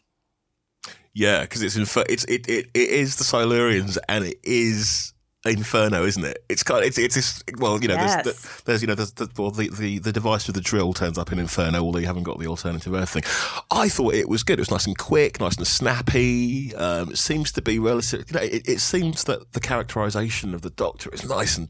Yeah, 1.15 1.41
because 1.43 1.63
it's 1.63 1.77
infer- 1.77 2.05
it's 2.09 2.25
it, 2.25 2.49
it 2.49 2.67
it 2.75 2.89
is 2.91 3.17
the 3.17 3.25
Silurians 3.25 3.99
and 4.09 4.25
it 4.25 4.39
is 4.45 5.13
Inferno, 5.45 6.05
isn't 6.05 6.25
it? 6.25 6.45
It's 6.49 6.63
kind 6.63 6.81
of, 6.83 6.87
it's 6.89 6.99
it's 6.99 7.15
this, 7.17 7.43
well, 7.59 7.81
you 7.83 7.89
know, 7.89 7.97
there's, 7.97 8.27
Yes. 8.27 8.63
there's 8.65 8.81
you 8.83 8.89
know 8.89 8.95
there's 8.95 9.13
the, 9.13 9.29
well, 9.37 9.51
the, 9.51 9.69
the 9.71 9.99
the 9.99 10.13
device 10.13 10.47
with 10.47 10.55
the 10.55 10.63
drill 10.63 10.93
turns 10.93 11.19
up 11.19 11.33
in 11.33 11.39
Inferno, 11.39 11.81
although 11.83 11.99
you 11.99 12.07
haven't 12.07 12.23
got 12.23 12.39
the 12.39 12.47
alternative 12.47 12.95
Earth 12.95 13.11
thing. 13.11 13.25
I 13.71 13.89
thought 13.89 14.15
it 14.15 14.29
was 14.29 14.43
good. 14.43 14.59
It 14.59 14.63
was 14.63 14.71
nice 14.71 14.87
and 14.87 14.97
quick, 14.97 15.41
nice 15.41 15.57
and 15.57 15.67
snappy. 15.67 16.75
Um, 16.77 17.11
it 17.11 17.19
seems 17.19 17.53
to 17.53 17.63
be 17.63 17.79
relative. 17.79 18.31
You 18.31 18.35
know, 18.39 18.43
it, 18.45 18.69
it 18.69 18.81
seems 18.81 19.25
that 19.25 19.53
the 19.53 19.61
characterization 19.61 20.55
of 20.55 20.63
the 20.63 20.71
Doctor 20.71 21.11
is 21.13 21.29
nice 21.29 21.59
and 21.59 21.69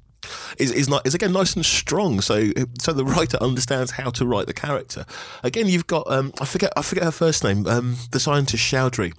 is 0.59 0.71
is 0.71 0.89
not 0.89 1.07
is 1.07 1.15
again 1.15 1.33
nice 1.33 1.55
and 1.55 1.65
strong. 1.65 2.21
So 2.21 2.49
so 2.81 2.93
the 2.93 3.05
writer 3.05 3.39
understands 3.41 3.93
how 3.93 4.11
to 4.11 4.27
write 4.27 4.47
the 4.47 4.53
character. 4.53 5.05
Again, 5.43 5.69
you've 5.69 5.87
got 5.87 6.11
um, 6.11 6.33
I 6.41 6.45
forget 6.45 6.73
I 6.77 6.83
forget 6.83 7.05
her 7.05 7.11
first 7.11 7.45
name. 7.45 7.67
Um, 7.67 7.97
the 8.11 8.21
scientist 8.21 8.63
Chaudhry 8.63 9.13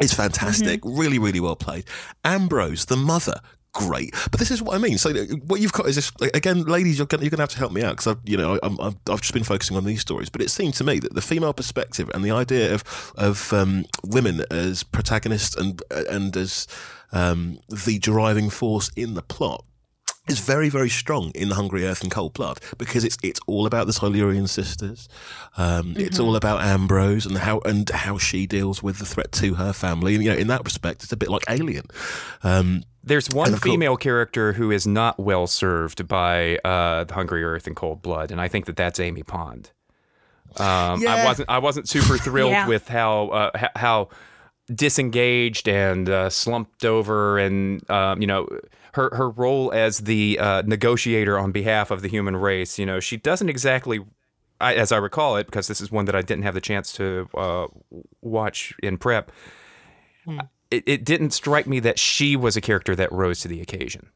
is 0.00 0.12
fantastic. 0.12 0.80
Really, 0.84 1.18
really 1.18 1.40
well 1.40 1.56
played. 1.56 1.84
Ambrose, 2.24 2.86
the 2.86 2.96
mother. 2.96 3.40
Great, 3.72 4.12
but 4.32 4.40
this 4.40 4.50
is 4.50 4.60
what 4.60 4.74
I 4.74 4.78
mean. 4.78 4.98
So 4.98 5.10
uh, 5.10 5.26
what 5.46 5.60
you've 5.60 5.72
got 5.72 5.86
is 5.86 5.94
this 5.94 6.10
again, 6.34 6.64
ladies. 6.64 6.98
You're 6.98 7.06
going, 7.06 7.22
you're 7.22 7.30
to 7.30 7.36
have 7.36 7.50
to 7.50 7.58
help 7.58 7.70
me 7.70 7.84
out 7.84 7.92
because 7.92 8.08
I've, 8.08 8.18
you 8.24 8.36
know, 8.36 8.58
I'm, 8.64 8.80
I've 8.80 9.20
just 9.20 9.32
been 9.32 9.44
focusing 9.44 9.76
on 9.76 9.84
these 9.84 10.00
stories. 10.00 10.28
But 10.28 10.42
it 10.42 10.50
seemed 10.50 10.74
to 10.74 10.84
me 10.84 10.98
that 10.98 11.14
the 11.14 11.22
female 11.22 11.52
perspective 11.52 12.10
and 12.12 12.24
the 12.24 12.32
idea 12.32 12.74
of 12.74 13.12
of 13.14 13.52
um, 13.52 13.84
women 14.04 14.44
as 14.50 14.82
protagonists 14.82 15.54
and 15.54 15.80
and 15.88 16.36
as 16.36 16.66
um, 17.12 17.60
the 17.68 18.00
driving 18.00 18.50
force 18.50 18.90
in 18.96 19.14
the 19.14 19.22
plot 19.22 19.64
is 20.28 20.38
very, 20.38 20.68
very 20.68 20.88
strong 20.88 21.32
in 21.34 21.48
the 21.48 21.54
Hungry 21.56 21.84
Earth 21.86 22.02
and 22.02 22.10
Cold 22.10 22.34
Blood 22.34 22.60
because 22.78 23.04
it's 23.04 23.16
it's 23.22 23.40
all 23.46 23.66
about 23.66 23.86
the 23.86 23.92
Silurian 23.92 24.46
sisters. 24.46 25.08
Um, 25.56 25.94
It's 25.96 26.20
all 26.20 26.36
about 26.36 26.60
Ambrose 26.62 27.26
and 27.26 27.38
how 27.38 27.60
and 27.64 27.88
how 27.90 28.18
she 28.18 28.46
deals 28.46 28.82
with 28.82 28.98
the 28.98 29.06
threat 29.06 29.32
to 29.32 29.54
her 29.54 29.72
family. 29.72 30.14
And 30.14 30.22
you 30.24 30.30
know, 30.30 30.36
in 30.36 30.46
that 30.48 30.64
respect, 30.64 31.02
it's 31.02 31.12
a 31.12 31.16
bit 31.16 31.30
like 31.30 31.42
Alien. 31.48 31.86
Um, 32.44 32.84
There's 33.02 33.28
one 33.30 33.46
And 33.46 33.54
of 33.54 33.60
course- 33.62 33.72
female 33.72 33.96
character 33.96 34.52
who 34.52 34.70
is 34.70 34.86
not 34.86 35.18
well 35.18 35.46
served 35.46 36.06
by 36.06 36.58
uh, 36.64 37.04
the 37.04 37.14
Hungry 37.14 37.42
Earth 37.42 37.66
and 37.66 37.74
Cold 37.74 38.00
Blood, 38.02 38.30
and 38.30 38.40
I 38.40 38.46
think 38.48 38.66
that 38.66 38.76
that's 38.76 39.00
Amy 39.00 39.22
Pond. 39.22 39.70
Um, 40.56 41.06
I 41.08 41.24
wasn't 41.24 41.48
I 41.48 41.58
wasn't 41.58 41.88
super 41.88 42.18
thrilled 42.26 42.50
Yeah. 42.52 42.68
with 42.68 42.88
how 42.88 43.28
uh, 43.28 43.68
how 43.74 44.08
disengaged 44.72 45.68
and 45.68 46.08
uh, 46.08 46.30
slumped 46.30 46.84
over, 46.84 47.38
and 47.38 47.88
um, 47.90 48.20
you 48.20 48.26
know 48.26 48.46
her 48.94 49.14
her 49.14 49.30
role 49.30 49.72
as 49.72 50.00
the 50.00 50.38
uh, 50.38 50.62
negotiator 50.66 51.38
on 51.38 51.52
behalf 51.52 51.90
of 51.90 52.02
the 52.02 52.08
human 52.08 52.36
race. 52.36 52.78
You 52.78 52.86
know, 52.86 53.00
she 53.00 53.16
doesn't 53.16 53.48
exactly. 53.48 54.00
I, 54.62 54.74
as 54.74 54.92
I 54.92 54.98
recall 54.98 55.36
it, 55.36 55.46
because 55.46 55.68
this 55.68 55.80
is 55.80 55.90
one 55.90 56.04
that 56.04 56.14
I 56.14 56.20
didn't 56.20 56.44
have 56.44 56.52
the 56.52 56.60
chance 56.60 56.92
to 56.94 57.28
uh, 57.34 57.66
watch 58.20 58.74
in 58.82 58.98
prep, 58.98 59.32
it, 60.70 60.84
it 60.86 61.04
didn't 61.04 61.30
strike 61.30 61.66
me 61.66 61.80
that 61.80 61.98
she 61.98 62.36
was 62.36 62.58
a 62.58 62.60
character 62.60 62.94
that 62.94 63.10
rose 63.10 63.40
to 63.40 63.48
the 63.48 63.62
occasion. 63.62 64.10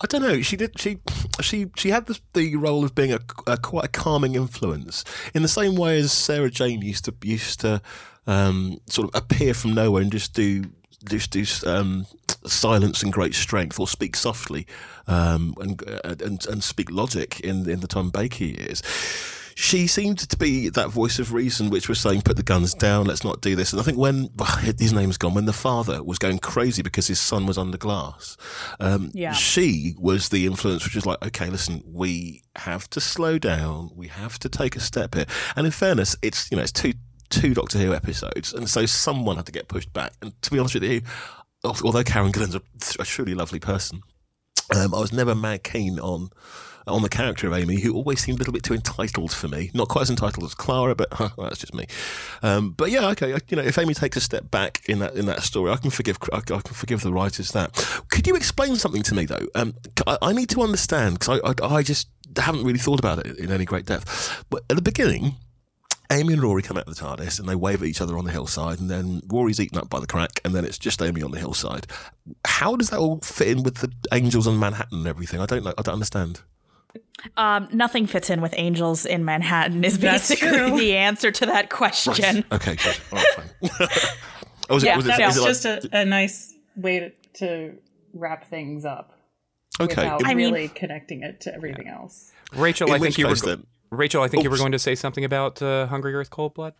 I 0.00 0.06
don't 0.06 0.22
know. 0.22 0.42
She 0.42 0.56
did. 0.56 0.78
She 0.78 0.98
she 1.40 1.66
she 1.76 1.90
had 1.90 2.06
the, 2.06 2.18
the 2.34 2.54
role 2.56 2.84
of 2.84 2.94
being 2.94 3.12
a, 3.12 3.20
a 3.46 3.56
quite 3.56 3.84
a 3.86 3.88
calming 3.88 4.34
influence 4.36 5.04
in 5.34 5.42
the 5.42 5.48
same 5.48 5.74
way 5.74 5.98
as 5.98 6.12
Sarah 6.12 6.50
Jane 6.50 6.82
used 6.82 7.04
to 7.06 7.14
used 7.22 7.60
to 7.60 7.82
um, 8.26 8.78
sort 8.88 9.08
of 9.08 9.20
appear 9.20 9.54
from 9.54 9.74
nowhere 9.74 10.02
and 10.02 10.12
just 10.12 10.34
do 10.34 10.64
just 11.08 11.30
do 11.30 11.44
um, 11.68 12.06
silence 12.48 13.02
and 13.02 13.12
great 13.12 13.34
strength, 13.34 13.78
or 13.80 13.88
speak 13.88 14.16
softly 14.16 14.66
um, 15.06 15.54
and, 15.60 15.82
uh, 15.88 16.14
and 16.24 16.46
and 16.46 16.62
speak 16.64 16.90
logic 16.90 17.40
in 17.40 17.68
in 17.68 17.80
the 17.80 17.88
Tom 17.88 18.10
Baker 18.10 18.44
years. 18.44 18.82
She 19.58 19.86
seemed 19.86 20.18
to 20.18 20.36
be 20.36 20.68
that 20.68 20.90
voice 20.90 21.18
of 21.18 21.32
reason, 21.32 21.70
which 21.70 21.88
was 21.88 21.98
saying, 21.98 22.22
"Put 22.22 22.36
the 22.36 22.42
guns 22.42 22.74
down. 22.74 23.06
Let's 23.06 23.24
not 23.24 23.40
do 23.40 23.56
this." 23.56 23.72
And 23.72 23.80
I 23.80 23.84
think 23.84 23.96
when 23.96 24.28
his 24.78 24.92
name's 24.92 25.16
gone, 25.16 25.32
when 25.32 25.46
the 25.46 25.52
father 25.54 26.02
was 26.02 26.18
going 26.18 26.40
crazy 26.40 26.82
because 26.82 27.06
his 27.06 27.18
son 27.18 27.46
was 27.46 27.56
under 27.56 27.78
glass, 27.78 28.36
um, 28.80 29.10
Yeah. 29.14 29.32
she 29.32 29.94
was 29.98 30.28
the 30.28 30.44
influence, 30.44 30.84
which 30.84 30.94
was 30.94 31.06
like, 31.06 31.24
"Okay, 31.24 31.48
listen, 31.48 31.82
we 31.86 32.42
have 32.56 32.90
to 32.90 33.00
slow 33.00 33.38
down. 33.38 33.90
We 33.96 34.08
have 34.08 34.38
to 34.40 34.50
take 34.50 34.76
a 34.76 34.80
step 34.80 35.14
here." 35.14 35.24
And 35.56 35.64
in 35.64 35.72
fairness, 35.72 36.14
it's 36.20 36.50
you 36.50 36.58
know 36.58 36.62
it's 36.62 36.72
two 36.72 36.92
two 37.30 37.54
Doctor 37.54 37.78
Who 37.78 37.94
episodes, 37.94 38.52
and 38.52 38.68
so 38.68 38.84
someone 38.84 39.36
had 39.36 39.46
to 39.46 39.52
get 39.52 39.68
pushed 39.68 39.90
back. 39.94 40.12
And 40.20 40.32
to 40.42 40.50
be 40.50 40.58
honest 40.58 40.74
with 40.74 40.84
you, 40.84 41.00
although 41.64 42.04
Karen 42.04 42.32
Gillan's 42.32 42.54
a, 42.54 42.62
a 43.00 43.04
truly 43.04 43.34
lovely 43.34 43.58
person, 43.60 44.02
um, 44.74 44.94
I 44.94 45.00
was 45.00 45.12
never 45.12 45.34
mad 45.34 45.62
keen 45.62 45.98
on 45.98 46.30
on 46.88 47.02
the 47.02 47.08
character 47.08 47.48
of 47.48 47.52
Amy, 47.52 47.80
who 47.80 47.94
always 47.94 48.20
seemed 48.20 48.38
a 48.38 48.40
little 48.40 48.52
bit 48.52 48.62
too 48.62 48.74
entitled 48.74 49.32
for 49.32 49.48
me. 49.48 49.72
Not 49.74 49.88
quite 49.88 50.02
as 50.02 50.10
entitled 50.10 50.44
as 50.44 50.54
Clara, 50.54 50.94
but 50.94 51.12
huh, 51.12 51.30
well, 51.36 51.48
that's 51.48 51.58
just 51.58 51.74
me. 51.74 51.86
Um, 52.42 52.70
but 52.70 52.90
yeah, 52.90 53.08
okay, 53.10 53.36
you 53.48 53.56
know, 53.56 53.62
if 53.64 53.76
Amy 53.76 53.92
takes 53.92 54.16
a 54.16 54.20
step 54.20 54.50
back 54.50 54.82
in 54.88 55.00
that 55.00 55.14
in 55.14 55.26
that 55.26 55.42
story, 55.42 55.72
I 55.72 55.76
can 55.76 55.90
forgive 55.90 56.18
I, 56.32 56.38
I 56.38 56.40
can 56.40 56.60
forgive 56.60 57.02
the 57.02 57.12
writers 57.12 57.52
that. 57.52 57.74
Could 58.10 58.26
you 58.26 58.36
explain 58.36 58.76
something 58.76 59.02
to 59.02 59.14
me 59.14 59.26
though? 59.26 59.46
Um, 59.54 59.74
I, 60.06 60.18
I 60.22 60.32
need 60.32 60.48
to 60.50 60.62
understand 60.62 61.18
because 61.18 61.40
I, 61.40 61.66
I 61.66 61.76
I 61.76 61.82
just 61.82 62.08
haven't 62.36 62.64
really 62.64 62.78
thought 62.78 62.98
about 62.98 63.24
it 63.24 63.38
in 63.38 63.50
any 63.50 63.64
great 63.64 63.86
depth. 63.86 64.44
But 64.50 64.64
at 64.70 64.76
the 64.76 64.82
beginning. 64.82 65.36
Amy 66.10 66.34
and 66.34 66.42
Rory 66.42 66.62
come 66.62 66.76
out 66.76 66.86
of 66.88 66.94
the 66.94 67.00
TARDIS 67.02 67.40
and 67.40 67.48
they 67.48 67.54
wave 67.54 67.82
at 67.82 67.88
each 67.88 68.00
other 68.00 68.16
on 68.16 68.24
the 68.24 68.30
hillside, 68.32 68.78
and 68.80 68.88
then 68.90 69.22
Rory's 69.26 69.60
eaten 69.60 69.78
up 69.78 69.90
by 69.90 70.00
the 70.00 70.06
crack, 70.06 70.40
and 70.44 70.54
then 70.54 70.64
it's 70.64 70.78
just 70.78 71.02
Amy 71.02 71.22
on 71.22 71.30
the 71.32 71.38
hillside. 71.38 71.86
How 72.44 72.76
does 72.76 72.90
that 72.90 72.98
all 72.98 73.18
fit 73.20 73.48
in 73.48 73.62
with 73.62 73.76
the 73.76 73.92
angels 74.12 74.46
on 74.46 74.58
Manhattan 74.58 74.98
and 74.98 75.06
everything? 75.06 75.40
I 75.40 75.46
don't 75.46 75.64
know. 75.64 75.74
I 75.76 75.82
don't 75.82 75.94
understand. 75.94 76.42
Um, 77.36 77.68
nothing 77.72 78.06
fits 78.06 78.30
in 78.30 78.40
with 78.40 78.54
angels 78.56 79.04
in 79.04 79.24
Manhattan 79.24 79.84
is 79.84 79.98
basically 79.98 80.78
the 80.78 80.96
answer 80.96 81.30
to 81.30 81.46
that 81.46 81.70
question. 81.70 82.44
Okay, 82.52 82.76
good. 82.76 82.96
All 83.12 83.18
right, 83.18 83.26
fine. 83.34 83.50
oh, 84.70 84.74
was 84.74 84.84
it, 84.84 84.96
was 84.96 85.04
it, 85.06 85.08
that 85.08 85.20
is 85.20 85.36
It's 85.36 85.36
it 85.36 85.40
like- 85.40 85.82
just 85.82 85.92
a, 85.92 85.98
a 86.00 86.04
nice 86.04 86.54
way 86.76 87.00
to, 87.00 87.10
to 87.38 87.74
wrap 88.14 88.48
things 88.48 88.84
up 88.84 89.18
okay. 89.80 90.04
without 90.04 90.24
I 90.26 90.34
mean- 90.34 90.52
really 90.54 90.68
connecting 90.68 91.22
it 91.22 91.40
to 91.42 91.54
everything 91.54 91.88
else. 91.88 92.32
Rachel, 92.54 92.88
In 92.88 92.94
I 92.94 92.98
think 92.98 93.18
you 93.18 93.26
were 93.26 93.32
case 93.32 93.42
then- 93.42 93.66
Rachel, 93.90 94.22
I 94.22 94.28
think 94.28 94.42
you 94.42 94.50
were 94.50 94.56
going 94.56 94.72
to 94.72 94.78
say 94.78 94.94
something 94.94 95.24
about 95.24 95.62
uh, 95.62 95.86
Hungry 95.86 96.14
Earth, 96.14 96.30
Cold 96.30 96.54
Blood. 96.54 96.74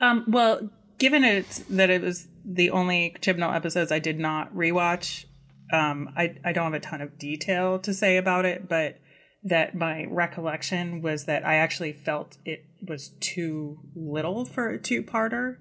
Um, 0.00 0.24
well, 0.28 0.70
given 0.98 1.24
it 1.24 1.62
that 1.70 1.90
it 1.90 2.02
was 2.02 2.28
the 2.44 2.70
only 2.70 3.16
Chibnall 3.20 3.54
episodes 3.54 3.92
I 3.92 3.98
did 3.98 4.18
not 4.18 4.54
rewatch, 4.54 5.24
um, 5.72 6.10
I, 6.16 6.36
I 6.44 6.52
don't 6.52 6.64
have 6.64 6.74
a 6.74 6.80
ton 6.80 7.00
of 7.00 7.18
detail 7.18 7.78
to 7.80 7.92
say 7.94 8.16
about 8.16 8.44
it, 8.44 8.68
but 8.68 8.98
that 9.44 9.74
my 9.74 10.06
recollection 10.08 11.00
was 11.00 11.26
that 11.26 11.46
I 11.46 11.56
actually 11.56 11.92
felt 11.92 12.38
it 12.44 12.64
was 12.86 13.10
too 13.20 13.78
little 13.94 14.44
for 14.44 14.70
a 14.70 14.78
two-parter. 14.78 15.56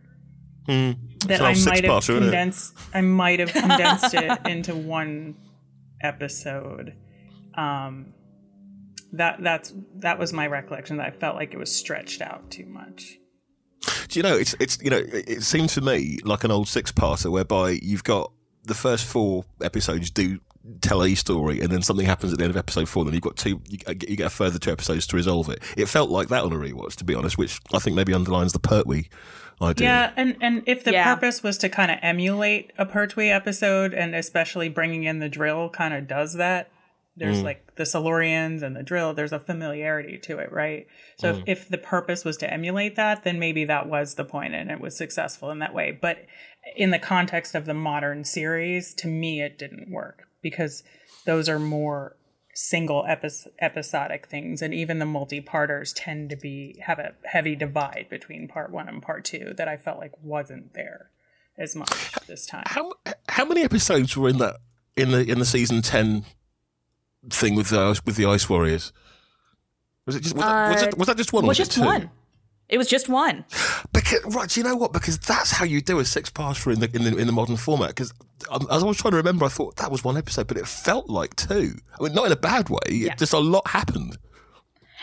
That 0.68 1.42
I 1.42 1.54
might 1.54 1.56
have 1.56 1.58
six-parter, 1.58 2.00
isn't 2.00 2.16
it? 2.16 2.20
condensed. 2.22 2.78
I 2.94 3.02
might 3.02 3.40
have 3.40 3.54
condensed 3.54 4.14
it 4.14 4.40
into 4.46 4.76
one 4.76 5.36
episode. 6.02 6.94
Um, 7.56 8.14
that 9.14 9.42
that's 9.42 9.74
that 9.96 10.20
was 10.20 10.34
my 10.34 10.48
recollection. 10.48 10.98
That 10.98 11.08
I 11.08 11.12
felt 11.12 11.36
like 11.36 11.54
it 11.54 11.58
was 11.58 11.74
stretched 11.74 12.22
out 12.22 12.50
too 12.52 12.66
much. 12.66 13.18
Do 14.10 14.20
you 14.20 14.24
know 14.24 14.36
it's 14.36 14.56
it's 14.60 14.82
you 14.82 14.90
know 14.90 14.98
it, 14.98 15.30
it 15.30 15.44
seems 15.44 15.74
to 15.76 15.82
me 15.82 16.20
like 16.24 16.44
an 16.44 16.52
old 16.52 16.68
six 16.68 16.92
parter 16.92 17.32
whereby 17.32 17.72
you've 17.82 18.04
got 18.04 18.32
the 18.64 18.74
first 18.74 19.06
four 19.06 19.46
episodes 19.62 20.10
do 20.10 20.40
tell 20.82 21.02
a 21.02 21.16
story 21.16 21.62
and 21.62 21.72
then 21.72 21.82
something 21.82 22.06
happens 22.06 22.34
at 22.34 22.40
the 22.40 22.44
end 22.44 22.52
of 22.52 22.58
episode 22.58 22.90
four 22.90 23.06
then 23.06 23.14
you've 23.14 23.24
got 23.24 23.38
two 23.38 23.62
you, 23.70 23.78
uh, 23.88 23.94
you 24.06 24.18
get 24.18 24.28
a 24.28 24.30
further 24.30 24.60
two 24.60 24.70
episodes 24.70 25.08
to 25.08 25.16
resolve 25.16 25.48
it 25.48 25.64
it 25.78 25.86
felt 25.88 26.10
like 26.10 26.28
that 26.28 26.44
on 26.44 26.52
a 26.52 26.58
rewatch 26.58 26.98
to 26.98 27.06
be 27.06 27.16
honest 27.16 27.38
which 27.38 27.62
i 27.74 27.80
think 27.80 27.96
maybe 27.96 28.14
underlines 28.14 28.52
the 28.52 28.60
pertwee 28.60 29.08
idea 29.62 29.88
Yeah, 29.88 30.12
and 30.18 30.36
and 30.42 30.64
if 30.66 30.84
the 30.84 30.92
Yeah. 30.92 31.16
purpose 31.16 31.42
was 31.42 31.58
to 31.60 31.70
kind 31.70 31.90
of 31.90 31.98
emulate 32.02 32.72
a 32.78 32.86
Pertwee 32.86 33.30
episode, 33.30 33.94
and 33.94 34.14
especially 34.14 34.70
bringing 34.70 35.04
in 35.04 35.18
the 35.20 35.30
drill, 35.30 35.70
kind 35.70 35.94
of 35.96 36.08
does 36.08 36.34
that. 36.34 36.70
There's 37.18 37.40
mm. 37.40 37.46
like 37.46 37.76
the 37.76 37.84
Silurians 37.84 38.62
and 38.62 38.76
the 38.76 38.84
drill. 38.84 39.14
There's 39.14 39.34
a 39.34 39.40
familiarity 39.40 40.20
to 40.20 40.38
it, 40.38 40.52
right? 40.52 40.88
So 41.18 41.30
if, 41.32 41.36
mm. 41.38 41.44
if 41.48 41.68
the 41.68 41.80
purpose 41.80 42.24
was 42.24 42.38
to 42.38 42.52
emulate 42.52 42.96
that, 42.96 43.24
then 43.24 43.40
maybe 43.40 43.66
that 43.66 43.90
was 43.90 44.16
the 44.16 44.24
point, 44.24 44.54
and 44.54 44.70
it 44.70 44.80
was 44.80 44.96
successful 44.96 45.50
in 45.50 45.60
that 45.60 45.74
way. 45.74 45.98
But 46.00 46.26
in 46.76 46.92
the 46.92 47.00
context 47.00 47.56
of 47.56 47.66
the 47.66 47.74
modern 47.74 48.24
series, 48.24 48.94
to 48.96 49.08
me, 49.08 49.42
it 49.42 49.58
didn't 49.58 49.90
work 49.90 50.28
because 50.42 50.84
those 51.26 51.50
are 51.50 51.60
more 51.60 52.16
single 52.54 53.06
epi- 53.08 53.30
episodic 53.60 54.28
things 54.28 54.64
and 54.64 54.74
even 54.74 54.98
the 54.98 55.06
multi-parters 55.06 55.94
tend 55.94 56.28
to 56.28 56.36
be 56.36 56.82
have 56.84 56.98
a 56.98 57.14
heavy 57.24 57.56
divide 57.56 58.08
between 58.10 58.48
part 58.48 58.72
one 58.72 58.90
and 58.90 59.04
part 59.04 59.24
two 59.24 59.54
that 59.58 59.68
i 59.68 59.78
felt 59.78 60.00
like 60.00 60.12
wasn't 60.24 60.74
there 60.74 61.12
as 61.60 61.76
much 61.76 62.12
this 62.26 62.48
time 62.48 62.64
how 62.66 62.92
how 63.30 63.46
many 63.46 63.62
episodes 63.62 64.18
were 64.18 64.30
in 64.30 64.40
that 64.40 64.56
in 64.96 65.12
the 65.12 65.20
in 65.30 65.38
the 65.38 65.46
season 65.46 65.84
10 65.84 66.26
thing 67.30 67.56
with 67.56 67.70
the 67.70 68.00
with 68.06 68.16
the 68.16 68.26
ice 68.26 68.50
warriors 68.50 68.94
was 70.06 70.16
it 70.16 70.24
just 70.24 70.36
was, 70.36 70.44
that, 70.44 70.72
was, 70.72 70.82
it, 70.84 70.98
was 70.98 71.08
that 71.08 71.18
just 71.18 71.34
one 71.34 71.44
Well, 71.44 71.50
was 71.50 71.60
it 71.60 71.66
just 71.66 71.78
one. 71.80 72.10
It 72.70 72.78
was 72.78 72.88
just 72.88 73.08
one. 73.08 73.46
Because 73.94 74.36
right, 74.36 74.48
do 74.48 74.60
you 74.60 74.64
know 74.64 74.76
what? 74.76 74.94
Because 74.94 75.18
that's 75.18 75.52
how 75.52 75.66
you 75.66 75.82
do 75.82 76.00
a 76.00 76.06
six 76.06 76.30
parter 76.30 76.72
in 76.74 76.80
the 76.80 76.90
in 76.94 77.04
the 77.04 77.18
in 77.18 77.28
the 77.28 77.34
modern 77.34 77.58
format. 77.58 77.90
Because 77.90 78.14
as 78.72 78.84
I 78.84 78.86
was 78.86 78.98
trying 78.98 79.12
to 79.12 79.18
remember, 79.18 79.46
I 79.46 79.50
thought 79.50 79.76
that 79.78 79.92
was 79.92 80.04
one 80.04 80.18
episode, 80.18 80.48
but 80.48 80.56
it 80.56 80.68
felt 80.68 81.10
like 81.10 81.36
two. 81.36 81.74
I 82.00 82.04
mean, 82.04 82.14
not 82.14 82.28
in 82.28 82.32
a 82.32 82.38
bad 82.38 82.70
way. 82.70 82.80
It 82.86 83.18
just 83.18 83.34
a 83.34 83.40
lot 83.40 83.68
happened. 83.68 84.18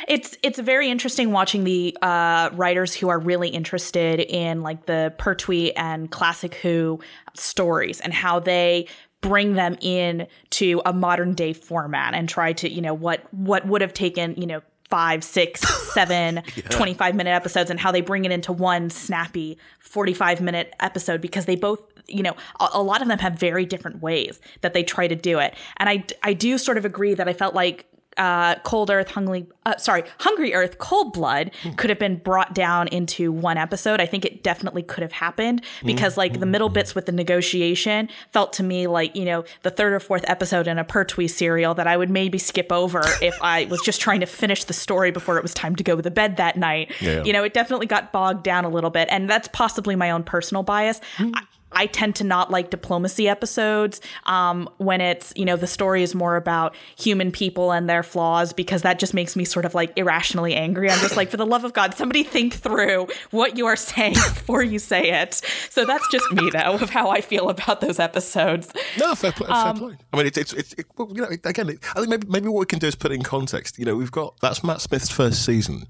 It's 0.08 0.36
it's 0.42 0.58
very 0.58 0.90
interesting 0.90 1.32
watching 1.32 1.64
the 1.64 1.96
uh, 2.02 2.50
writers 2.52 2.94
who 2.94 3.08
are 3.08 3.18
really 3.18 3.48
interested 3.48 4.20
in 4.20 4.62
like 4.62 4.86
the 4.86 5.12
Pertwee 5.18 5.72
and 5.72 6.10
Classic 6.10 6.54
Who 6.56 7.00
stories 7.34 8.00
and 8.00 8.12
how 8.12 8.40
they 8.40 8.86
bring 9.24 9.54
them 9.54 9.76
in 9.80 10.26
to 10.50 10.82
a 10.84 10.92
modern 10.92 11.32
day 11.32 11.54
format 11.54 12.12
and 12.12 12.28
try 12.28 12.52
to 12.52 12.70
you 12.70 12.82
know 12.82 12.92
what 12.92 13.22
what 13.32 13.66
would 13.66 13.80
have 13.80 13.94
taken 13.94 14.34
you 14.36 14.46
know 14.46 14.60
five 14.90 15.24
six 15.24 15.60
seven 15.94 16.42
25 16.68 17.14
minute 17.14 17.30
episodes 17.30 17.70
and 17.70 17.80
how 17.80 17.90
they 17.90 18.02
bring 18.02 18.26
it 18.26 18.30
into 18.30 18.52
one 18.52 18.90
snappy 18.90 19.56
45 19.80 20.42
minute 20.42 20.74
episode 20.80 21.22
because 21.22 21.46
they 21.46 21.56
both 21.56 21.80
you 22.06 22.22
know 22.22 22.36
a, 22.60 22.68
a 22.74 22.82
lot 22.82 23.00
of 23.00 23.08
them 23.08 23.18
have 23.18 23.38
very 23.38 23.64
different 23.64 24.02
ways 24.02 24.42
that 24.60 24.74
they 24.74 24.82
try 24.82 25.08
to 25.08 25.16
do 25.16 25.38
it. 25.38 25.54
And 25.78 25.88
i 25.88 26.04
i 26.22 26.34
do 26.34 26.58
sort 26.58 26.76
of 26.76 26.84
agree 26.84 27.14
that 27.14 27.26
i 27.26 27.32
felt 27.32 27.54
like 27.54 27.86
uh, 28.16 28.56
Cold 28.60 28.90
Earth, 28.90 29.10
Hungry, 29.10 29.46
uh, 29.66 29.76
sorry, 29.76 30.04
Hungry 30.18 30.54
Earth, 30.54 30.78
Cold 30.78 31.12
Blood 31.12 31.52
hmm. 31.62 31.70
could 31.70 31.90
have 31.90 31.98
been 31.98 32.16
brought 32.16 32.54
down 32.54 32.88
into 32.88 33.32
one 33.32 33.56
episode. 33.56 34.00
I 34.00 34.06
think 34.06 34.24
it 34.24 34.42
definitely 34.42 34.82
could 34.82 35.02
have 35.02 35.12
happened 35.12 35.62
hmm. 35.80 35.86
because, 35.86 36.16
like, 36.16 36.34
the 36.34 36.46
hmm. 36.46 36.52
middle 36.52 36.68
bits 36.68 36.94
with 36.94 37.06
the 37.06 37.12
negotiation 37.12 38.08
felt 38.32 38.52
to 38.54 38.62
me 38.62 38.86
like, 38.86 39.14
you 39.16 39.24
know, 39.24 39.44
the 39.62 39.70
third 39.70 39.92
or 39.92 40.00
fourth 40.00 40.24
episode 40.28 40.66
in 40.66 40.78
a 40.78 40.84
Pertwee 40.84 41.28
serial 41.28 41.74
that 41.74 41.86
I 41.86 41.96
would 41.96 42.10
maybe 42.10 42.38
skip 42.38 42.70
over 42.70 43.02
if 43.22 43.36
I 43.42 43.64
was 43.66 43.80
just 43.82 44.00
trying 44.00 44.20
to 44.20 44.26
finish 44.26 44.64
the 44.64 44.74
story 44.74 45.10
before 45.10 45.36
it 45.36 45.42
was 45.42 45.54
time 45.54 45.76
to 45.76 45.84
go 45.84 46.00
to 46.00 46.10
bed 46.10 46.36
that 46.36 46.56
night. 46.56 46.92
Yeah. 47.00 47.22
You 47.24 47.32
know, 47.32 47.44
it 47.44 47.54
definitely 47.54 47.86
got 47.86 48.12
bogged 48.12 48.44
down 48.44 48.64
a 48.64 48.68
little 48.68 48.90
bit. 48.90 49.08
And 49.10 49.28
that's 49.28 49.48
possibly 49.48 49.96
my 49.96 50.10
own 50.10 50.22
personal 50.22 50.62
bias. 50.62 51.00
I, 51.18 51.42
I 51.74 51.86
tend 51.86 52.16
to 52.16 52.24
not 52.24 52.50
like 52.50 52.70
diplomacy 52.70 53.28
episodes 53.28 54.00
um, 54.26 54.68
when 54.78 55.00
it's, 55.00 55.32
you 55.36 55.44
know, 55.44 55.56
the 55.56 55.66
story 55.66 56.02
is 56.02 56.14
more 56.14 56.36
about 56.36 56.74
human 56.96 57.30
people 57.32 57.72
and 57.72 57.88
their 57.88 58.02
flaws 58.02 58.52
because 58.52 58.82
that 58.82 58.98
just 58.98 59.14
makes 59.14 59.36
me 59.36 59.44
sort 59.44 59.64
of 59.64 59.74
like 59.74 59.92
irrationally 59.96 60.54
angry. 60.54 60.90
I'm 60.90 60.98
just 61.00 61.16
like, 61.16 61.30
for 61.30 61.36
the 61.36 61.46
love 61.46 61.64
of 61.64 61.72
God, 61.72 61.94
somebody 61.94 62.22
think 62.22 62.54
through 62.54 63.08
what 63.30 63.56
you 63.56 63.66
are 63.66 63.76
saying 63.76 64.14
before 64.14 64.62
you 64.62 64.78
say 64.78 65.10
it. 65.10 65.40
So 65.70 65.84
that's 65.84 66.06
just 66.10 66.30
me, 66.32 66.50
though, 66.50 66.74
of 66.74 66.90
how 66.90 67.10
I 67.10 67.20
feel 67.20 67.48
about 67.48 67.80
those 67.80 67.98
episodes. 67.98 68.72
No, 68.98 69.14
fair 69.14 69.32
play. 69.32 69.48
fair 69.48 69.74
play. 69.74 69.96
I 70.12 70.16
mean, 70.16 70.26
it's 70.26 70.38
it's, 70.38 70.52
it's 70.52 70.72
it, 70.74 70.86
well, 70.96 71.08
you 71.14 71.22
know, 71.22 71.28
again, 71.44 71.68
it, 71.70 71.78
I 71.90 72.00
think 72.00 72.08
maybe 72.08 72.26
maybe 72.28 72.48
what 72.48 72.60
we 72.60 72.66
can 72.66 72.78
do 72.78 72.86
is 72.86 72.94
put 72.94 73.10
it 73.10 73.14
in 73.14 73.22
context. 73.22 73.78
You 73.78 73.84
know, 73.84 73.96
we've 73.96 74.12
got 74.12 74.38
that's 74.40 74.62
Matt 74.64 74.80
Smith's 74.80 75.10
first 75.10 75.44
season, 75.44 75.86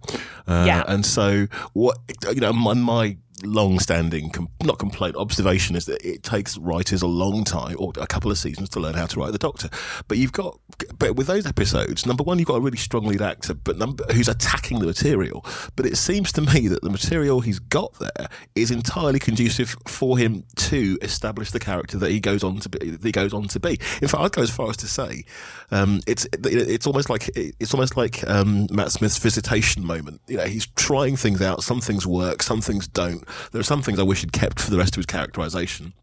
uh, 0.46 0.64
Yeah. 0.66 0.84
and 0.88 1.04
so 1.04 1.46
what 1.72 1.98
you 2.32 2.40
know, 2.40 2.52
my, 2.52 2.74
my 2.74 3.16
long-standing, 3.46 4.30
com- 4.30 4.48
not 4.62 4.78
complaint, 4.78 5.16
observation 5.16 5.76
is 5.76 5.86
that 5.86 6.04
it 6.04 6.22
takes 6.22 6.56
writers 6.58 7.02
a 7.02 7.06
long 7.06 7.44
time 7.44 7.76
or 7.78 7.92
a 7.98 8.06
couple 8.06 8.30
of 8.30 8.38
seasons 8.38 8.68
to 8.70 8.80
learn 8.80 8.94
how 8.94 9.06
to 9.06 9.20
write 9.20 9.32
the 9.32 9.38
Doctor. 9.38 9.68
But 10.08 10.18
you've 10.18 10.32
got, 10.32 10.58
but 10.98 11.16
with 11.16 11.26
those 11.26 11.46
episodes, 11.46 12.06
number 12.06 12.22
one, 12.22 12.38
you've 12.38 12.48
got 12.48 12.56
a 12.56 12.60
really 12.60 12.76
strong 12.76 13.06
lead 13.06 13.22
actor, 13.22 13.54
but 13.54 13.78
number 13.78 14.04
who's 14.12 14.28
attacking 14.28 14.78
the 14.78 14.86
material. 14.86 15.44
But 15.76 15.86
it 15.86 15.96
seems 15.96 16.32
to 16.32 16.40
me 16.40 16.68
that 16.68 16.82
the 16.82 16.90
material 16.90 17.40
he's 17.40 17.58
got 17.58 17.94
there 17.98 18.28
is 18.54 18.70
entirely 18.70 19.18
conducive 19.18 19.76
for 19.86 20.18
him 20.18 20.44
to 20.56 20.98
establish 21.02 21.50
the 21.50 21.60
character 21.60 21.98
that 21.98 22.10
he 22.10 22.20
goes 22.20 22.44
on 22.44 22.58
to 22.60 22.68
be. 22.68 22.90
That 22.90 23.04
he 23.04 23.12
goes 23.12 23.32
on 23.32 23.48
to 23.48 23.60
be. 23.60 23.78
In 24.02 24.08
fact, 24.08 24.22
I'd 24.22 24.32
go 24.32 24.42
as 24.42 24.50
far 24.50 24.70
as 24.70 24.76
to 24.78 24.86
say 24.86 25.24
um, 25.70 26.00
it's 26.06 26.26
it's 26.44 26.86
almost 26.86 27.10
like 27.10 27.30
it's 27.34 27.74
almost 27.74 27.96
like 27.96 28.26
um, 28.28 28.66
Matt 28.70 28.92
Smith's 28.92 29.18
visitation 29.18 29.84
moment. 29.84 30.20
You 30.28 30.36
know, 30.36 30.44
he's 30.44 30.66
trying 30.66 31.16
things 31.16 31.42
out. 31.42 31.62
Some 31.62 31.80
things 31.80 32.06
work, 32.06 32.42
some 32.42 32.60
things 32.60 32.86
don't. 32.86 33.24
There 33.52 33.60
are 33.60 33.64
some 33.64 33.82
things 33.82 33.98
I 33.98 34.02
wish 34.02 34.20
he'd 34.20 34.32
kept 34.32 34.60
for 34.60 34.70
the 34.70 34.78
rest 34.78 34.94
of 34.94 34.98
his 34.98 35.06
characterization. 35.06 35.94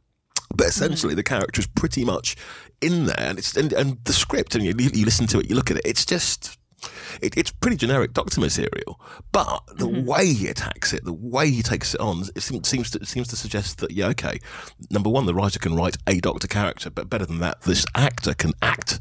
But 0.56 0.68
essentially, 0.68 1.16
the 1.16 1.24
character 1.24 1.60
is 1.60 1.68
pretty 1.68 2.04
much 2.04 2.36
in 2.82 3.06
there, 3.06 3.20
and 3.20 3.38
it's 3.38 3.56
and, 3.56 3.72
and 3.74 3.98
the 4.04 4.14
script, 4.14 4.56
and 4.56 4.64
you, 4.66 4.74
you 4.78 5.06
listen 5.06 5.28
to 5.28 5.40
it, 5.40 5.50
you 5.50 5.56
look 5.56 5.72
at 5.72 5.78
it, 5.78 5.84
it's 5.86 6.06
just. 6.06 6.58
It, 7.22 7.38
it's 7.38 7.52
pretty 7.52 7.78
generic 7.78 8.12
Doctor 8.12 8.42
material, 8.42 9.00
but 9.32 9.62
the 9.68 9.88
mm-hmm. 9.88 10.04
way 10.04 10.34
he 10.34 10.48
attacks 10.48 10.94
it, 10.94 11.06
the 11.06 11.14
way 11.14 11.52
he 11.52 11.62
takes 11.62 11.94
it 11.94 12.02
on, 12.02 12.24
it 12.36 12.42
seems, 12.42 12.68
seems 12.68 12.90
to 12.90 13.06
seems 13.06 13.28
to 13.28 13.36
suggest 13.36 13.78
that 13.80 13.92
yeah, 13.92 14.08
okay. 14.08 14.40
Number 14.90 15.08
one, 15.08 15.28
the 15.28 15.36
writer 15.36 15.60
can 15.60 15.76
write 15.76 15.98
a 16.08 16.20
Doctor 16.20 16.48
character, 16.48 16.90
but 16.90 17.08
better 17.08 17.28
than 17.28 17.38
that, 17.38 17.62
this 17.62 17.86
actor 17.94 18.34
can 18.34 18.54
act 18.64 19.00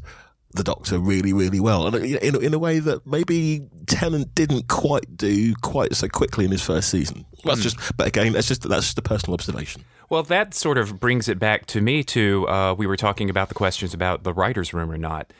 the 0.53 0.63
Doctor 0.63 0.99
really, 0.99 1.33
really 1.33 1.59
well, 1.59 1.87
and 1.87 1.95
in, 1.95 2.43
in 2.43 2.53
a 2.53 2.59
way 2.59 2.79
that 2.79 3.05
maybe 3.05 3.67
Tennant 3.87 4.33
didn't 4.35 4.67
quite 4.67 5.17
do 5.17 5.53
quite 5.61 5.95
so 5.95 6.07
quickly 6.07 6.45
in 6.45 6.51
his 6.51 6.61
first 6.61 6.89
season. 6.89 7.25
That's 7.43 7.61
just, 7.61 7.77
but 7.97 8.07
again, 8.07 8.33
that's 8.33 8.47
just 8.47 8.67
that's 8.67 8.85
just 8.85 8.97
a 8.97 9.01
personal 9.01 9.33
observation. 9.33 9.83
Well, 10.09 10.23
that 10.23 10.53
sort 10.53 10.77
of 10.77 10.99
brings 10.99 11.29
it 11.29 11.39
back 11.39 11.65
to 11.67 11.79
me 11.79 12.03
to 12.03 12.47
uh, 12.49 12.73
we 12.77 12.85
were 12.85 12.97
talking 12.97 13.29
about 13.29 13.47
the 13.47 13.55
questions 13.55 13.93
about 13.93 14.23
the 14.23 14.33
writer's 14.33 14.73
room 14.73 14.91
or 14.91 14.97
not. 14.97 15.31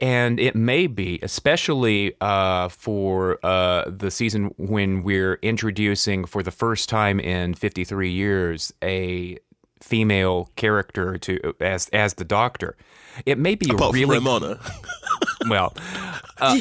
And 0.00 0.40
it 0.40 0.56
may 0.56 0.86
be, 0.88 1.20
especially 1.22 2.14
uh, 2.20 2.68
for 2.68 3.38
uh, 3.44 3.84
the 3.88 4.10
season 4.10 4.52
when 4.56 5.02
we're 5.04 5.34
introducing 5.34 6.24
for 6.24 6.42
the 6.42 6.50
first 6.50 6.88
time 6.88 7.20
in 7.20 7.54
53 7.54 8.10
years 8.10 8.72
a 8.82 9.38
female 9.80 10.50
character 10.56 11.18
to 11.18 11.54
as 11.60 11.88
as 11.90 12.14
the 12.14 12.24
Doctor. 12.24 12.76
It 13.26 13.38
may 13.38 13.54
be 13.54 13.70
a 13.70 13.74
Apart 13.74 13.94
really 13.94 14.06
from 14.06 14.26
Romana, 14.26 14.60
well, 15.48 15.74
uh, 16.40 16.58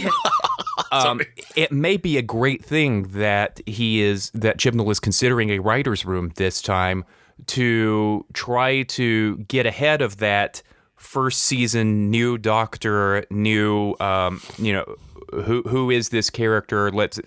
um, 0.91 1.21
it 1.55 1.71
may 1.71 1.97
be 1.97 2.17
a 2.17 2.21
great 2.21 2.63
thing 2.63 3.03
that 3.13 3.61
he 3.65 4.01
is 4.01 4.29
that 4.31 4.57
Chibnall 4.57 4.91
is 4.91 4.99
considering 4.99 5.49
a 5.49 5.59
writers' 5.59 6.05
room 6.05 6.31
this 6.35 6.61
time 6.61 7.05
to 7.47 8.25
try 8.33 8.83
to 8.83 9.37
get 9.37 9.65
ahead 9.65 10.01
of 10.01 10.17
that 10.17 10.61
first 10.95 11.43
season 11.43 12.09
new 12.09 12.37
Doctor, 12.37 13.25
new 13.29 13.95
um, 13.99 14.41
you 14.57 14.73
know 14.73 14.95
who 15.31 15.63
who 15.63 15.89
is 15.89 16.09
this 16.09 16.29
character? 16.29 16.91
Let's 16.91 17.19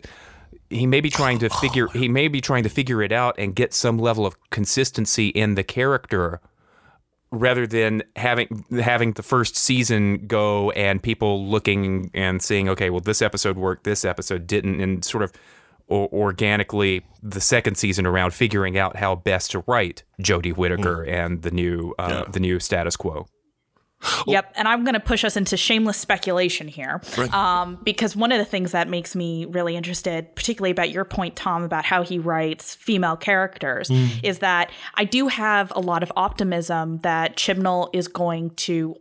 he 0.70 0.87
may 0.87 1.01
be 1.01 1.11
trying 1.11 1.39
to 1.41 1.49
figure 1.49 1.89
he 1.89 2.09
may 2.09 2.29
be 2.29 2.41
trying 2.41 2.62
to 2.64 2.68
figure 2.68 3.03
it 3.03 3.12
out 3.12 3.35
and 3.39 3.55
get 3.55 3.72
some 3.72 3.99
level 3.99 4.27
of 4.27 4.37
consistency 4.51 5.29
in 5.29 5.55
the 5.55 5.64
character 5.64 6.41
rather 7.33 7.66
than 7.66 8.03
having 8.14 8.64
having 8.81 9.12
the 9.12 9.22
first 9.22 9.57
season 9.57 10.27
go 10.27 10.70
and 10.72 11.03
people 11.03 11.47
looking 11.47 12.11
and 12.14 12.41
seeing 12.41 12.68
okay 12.68 12.89
well 12.91 13.01
this 13.01 13.20
episode 13.20 13.57
worked 13.57 13.85
this 13.85 14.05
episode 14.05 14.47
didn't 14.47 14.81
and 14.81 15.05
sort 15.05 15.24
of 15.24 15.33
o- 15.91 16.09
organically 16.12 17.05
the 17.22 17.41
second 17.41 17.77
season 17.77 18.07
around 18.07 18.33
figuring 18.33 18.79
out 18.79 18.97
how 18.97 19.16
best 19.16 19.51
to 19.51 19.64
write 19.66 20.05
Jodie 20.22 20.57
Whittaker 20.57 21.03
and 21.03 21.43
the 21.43 21.51
new 21.51 21.95
uh, 21.99 22.24
the 22.31 22.41
new 22.41 22.61
status 22.61 22.97
quo 22.97 23.27
Oh. 24.03 24.25
Yep, 24.27 24.53
and 24.57 24.69
I'm 24.69 24.85
going 24.85 24.95
to 24.95 25.01
push 25.01 25.25
us 25.25 25.37
into 25.37 25.57
shameless 25.57 25.97
speculation 25.97 26.69
here, 26.69 27.01
um, 27.33 27.79
because 27.83 28.15
one 28.15 28.31
of 28.31 28.39
the 28.39 28.45
things 28.45 28.73
that 28.73 28.89
makes 28.89 29.17
me 29.17 29.47
really 29.47 29.75
interested, 29.75 30.35
particularly 30.37 30.71
about 30.71 30.91
your 30.91 31.05
point, 31.05 31.35
Tom, 31.35 31.63
about 31.63 31.85
how 31.85 32.03
he 32.03 32.19
writes 32.19 32.75
female 32.75 33.17
characters, 33.17 33.89
mm. 33.89 34.23
is 34.23 34.41
that 34.41 34.71
I 34.95 35.05
do 35.05 35.29
have 35.29 35.73
a 35.75 35.81
lot 35.81 36.03
of 36.03 36.13
optimism 36.15 36.99
that 36.99 37.37
Chibnall 37.37 37.89
is 37.93 38.07
going 38.07 38.51
to 38.51 38.97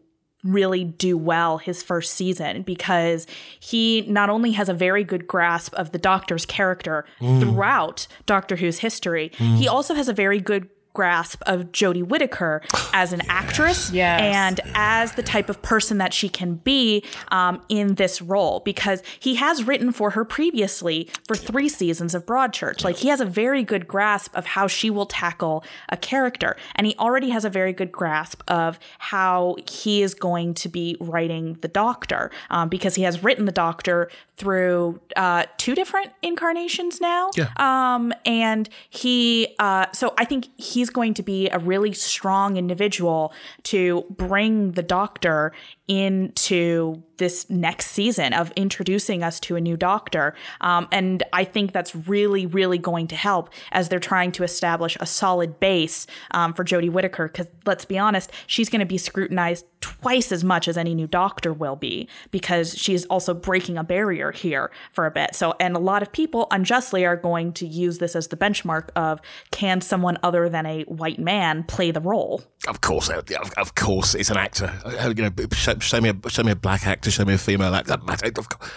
really 0.46 0.84
do 0.84 1.18
well 1.18 1.58
his 1.58 1.82
first 1.82 2.14
season 2.14 2.62
because 2.62 3.26
he 3.60 4.02
not 4.04 4.30
only 4.30 4.52
has 4.52 4.70
a 4.70 4.74
very 4.74 5.04
good 5.04 5.28
grasp 5.28 5.74
of 5.74 5.92
the 5.92 5.98
Doctor's 5.98 6.46
character 6.46 7.06
mm. 7.20 7.42
throughout 7.42 8.08
Doctor 8.28 8.56
Who's 8.56 8.80
history, 8.80 9.32
he 9.38 9.66
mm. 9.66 9.70
also 9.70 9.96
has 9.96 10.08
a 10.08 10.14
very 10.14 10.40
good 10.40 10.70
grasp 10.96 11.42
of 11.46 11.72
Jodie 11.72 12.04
Whittaker 12.04 12.62
as 12.94 13.14
an 13.14 13.22
actress 13.30 13.92
Yes. 13.94 14.22
and 14.22 14.60
as 14.74 15.12
the 15.14 15.22
type 15.24 15.50
of 15.50 15.62
person 15.62 16.00
that 16.00 16.14
she 16.14 16.28
can 16.30 16.56
be 16.56 17.04
um, 17.30 17.62
in 17.70 17.96
this 17.96 18.22
role 18.22 18.62
because 18.62 19.04
he 19.20 19.36
has 19.36 19.64
written 19.66 19.92
for 19.92 20.12
her 20.12 20.26
previously 20.26 21.10
for 21.28 21.36
three 21.36 21.70
seasons 21.70 22.16
of 22.16 22.26
Broadchurch. 22.26 22.84
Like 22.84 22.96
he 22.98 23.10
has 23.10 23.22
a 23.22 23.26
very 23.26 23.64
good 23.64 23.88
grasp 23.88 24.36
of 24.36 24.46
how 24.46 24.66
she 24.68 24.90
will 24.90 25.06
tackle 25.06 25.64
a 25.90 25.98
character, 25.98 26.56
and 26.76 26.88
he 26.88 26.96
already 26.98 27.30
has 27.30 27.46
a 27.46 27.50
very 27.50 27.74
good 27.74 27.92
grasp 27.92 28.42
of 28.48 28.80
how 29.00 29.56
he 29.70 30.02
is 30.02 30.14
going 30.14 30.54
to 30.56 30.70
be 30.70 30.96
writing 31.00 31.54
the 31.62 31.68
Doctor 31.68 32.32
um, 32.50 32.70
because 32.70 32.96
he 32.96 33.04
has 33.04 33.24
written 33.24 33.46
the 33.46 33.52
Doctor 33.52 34.10
through 34.38 35.00
uh, 35.16 35.44
two 35.58 35.76
different 35.76 36.12
incarnations 36.22 37.00
now. 37.02 37.30
Yeah. 37.36 37.50
Um, 37.58 38.14
and 38.26 38.68
he, 38.90 39.56
uh, 39.60 39.86
so 39.94 40.14
I 40.18 40.26
think 40.26 40.48
he's 40.58 40.85
going 40.90 41.14
to 41.16 41.24
be 41.24 41.50
a 41.50 41.60
really 41.60 41.94
strong 41.94 42.58
individual 42.58 43.34
to 43.64 44.06
bring 44.10 44.74
the 44.74 44.84
doctor 44.84 45.52
into 45.88 47.04
this 47.18 47.50
next 47.50 47.88
season 47.92 48.34
of 48.34 48.52
introducing 48.56 49.24
us 49.24 49.40
to 49.40 49.56
a 49.56 49.62
new 49.62 49.78
doctor. 49.78 50.36
Um, 50.62 50.88
and 50.92 51.24
I 51.32 51.44
think 51.44 51.72
that's 51.72 51.96
really, 51.96 52.46
really 52.46 52.78
going 52.78 53.08
to 53.08 53.16
help 53.16 53.50
as 53.72 53.90
they're 53.90 54.00
trying 54.00 54.32
to 54.34 54.44
establish 54.44 54.98
a 55.00 55.06
solid 55.06 55.60
base 55.60 56.08
um, 56.32 56.54
for 56.54 56.64
Jodie 56.64 56.90
Whittaker. 56.90 57.28
Because 57.28 57.48
let's 57.66 57.86
be 57.86 57.98
honest, 57.98 58.32
she's 58.48 58.70
going 58.70 58.80
to 58.80 58.86
be 58.86 58.98
scrutinized 58.98 59.66
twice 59.80 60.32
as 60.32 60.44
much 60.44 60.68
as 60.68 60.78
any 60.78 60.96
new 60.96 61.08
doctor 61.08 61.54
will 61.54 61.76
be 61.76 62.10
because 62.32 62.76
she's 62.76 63.06
also 63.06 63.34
breaking 63.34 63.78
a 63.78 63.84
barrier 63.84 64.32
here 64.32 64.72
for 64.92 65.06
a 65.06 65.12
bit. 65.12 65.36
So, 65.36 65.54
and 65.60 65.76
a 65.76 65.80
lot 65.80 66.02
of 66.02 66.12
people 66.12 66.48
unjustly 66.52 67.06
are 67.06 67.16
going 67.16 67.54
to 67.54 67.68
use 67.68 68.00
this 68.00 68.16
as 68.16 68.30
the 68.30 68.38
benchmark 68.38 68.90
of 68.96 69.22
can 69.52 69.82
someone 69.82 70.18
other 70.24 70.50
than 70.50 70.66
a 70.66 70.75
white 70.84 71.20
man 71.20 71.64
play 71.64 71.92
the 71.92 72.02
role? 72.02 72.44
Of 72.68 72.82
course, 72.82 73.10
uh, 73.10 73.22
of, 73.58 73.76
course, 73.76 74.16
it's 74.16 74.30
an 74.30 74.38
actor. 74.38 74.74
Uh, 74.84 75.14
You 75.16 75.30
know, 75.30 75.32
show, 75.54 75.78
show 75.80 76.02
me 76.02 76.10
a 76.10 76.30
show 76.30 76.44
me 76.44 76.52
a 76.52 76.56
black 76.56 76.88
actor, 76.88 77.12
show 77.12 77.26
me 77.26 77.34
a 77.34 77.38
female 77.38 77.74
actor. 77.76 77.98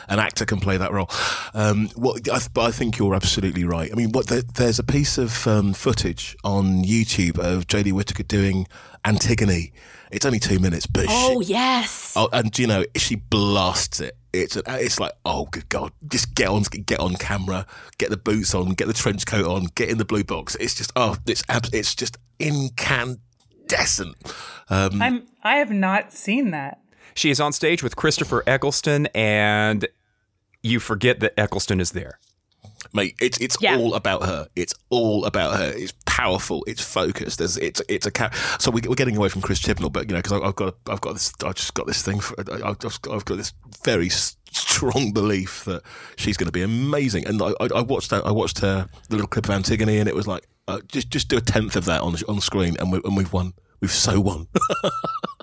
An 0.09 0.18
actor 0.18 0.44
can 0.44 0.61
play 0.61 0.76
that 0.76 0.92
role. 0.92 1.11
Um, 1.55 1.88
what, 1.96 2.28
but 2.53 2.62
I 2.62 2.70
think 2.70 2.99
you're 2.99 3.14
absolutely 3.14 3.64
right. 3.64 3.90
I 3.90 3.94
mean, 3.94 4.12
what 4.12 4.26
there, 4.26 4.42
there's 4.42 4.78
a 4.78 4.84
piece 4.84 5.18
of 5.18 5.46
um, 5.46 5.72
footage 5.72 6.36
on 6.44 6.84
YouTube 6.84 7.38
of 7.38 7.66
Jodie 7.66 7.92
Whittaker 7.92 8.22
doing 8.22 8.66
Antigone. 9.09 9.72
It's 10.11 10.24
only 10.24 10.38
two 10.38 10.59
minutes, 10.59 10.86
but 10.86 11.06
Oh, 11.09 11.42
she, 11.42 11.52
yes. 11.52 12.14
oh, 12.16 12.28
and 12.32 12.56
you 12.59 12.66
know 12.66 12.84
she 12.96 13.16
blasts 13.16 14.00
it. 14.00 14.16
It's 14.32 14.56
a, 14.56 14.62
it's 14.66 15.00
like 15.00 15.12
oh 15.24 15.46
good 15.50 15.68
god, 15.68 15.92
just 16.09 16.34
get 16.34 16.48
on 16.48 16.62
get 16.62 17.00
on 17.00 17.14
camera, 17.16 17.66
get 17.98 18.11
the 18.11 18.16
boots 18.16 18.54
on, 18.54 18.70
get 18.74 18.86
the 18.86 18.92
trench 18.94 19.26
coat 19.26 19.46
on, 19.46 19.66
get 19.74 19.88
in 19.88 19.98
the 19.98 20.04
blue 20.04 20.24
box. 20.24 20.54
It's 20.61 20.74
just 20.74 20.92
oh 20.96 21.16
it's 21.26 21.42
abs- 21.48 21.70
it's 21.72 21.94
just 21.94 22.16
incandescent. 22.38 24.16
Um, 24.70 25.00
I'm 25.02 25.26
I 25.42 25.56
have 25.56 25.70
not 25.70 26.12
seen 26.12 26.50
that. 26.52 26.80
She 27.14 27.30
is 27.30 27.40
on 27.40 27.52
stage 27.52 27.82
with 27.82 27.96
Christopher 27.96 28.42
Eccleston, 28.46 29.06
and 29.14 29.86
you 30.62 30.78
forget 30.80 31.20
that 31.20 31.38
Eccleston 31.38 31.80
is 31.80 31.92
there. 31.92 32.18
Mate. 32.92 33.14
It's 33.20 33.38
it's 33.38 33.56
Yeah. 33.61 33.76
all 33.76 33.94
about 33.94 34.24
her. 34.24 34.48
It's 34.56 34.74
all 34.90 35.24
about 35.24 35.56
her. 35.56 35.72
It's 35.76 35.92
powerful. 36.06 36.64
It's 36.66 36.82
focused. 36.82 37.38
There's 37.38 37.56
it's 37.56 37.80
it's 37.88 38.06
a 38.06 38.11
cat. 38.11 38.34
So 38.59 38.70
we, 38.70 38.80
we're 38.86 38.94
getting 38.94 39.16
away 39.16 39.28
from 39.28 39.42
Chris 39.42 39.61
Chibnall, 39.61 39.92
but 39.92 40.09
you 40.09 40.14
know, 40.14 40.22
because 40.22 40.40
I've 40.42 40.56
got 40.56 40.74
I've 40.88 41.00
got 41.00 41.12
this 41.14 41.32
I 41.44 41.52
just 41.52 41.74
got 41.74 41.86
this 41.86 42.02
thing. 42.02 42.20
For, 42.20 42.34
I- 42.52 42.68
I've 42.70 42.78
just 42.78 43.06
I've 43.09 43.24
got 43.24 43.36
this 43.36 43.52
very 43.84 44.09
strong 44.09 45.12
belief 45.12 45.64
that 45.66 45.82
she's 46.16 46.36
going 46.36 46.46
to 46.46 46.52
be 46.52 46.62
amazing. 46.62 47.26
And 47.26 47.40
I, 47.42 47.48
I, 47.61 47.68
I 47.76 47.80
watched 47.82 48.11
that. 48.11 48.26
I 48.26 48.30
watched 48.32 48.59
her 48.61 48.88
the 49.09 49.16
little 49.16 49.28
clip 49.28 49.44
of 49.44 49.50
Antigone, 49.50 49.98
and 49.98 50.09
it 50.09 50.14
was 50.14 50.26
like 50.26 50.46
uh, 50.68 50.80
just 50.88 51.11
just 51.11 51.28
do 51.28 51.36
a 51.36 51.40
tenth 51.40 51.76
of 51.76 51.84
that 51.86 52.00
on 52.00 52.16
on 52.28 52.40
screen, 52.40 52.76
and 52.80 52.90
we 52.92 53.00
and 53.04 53.16
we've 53.16 53.32
won. 53.32 53.52
We've 53.80 53.90
so 53.92 54.20
won. 54.20 54.48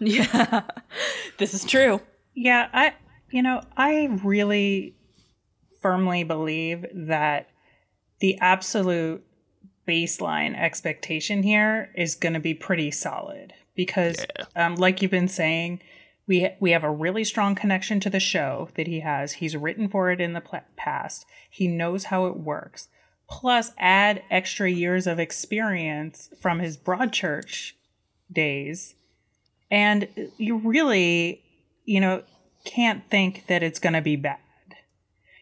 Yeah. 0.01 0.63
this 1.37 1.53
is 1.53 1.63
true. 1.63 2.01
Yeah, 2.33 2.67
I 2.73 2.93
you 3.29 3.41
know, 3.41 3.61
I 3.77 4.07
really 4.23 4.93
firmly 5.85 6.23
believe 6.23 6.83
that 6.95 7.47
the 8.19 8.35
absolute 8.39 9.23
baseline 9.87 10.59
expectation 10.59 11.43
here 11.43 11.91
is 11.93 12.15
going 12.15 12.33
to 12.33 12.39
be 12.39 12.55
pretty 12.55 12.89
solid 12.89 13.53
because 13.75 14.25
um, 14.55 14.73
like 14.77 14.99
you've 14.99 15.11
been 15.11 15.27
saying 15.27 15.79
we 16.25 16.49
we 16.59 16.71
have 16.71 16.83
a 16.83 16.89
really 16.89 17.23
strong 17.23 17.53
connection 17.53 17.99
to 17.99 18.09
the 18.09 18.19
show 18.19 18.67
that 18.73 18.87
he 18.87 19.01
has. 19.01 19.33
He's 19.33 19.55
written 19.55 19.87
for 19.87 20.09
it 20.09 20.19
in 20.19 20.33
the 20.33 20.41
pl- 20.41 20.61
past. 20.75 21.27
He 21.51 21.67
knows 21.67 22.05
how 22.05 22.25
it 22.25 22.35
works. 22.35 22.87
Plus 23.29 23.69
add 23.77 24.23
extra 24.31 24.67
years 24.67 25.05
of 25.05 25.19
experience 25.19 26.31
from 26.41 26.57
his 26.57 26.79
broadchurch 26.79 27.73
days. 28.31 28.95
And 29.69 30.07
you 30.39 30.57
really 30.57 31.43
you 31.83 32.01
know 32.01 32.23
can't 32.63 33.07
think 33.11 33.45
that 33.45 33.61
it's 33.61 33.77
going 33.77 33.93
to 33.93 34.01
be 34.01 34.15
bad 34.15 34.39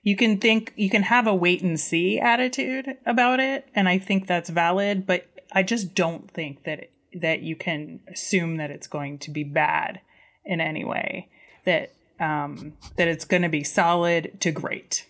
you 0.04 0.16
can 0.16 0.38
think 0.38 0.74
you 0.76 0.90
can 0.90 1.04
have 1.04 1.26
a 1.26 1.34
wait 1.34 1.62
and 1.62 1.80
see 1.80 2.20
attitude 2.20 2.98
about 3.06 3.40
it 3.40 3.68
and 3.74 3.90
i 3.90 3.98
think 3.98 4.28
that's 4.28 4.50
valid 4.50 5.06
but 5.06 5.26
i 5.54 5.64
just 5.64 5.96
don't 5.96 6.30
think 6.30 6.64
that 6.64 6.90
that 7.14 7.42
you 7.42 7.56
can 7.56 8.00
assume 8.08 8.58
that 8.58 8.70
it's 8.70 8.88
going 8.88 9.18
to 9.18 9.32
be 9.32 9.44
bad 9.44 10.00
in 10.46 10.62
any 10.62 10.84
way 10.84 11.30
that 11.66 11.94
um 12.20 12.74
that 12.98 13.08
it's 13.08 13.26
going 13.26 13.44
to 13.44 13.50
be 13.50 13.64
solid 13.64 14.40
to 14.40 14.52
great 14.52 15.06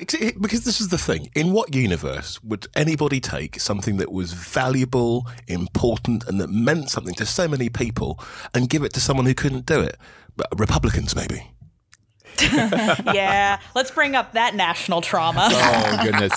Ex- 0.00 0.32
Because 0.40 0.64
this 0.64 0.80
is 0.80 0.88
the 0.88 0.98
thing. 0.98 1.30
In 1.34 1.52
what 1.52 1.74
universe 1.74 2.42
would 2.42 2.66
anybody 2.74 3.20
take 3.20 3.60
something 3.60 3.96
that 3.98 4.12
was 4.12 4.32
valuable, 4.32 5.26
important, 5.46 6.24
and 6.26 6.40
that 6.40 6.50
meant 6.50 6.90
something 6.90 7.14
to 7.14 7.26
so 7.26 7.46
many 7.46 7.68
people 7.68 8.22
and 8.52 8.68
give 8.68 8.82
it 8.82 8.92
to 8.94 9.00
someone 9.00 9.26
who 9.26 9.34
couldn't 9.34 9.66
do 9.66 9.80
it? 9.80 9.96
But 10.36 10.48
Republicans, 10.58 11.14
maybe. 11.14 11.50
Yeah. 13.14 13.60
Let's 13.74 13.90
bring 13.90 14.14
up 14.14 14.32
that 14.32 14.54
national 14.54 15.00
trauma. 15.00 15.48
Oh 15.50 16.00
goodness! 16.02 16.32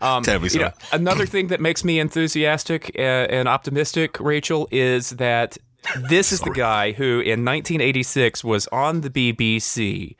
Um, 0.00 0.22
Terribly 0.22 0.50
you 0.52 0.60
know, 0.60 0.72
another 0.92 1.26
thing 1.26 1.48
that 1.48 1.60
makes 1.60 1.84
me 1.84 1.98
enthusiastic 1.98 2.92
uh, 2.96 3.00
and 3.00 3.48
optimistic, 3.48 4.18
Rachel, 4.20 4.68
is 4.70 5.10
that 5.10 5.56
this 6.08 6.32
is 6.32 6.40
the 6.40 6.50
guy 6.50 6.92
who, 6.92 7.20
in 7.20 7.44
1986, 7.44 8.44
was 8.44 8.66
on 8.68 9.00
the 9.00 9.10
BBC. 9.10 10.16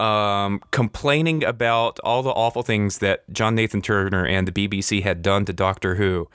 Um, 0.00 0.60
complaining 0.72 1.44
about 1.44 2.00
all 2.00 2.24
the 2.24 2.30
awful 2.30 2.64
things 2.64 2.98
that 2.98 3.30
John 3.32 3.54
Nathan 3.54 3.80
Turner 3.80 4.26
and 4.26 4.46
the 4.48 4.50
BBC 4.50 5.04
had 5.04 5.22
done 5.22 5.44
to 5.44 5.52
Doctor 5.52 5.94
Who. 5.94 6.28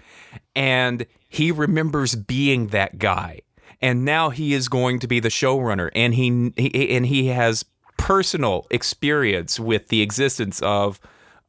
And 0.55 1.05
he 1.27 1.51
remembers 1.51 2.15
being 2.15 2.67
that 2.67 2.99
guy. 2.99 3.41
And 3.81 4.05
now 4.05 4.29
he 4.29 4.53
is 4.53 4.69
going 4.69 4.99
to 4.99 5.07
be 5.07 5.19
the 5.19 5.29
showrunner. 5.29 5.89
And 5.93 6.13
he, 6.13 6.53
he 6.55 6.95
and 6.95 7.05
he 7.05 7.27
has 7.27 7.65
personal 7.99 8.65
experience 8.71 9.59
with 9.59 9.89
the 9.89 10.01
existence 10.01 10.61
of 10.61 10.99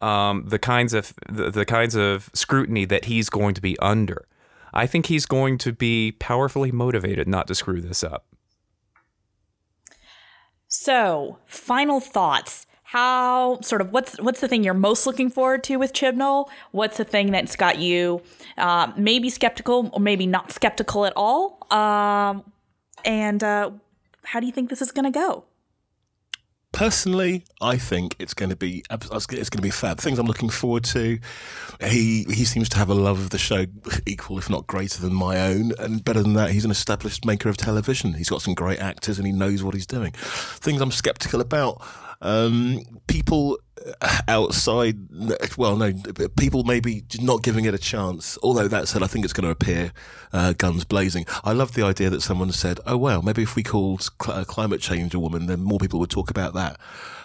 um, 0.03 0.45
the 0.47 0.59
kinds 0.59 0.93
of 0.93 1.15
the, 1.29 1.51
the 1.51 1.65
kinds 1.65 1.95
of 1.95 2.29
scrutiny 2.35 2.85
that 2.85 3.07
he's 3.07 3.31
going 3.31 3.55
to 3.55 3.63
be 3.63 3.79
under. 3.79 4.27
I 4.75 4.87
think 4.87 5.07
he's 5.07 5.27
going 5.27 5.59
to 5.59 5.73
be 5.73 6.13
powerfully 6.13 6.73
motivated 6.73 7.29
not 7.29 7.47
to 7.49 7.55
screw 7.55 7.81
this 7.81 8.05
up. 8.05 8.27
So, 10.69 11.39
final 11.47 12.01
thoughts. 12.01 12.67
How 12.83 13.61
sort 13.61 13.81
of 13.81 13.93
what's 13.93 14.21
what's 14.21 14.41
the 14.41 14.49
thing 14.49 14.65
you're 14.65 14.75
most 14.75 15.07
looking 15.07 15.31
forward 15.31 15.63
to 15.65 15.77
with 15.77 15.93
Chibnall? 15.93 16.49
What's 16.73 16.97
the 16.97 17.05
thing 17.05 17.31
that's 17.31 17.55
got 17.55 17.79
you 17.79 18.21
uh, 18.59 18.93
maybe 18.97 19.31
skeptical 19.31 19.91
or 19.93 20.01
maybe 20.01 20.27
not 20.27 20.51
skeptical 20.51 21.07
at 21.07 21.13
all? 21.15 21.65
Um, 21.71 22.43
and 23.05 23.45
uh, 23.45 23.71
how 24.25 24.41
do 24.41 24.47
you 24.47 24.53
think 24.53 24.71
this 24.71 24.83
is 24.83 24.91
going 24.91 25.05
to 25.05 25.17
go? 25.17 25.45
Personally, 26.73 27.45
I 27.61 27.77
think 27.77 28.15
it's 28.19 28.33
going 28.33 28.51
to 28.51 28.57
be 28.57 28.85
it's 28.91 29.27
going 29.27 29.45
to 29.45 29.61
be 29.61 29.71
fab. 29.71 29.99
Things 29.99 30.19
I'm 30.19 30.27
looking 30.27 30.51
forward 30.51 30.85
to. 30.85 31.19
He 31.83 32.25
he 32.25 32.45
seems 32.45 32.69
to 32.71 32.79
have 32.79 32.89
a 32.89 32.95
love 32.95 33.19
of 33.19 33.31
the 33.31 33.39
show 33.39 33.67
equal, 34.07 34.39
if 34.39 34.49
not 34.49 34.67
greater, 34.67 35.01
than 35.01 35.13
my 35.13 35.41
own. 35.49 35.73
And 35.79 36.05
better 36.05 36.23
than 36.23 36.35
that, 36.35 36.51
he's 36.53 36.65
an 36.65 36.71
established 36.71 37.25
maker 37.25 37.49
of 37.49 37.57
television. 37.57 38.15
He's 38.15 38.31
got 38.31 38.43
some 38.43 38.55
great 38.55 38.79
actors, 38.79 39.19
and 39.19 39.27
he 39.27 39.33
knows 39.33 39.63
what 39.63 39.75
he's 39.75 39.87
doing. 39.87 40.13
Things 40.13 40.81
I'm 40.81 40.93
skeptical 40.93 41.41
about. 41.41 41.83
Um, 42.23 42.83
people 43.09 43.59
outside, 44.29 44.99
well, 45.57 45.77
no, 45.77 45.93
people 46.37 46.65
maybe 46.65 47.05
not 47.21 47.43
giving 47.43 47.65
it 47.65 47.75
a 47.75 47.79
chance. 47.79 48.39
Although 48.43 48.69
that 48.69 48.89
said, 48.89 49.03
I 49.03 49.07
think 49.07 49.25
it's 49.25 49.33
going 49.33 49.45
to 49.45 49.51
appear 49.51 49.93
uh, 50.33 50.53
guns 50.55 50.85
blazing. 50.85 51.27
I 51.45 51.53
love 51.53 51.75
the 51.75 51.85
idea 51.85 52.11
that 52.11 52.23
someone 52.23 52.53
said, 52.53 52.81
"Oh 52.87 52.97
well, 52.97 53.23
maybe 53.23 53.43
if 53.43 53.57
we 53.57 53.63
called 53.63 54.09
cl- 54.23 54.39
uh, 54.39 54.45
climate 54.45 54.81
change 54.81 55.15
a 55.15 55.19
woman, 55.19 55.47
then 55.47 55.63
more 55.63 55.79
people 55.79 56.01
would 56.01 56.11
talk 56.11 56.31
about 56.31 56.55
that." 56.55 56.79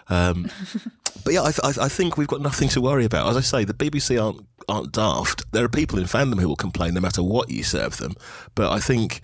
Um, 0.08 0.50
but 1.24 1.34
yeah, 1.34 1.44
I, 1.44 1.52
th- 1.52 1.78
I, 1.78 1.86
I 1.86 1.90
think 1.90 2.18
we've 2.18 2.28
got 2.28 2.42
nothing 2.42 2.70
to 2.70 2.82
worry 2.82 3.06
about. 3.06 3.28
As 3.30 3.38
I 3.38 3.42
say, 3.42 3.64
the 3.64 3.74
BBC 3.74 4.22
aren't 4.22 4.46
aren't 4.68 4.92
daft. 4.92 5.52
There 5.52 5.64
are 5.64 5.70
people 5.70 6.00
in 6.00 6.06
fandom 6.06 6.40
who 6.40 6.48
will 6.48 6.56
complain 6.56 6.94
no 6.94 7.02
matter 7.02 7.22
what 7.22 7.50
you 7.50 7.64
serve 7.64 7.98
them. 7.98 8.16
But 8.56 8.72
I 8.72 8.80
think 8.80 9.22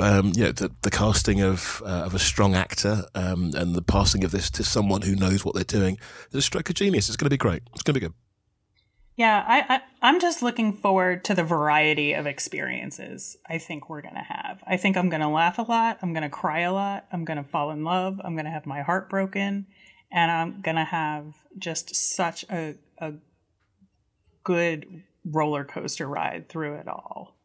um, 0.00 0.32
yeah, 0.34 0.52
the, 0.52 0.70
the 0.82 0.90
casting 0.90 1.40
of 1.40 1.82
uh, 1.84 2.04
of 2.06 2.14
a 2.14 2.18
strong 2.18 2.54
actor 2.54 3.04
um, 3.14 3.52
and 3.54 3.74
the 3.74 3.82
passing 3.82 4.24
of 4.24 4.30
this 4.30 4.50
to 4.50 4.64
someone 4.64 5.02
who 5.02 5.14
knows 5.14 5.44
what 5.44 5.54
they're 5.54 5.64
doing 5.64 5.98
is 6.30 6.34
a 6.36 6.42
stroke 6.42 6.68
of 6.68 6.74
genius. 6.74 7.08
It's 7.08 7.16
going 7.16 7.26
to 7.26 7.30
be 7.30 7.36
great. 7.36 7.62
It's 7.74 7.82
going 7.82 7.94
to 7.94 8.00
be 8.00 8.06
good. 8.06 8.14
Yeah, 9.18 9.44
I, 9.48 9.74
I 9.74 9.80
I'm 10.00 10.20
just 10.20 10.42
looking 10.42 10.72
forward 10.72 11.24
to 11.24 11.34
the 11.34 11.42
variety 11.42 12.12
of 12.12 12.28
experiences 12.28 13.36
I 13.48 13.58
think 13.58 13.90
we're 13.90 14.00
gonna 14.00 14.22
have. 14.22 14.62
I 14.64 14.76
think 14.76 14.96
I'm 14.96 15.08
gonna 15.08 15.30
laugh 15.30 15.58
a 15.58 15.62
lot. 15.62 15.98
I'm 16.02 16.12
gonna 16.14 16.30
cry 16.30 16.60
a 16.60 16.72
lot. 16.72 17.08
I'm 17.10 17.24
gonna 17.24 17.42
fall 17.42 17.72
in 17.72 17.82
love. 17.82 18.20
I'm 18.22 18.36
gonna 18.36 18.52
have 18.52 18.64
my 18.64 18.82
heart 18.82 19.10
broken, 19.10 19.66
and 20.12 20.30
I'm 20.30 20.60
gonna 20.60 20.84
have 20.84 21.34
just 21.58 21.96
such 21.96 22.44
a 22.48 22.76
a 22.98 23.14
good 24.44 25.02
roller 25.24 25.64
coaster 25.64 26.06
ride 26.06 26.48
through 26.48 26.74
it 26.76 26.86
all. 26.86 27.37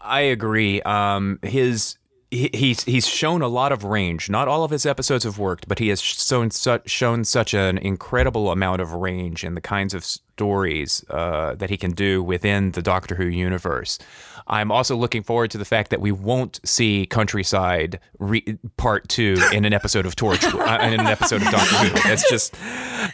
I 0.00 0.20
agree. 0.20 0.80
Um, 0.82 1.38
his 1.42 1.96
he, 2.30 2.48
he's 2.54 2.84
he's 2.84 3.08
shown 3.08 3.42
a 3.42 3.48
lot 3.48 3.72
of 3.72 3.84
range. 3.84 4.30
Not 4.30 4.48
all 4.48 4.62
of 4.62 4.70
his 4.70 4.86
episodes 4.86 5.24
have 5.24 5.38
worked, 5.38 5.66
but 5.66 5.78
he 5.78 5.88
has 5.88 6.00
shown 6.00 6.50
such 6.50 6.88
shown 6.88 7.24
such 7.24 7.54
an 7.54 7.78
incredible 7.78 8.50
amount 8.50 8.80
of 8.80 8.92
range 8.92 9.44
in 9.44 9.54
the 9.54 9.60
kinds 9.60 9.94
of 9.94 10.04
stories 10.04 11.04
uh, 11.10 11.54
that 11.56 11.70
he 11.70 11.76
can 11.76 11.90
do 11.90 12.22
within 12.22 12.72
the 12.72 12.82
Doctor 12.82 13.16
Who 13.16 13.26
universe. 13.26 13.98
I'm 14.46 14.70
also 14.72 14.96
looking 14.96 15.22
forward 15.22 15.50
to 15.52 15.58
the 15.58 15.64
fact 15.64 15.90
that 15.90 16.00
we 16.00 16.12
won't 16.12 16.60
see 16.64 17.06
Countrycide 17.10 17.98
re- 18.18 18.58
Part 18.76 19.08
Two 19.08 19.36
in 19.52 19.64
an 19.64 19.72
episode 19.72 20.06
of 20.06 20.16
Torch 20.16 20.44
uh, 20.44 20.78
in 20.82 20.94
an 20.98 21.06
episode 21.06 21.42
of 21.42 21.50
Doctor 21.50 21.76
Who. 21.76 22.10
It's 22.12 22.28
just 22.28 22.54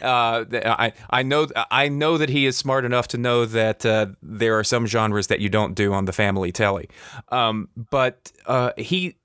uh, 0.01 0.45
I 0.51 0.93
I 1.09 1.23
know 1.23 1.47
I 1.71 1.89
know 1.89 2.17
that 2.17 2.29
he 2.29 2.45
is 2.45 2.57
smart 2.57 2.85
enough 2.85 3.07
to 3.09 3.17
know 3.17 3.45
that 3.45 3.85
uh, 3.85 4.07
there 4.21 4.57
are 4.57 4.63
some 4.63 4.85
genres 4.85 5.27
that 5.27 5.39
you 5.39 5.49
don't 5.49 5.75
do 5.75 5.93
on 5.93 6.05
the 6.05 6.13
family 6.13 6.51
telly, 6.51 6.89
um, 7.29 7.69
but 7.75 8.31
uh, 8.45 8.71
he. 8.77 9.15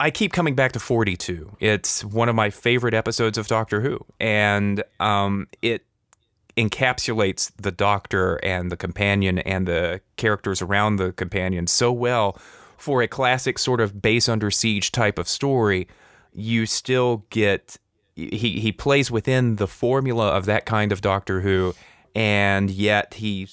I 0.00 0.12
keep 0.12 0.32
coming 0.32 0.54
back 0.54 0.70
to 0.72 0.78
42. 0.78 1.56
It's 1.58 2.04
one 2.04 2.28
of 2.28 2.36
my 2.36 2.50
favorite 2.50 2.94
episodes 2.94 3.36
of 3.36 3.48
Doctor 3.48 3.80
Who, 3.80 3.98
and 4.20 4.84
um, 5.00 5.48
it 5.60 5.84
encapsulates 6.58 7.52
the 7.56 7.70
doctor 7.70 8.36
and 8.42 8.70
the 8.72 8.76
companion 8.76 9.38
and 9.38 9.68
the 9.68 10.00
characters 10.16 10.60
around 10.60 10.96
the 10.96 11.12
companion 11.12 11.68
so 11.68 11.92
well 11.92 12.36
for 12.76 13.00
a 13.00 13.08
classic 13.08 13.58
sort 13.58 13.80
of 13.80 14.02
base 14.02 14.28
under 14.28 14.50
siege 14.50 14.90
type 14.90 15.18
of 15.18 15.28
story 15.28 15.86
you 16.32 16.66
still 16.66 17.24
get 17.30 17.76
he 18.16 18.58
he 18.60 18.72
plays 18.72 19.08
within 19.08 19.56
the 19.56 19.68
formula 19.68 20.28
of 20.30 20.46
that 20.46 20.66
kind 20.66 20.90
of 20.90 21.00
doctor 21.00 21.40
who 21.42 21.74
and 22.14 22.70
yet 22.70 23.14
he 23.14 23.46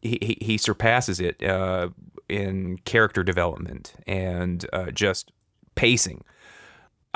he, 0.00 0.38
he 0.40 0.56
surpasses 0.56 1.18
it 1.18 1.42
uh, 1.42 1.88
in 2.28 2.78
character 2.84 3.24
development 3.24 3.94
and 4.06 4.66
uh, 4.72 4.92
just 4.92 5.32
pacing 5.74 6.22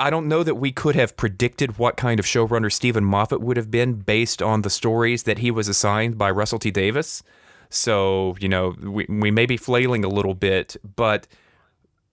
I 0.01 0.09
don't 0.09 0.27
know 0.27 0.41
that 0.41 0.55
we 0.55 0.71
could 0.71 0.95
have 0.95 1.15
predicted 1.15 1.77
what 1.77 1.95
kind 1.95 2.19
of 2.19 2.25
showrunner 2.25 2.73
Steven 2.73 3.03
Moffat 3.05 3.39
would 3.39 3.55
have 3.55 3.69
been 3.69 3.93
based 3.93 4.41
on 4.41 4.63
the 4.63 4.69
stories 4.71 5.23
that 5.23 5.37
he 5.37 5.51
was 5.51 5.67
assigned 5.67 6.17
by 6.17 6.31
Russell 6.31 6.57
T 6.57 6.71
Davies. 6.71 7.21
So, 7.69 8.35
you 8.39 8.49
know, 8.49 8.73
we, 8.81 9.05
we 9.07 9.29
may 9.29 9.45
be 9.45 9.57
flailing 9.57 10.03
a 10.03 10.09
little 10.09 10.33
bit, 10.33 10.75
but 10.95 11.27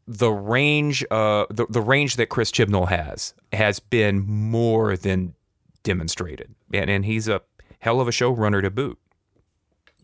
the 0.06 0.30
range 0.30 1.02
uh 1.10 1.46
the, 1.48 1.64
the 1.70 1.80
range 1.80 2.16
that 2.16 2.28
Chris 2.28 2.50
Chibnall 2.50 2.88
has 2.88 3.32
has 3.54 3.80
been 3.80 4.20
more 4.20 4.94
than 4.94 5.34
demonstrated. 5.82 6.54
And 6.74 6.90
and 6.90 7.06
he's 7.06 7.26
a 7.26 7.40
hell 7.78 8.02
of 8.02 8.08
a 8.08 8.10
showrunner 8.10 8.60
to 8.60 8.70
boot. 8.70 8.98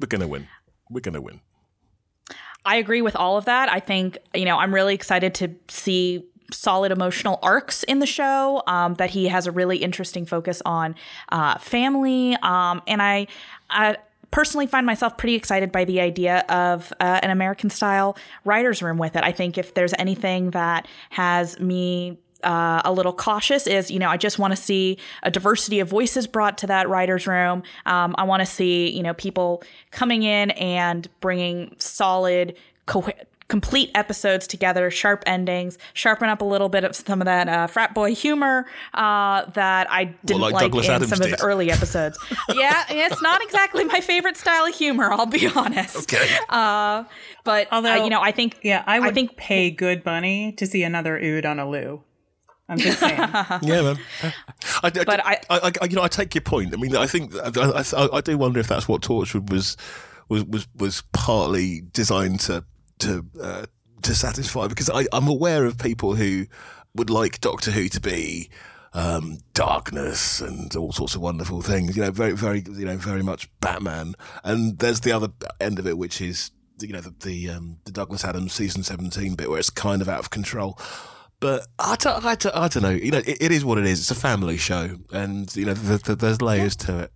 We're 0.01 0.07
gonna 0.07 0.29
win. 0.29 0.49
We're 0.89 1.01
gonna 1.01 1.21
win. 1.21 1.43
I 2.65 2.77
agree 2.77 3.03
with 3.03 3.15
all 3.15 3.37
of 3.37 3.45
that. 3.45 3.71
I 3.71 3.81
think, 3.81 4.17
you 4.33 4.47
know, 4.47 4.57
I'm 4.57 4.73
really 4.73 4.95
excited 4.95 5.35
to 5.35 5.55
see 5.69 6.25
solid 6.51 6.93
emotional 6.93 7.39
arcs 7.43 7.83
in 7.85 7.99
the 7.99 8.07
show. 8.07 8.63
Um, 8.67 8.95
that 8.95 9.11
he 9.11 9.29
has 9.29 9.47
a 9.47 9.53
really 9.53 9.79
interesting 9.79 10.27
focus 10.27 10.63
on 10.65 10.95
uh, 11.31 11.59
family, 11.59 12.37
um, 12.43 12.83
and 12.87 13.03
I, 13.03 13.27
I 13.71 13.97
personally 14.31 14.67
find 14.67 14.85
myself 14.85 15.17
pretty 15.17 15.35
excited 15.35 15.71
by 15.71 15.85
the 15.85 16.01
idea 16.01 16.41
of 16.49 16.93
uh, 16.99 17.21
an 17.23 17.31
American 17.31 17.71
style 17.71 18.17
writers' 18.45 18.83
room 18.83 18.99
with 18.99 19.15
it. 19.15 19.23
I 19.23 19.31
think 19.31 19.57
if 19.57 19.75
there's 19.75 19.95
anything 19.97 20.51
that 20.51 20.89
has 21.11 21.59
me 21.61 22.19
uh, 22.43 22.83
a 22.85 22.93
little 22.93 23.13
cautious 23.13 23.67
is, 23.67 23.91
you 23.91 23.99
know, 23.99 24.09
I 24.09 24.17
just 24.17 24.39
want 24.39 24.53
to 24.55 24.61
see 24.61 24.99
a 25.23 25.31
diversity 25.31 25.81
of 25.81 25.89
voices 25.89 26.27
brought 26.27 26.59
to 26.59 26.67
that 26.67 26.89
writer's 26.89 27.27
room. 27.27 27.63
Um, 27.87 28.15
I 28.19 28.25
want 28.25 28.41
to 28.41 28.47
see, 28.47 28.91
you 28.91 29.03
know, 29.03 29.15
people 29.15 29.63
coming 29.91 30.23
in 30.23 30.51
and 30.53 31.09
bringing 31.21 31.75
solid, 31.79 32.57
co- 32.87 33.09
complete 33.49 33.91
episodes 33.95 34.47
together, 34.47 34.91
sharp 34.91 35.23
endings, 35.27 35.79
sharpen 35.93 36.29
up 36.29 36.41
a 36.41 36.45
little 36.45 36.69
bit 36.69 36.85
of 36.85 36.97
some 36.97 37.21
of 37.21 37.27
that 37.27 37.49
uh, 37.49 37.67
frat 37.67 37.95
boy 37.95 38.15
humor 38.15 38.67
uh, 38.95 39.45
that 39.51 39.91
I 39.91 40.05
didn't 40.25 40.41
well, 40.41 40.51
like, 40.51 40.73
like 40.73 40.85
in 40.85 40.91
Adams 40.91 41.11
some 41.11 41.19
did. 41.19 41.33
of 41.33 41.39
the 41.39 41.45
early 41.45 41.71
episodes. 41.71 42.19
yeah, 42.55 42.85
it's 42.89 43.23
not 43.23 43.43
exactly 43.43 43.85
my 43.85 44.01
favorite 44.01 44.37
style 44.37 44.67
of 44.67 44.75
humor. 44.75 45.13
I'll 45.13 45.27
be 45.27 45.47
honest. 45.49 46.13
Okay. 46.13 46.29
Uh, 46.49 47.05
but 47.45 47.67
uh, 47.67 47.77
although 47.77 48.05
you 48.05 48.11
know, 48.11 48.21
I 48.21 48.33
think 48.33 48.59
yeah, 48.63 48.83
I 48.87 49.01
would 49.01 49.11
I 49.11 49.13
think 49.13 49.37
pay 49.37 49.71
good 49.71 50.05
money 50.05 50.53
to 50.53 50.67
see 50.67 50.83
another 50.83 51.19
Ood 51.19 51.47
on 51.47 51.59
a 51.59 51.69
loo. 51.69 52.03
I'm 52.69 52.79
just 52.79 52.99
saying. 52.99 53.19
yeah, 53.63 53.83
man. 53.83 53.99
I, 54.23 54.33
I, 54.83 54.91
but 54.91 55.21
I, 55.27 55.39
I, 55.51 55.73
I, 55.83 55.85
you 55.85 55.97
know, 55.97 56.03
I 56.03 56.09
take 56.09 56.35
your 56.35 56.43
point. 56.43 56.73
I 56.73 56.79
mean, 56.79 56.97
I 56.97 57.07
think 57.07 57.35
I, 57.37 57.51
I, 57.95 58.09
I 58.15 58.21
do 58.23 58.39
wonder 58.39 58.59
if 58.59 58.69
that's 58.69 58.89
what 58.89 59.03
Torchwood 59.03 59.51
was 59.51 59.77
was 60.31 60.45
was 60.45 60.67
was 60.75 61.03
partly 61.13 61.83
designed 61.93 62.41
to 62.41 62.65
to 63.01 63.25
uh, 63.41 63.67
to 64.03 64.15
satisfy 64.15 64.67
because 64.67 64.91
I, 64.91 65.07
I'm 65.13 65.29
aware 65.29 65.65
of 65.65 65.79
people 65.79 66.15
who 66.15 66.47
would 66.95 67.11
like 67.11 67.41
Doctor 67.41 67.71
Who 67.71 67.89
to 67.89 68.01
be 68.01 68.51
um, 68.93 69.39
darkness 69.53 70.41
and 70.41 70.75
all 70.77 70.93
sorts 70.93 71.15
of 71.15 71.21
wonderful 71.21 71.61
things. 71.63 71.97
You 71.97 72.05
know, 72.05 72.11
very, 72.11 72.33
very, 72.33 72.63
you 72.67 72.85
know, 72.85 72.97
very 72.97 73.23
much 73.23 73.49
Batman. 73.61 74.15
And 74.45 74.79
there's 74.79 75.01
the 75.01 75.13
other 75.13 75.29
end 75.61 75.79
of 75.79 75.87
it, 75.87 75.99
which 75.99 76.21
is 76.21 76.51
you 76.81 76.93
know 76.93 77.01
the 77.01 77.15
the, 77.21 77.51
um, 77.51 77.79
the 77.85 77.93
Douglas 77.93 78.25
Adams 78.25 78.53
season 78.53 78.83
seventeen 78.83 79.35
bit, 79.35 79.51
where 79.51 79.59
it's 79.59 79.71
kind 79.71 80.01
of 80.01 80.09
out 80.09 80.21
of 80.21 80.31
control. 80.31 80.79
But 81.41 81.67
I 81.79 81.97
don't, 81.97 82.25
I 82.25 82.37
don't, 82.37 82.57
I 82.57 82.69
don't 82.69 82.83
know. 82.83 82.91
You 82.91 83.11
know, 83.11 83.19
it, 83.19 83.37
it 83.41 83.53
is 83.53 83.65
what 83.65 83.77
it 83.77 83.85
is. 83.85 84.01
It's 84.01 84.11
a 84.11 84.15
family 84.15 84.57
show, 84.57 84.97
and 85.13 85.55
you 85.57 85.67
know, 85.67 85.75
the, 85.75 85.99
the, 85.99 86.15
there's 86.15 86.41
layers 86.41 86.77
to 86.77 87.01
it. 87.01 87.13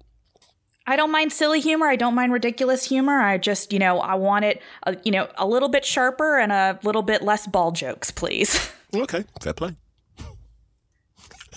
I 0.89 0.97
don't 0.97 1.13
mind 1.13 1.35
silly 1.35 1.61
humor. 1.61 1.87
I 1.87 1.97
don't 1.97 2.15
mind 2.15 2.33
ridiculous 2.33 2.83
humor. 2.87 3.21
I 3.21 3.37
just, 3.37 3.75
you 3.75 3.79
know, 3.79 4.01
I 4.01 4.15
want 4.15 4.47
it, 4.47 4.63
uh, 4.85 4.95
you 5.05 5.13
know, 5.13 5.29
a 5.37 5.47
little 5.47 5.69
bit 5.69 5.85
sharper 5.85 6.39
and 6.39 6.51
a 6.51 6.79
little 6.83 7.03
bit 7.03 7.21
less 7.21 7.47
ball 7.47 7.71
jokes, 7.71 8.11
please. 8.11 8.73
Okay, 8.95 9.23
fair 9.43 9.53
play. 9.53 9.77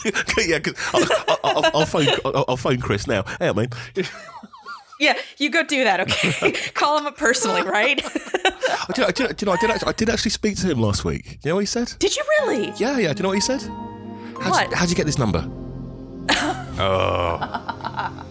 yeah, 0.38 0.59
I'll, 0.93 1.03
I'll, 1.25 1.39
I'll, 1.45 1.71
I'll, 1.75 1.86
phone. 1.86 2.07
I'll, 2.25 2.57
phone 2.57 2.82
Chris 2.82 3.07
now. 3.07 3.23
Hey, 3.39 3.47
I 3.47 3.53
mean. 3.53 3.69
yeah, 4.99 5.17
you 5.38 5.49
go 5.49 5.63
do 5.63 5.86
that. 5.86 6.01
Okay, 6.01 6.51
call 6.73 6.97
him 6.97 7.05
up 7.05 7.15
personally, 7.15 7.61
right? 7.61 8.03
I 8.03 8.91
did, 8.93 9.05
I 9.05 9.11
did, 9.11 9.41
you 9.41 9.45
know, 9.45 9.53
I 9.53 9.57
did, 9.61 9.69
actually, 9.69 9.88
I 9.88 9.93
did 9.93 10.09
actually 10.09 10.32
speak 10.32 10.57
to 10.57 10.67
him 10.67 10.82
last 10.82 11.05
week. 11.05 11.39
You 11.41 11.51
know 11.51 11.55
what 11.55 11.61
he 11.61 11.67
said? 11.67 11.93
Did 11.99 12.17
you 12.17 12.23
really? 12.41 12.73
Yeah, 12.75 12.97
yeah. 12.97 13.13
Do 13.13 13.19
you 13.19 13.23
know 13.23 13.29
what 13.29 13.36
he 13.36 13.39
said? 13.39 13.61
How'd 13.61 14.51
what? 14.51 14.69
You, 14.71 14.75
how'd 14.75 14.89
you 14.89 14.95
get 14.95 15.05
this 15.05 15.17
number? 15.17 15.49
oh. 16.82 18.30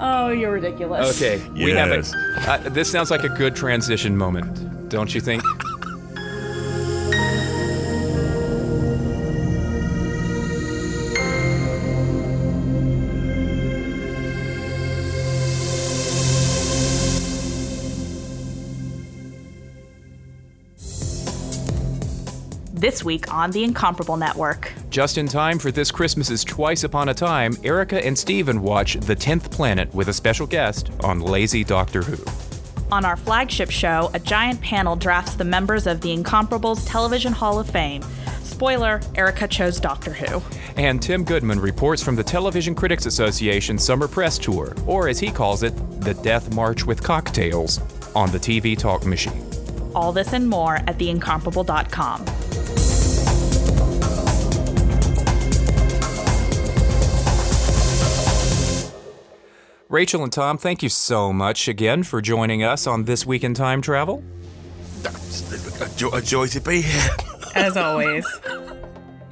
Oh, 0.00 0.28
you're 0.28 0.52
ridiculous. 0.52 1.16
Okay, 1.16 1.46
we 1.50 1.72
have 1.72 1.90
a. 1.90 2.04
Uh, 2.50 2.68
this 2.68 2.90
sounds 2.90 3.10
like 3.10 3.24
a 3.24 3.28
good 3.28 3.56
transition 3.56 4.16
moment, 4.16 4.88
don't 4.88 5.14
you 5.14 5.20
think? 5.20 5.42
this 22.78 23.04
week 23.04 23.32
on 23.32 23.50
the 23.50 23.64
Incomparable 23.64 24.16
Network. 24.16 24.72
Just 24.90 25.18
in 25.18 25.26
time 25.26 25.58
for 25.58 25.70
this 25.70 25.90
Christmas's 25.90 26.44
Twice 26.44 26.84
Upon 26.84 27.08
a 27.08 27.14
Time, 27.14 27.56
Erica 27.64 28.04
and 28.04 28.18
Steven 28.18 28.62
watch 28.62 28.94
The 28.94 29.14
Tenth 29.14 29.50
Planet 29.50 29.92
with 29.94 30.08
a 30.08 30.12
special 30.12 30.46
guest 30.46 30.90
on 31.00 31.20
Lazy 31.20 31.64
Doctor 31.64 32.02
Who. 32.02 32.22
On 32.90 33.04
our 33.04 33.16
flagship 33.16 33.70
show, 33.70 34.10
a 34.14 34.18
giant 34.18 34.60
panel 34.62 34.96
drafts 34.96 35.34
the 35.34 35.44
members 35.44 35.86
of 35.86 36.00
the 36.00 36.16
Incomparables 36.16 36.88
Television 36.88 37.32
Hall 37.32 37.58
of 37.58 37.68
Fame. 37.68 38.02
Spoiler, 38.42 39.00
Erica 39.14 39.46
chose 39.46 39.78
Doctor 39.78 40.12
Who. 40.12 40.42
And 40.76 41.02
Tim 41.02 41.22
Goodman 41.22 41.60
reports 41.60 42.02
from 42.02 42.16
the 42.16 42.24
Television 42.24 42.74
Critics 42.74 43.06
Association 43.06 43.78
Summer 43.78 44.08
Press 44.08 44.38
Tour, 44.38 44.74
or 44.86 45.08
as 45.08 45.20
he 45.20 45.30
calls 45.30 45.62
it, 45.62 45.74
the 46.00 46.14
Death 46.14 46.54
March 46.54 46.86
with 46.86 47.02
Cocktails, 47.02 47.80
on 48.14 48.30
the 48.32 48.38
TV 48.38 48.76
Talk 48.76 49.04
Machine. 49.04 49.44
All 49.94 50.12
this 50.12 50.32
and 50.32 50.48
more 50.48 50.76
at 50.76 50.98
theincomparable.com. 50.98 52.24
Rachel 59.88 60.22
and 60.22 60.30
Tom, 60.30 60.58
thank 60.58 60.82
you 60.82 60.90
so 60.90 61.32
much 61.32 61.66
again 61.66 62.02
for 62.02 62.20
joining 62.20 62.62
us 62.62 62.86
on 62.86 63.04
This 63.04 63.24
Week 63.24 63.42
in 63.42 63.54
Time 63.54 63.80
Travel. 63.80 64.22
A, 65.80 65.88
jo- 65.96 66.10
a 66.10 66.20
joy 66.20 66.46
to 66.48 66.60
be 66.60 66.82
here. 66.82 67.08
As 67.54 67.74
always. 67.74 68.26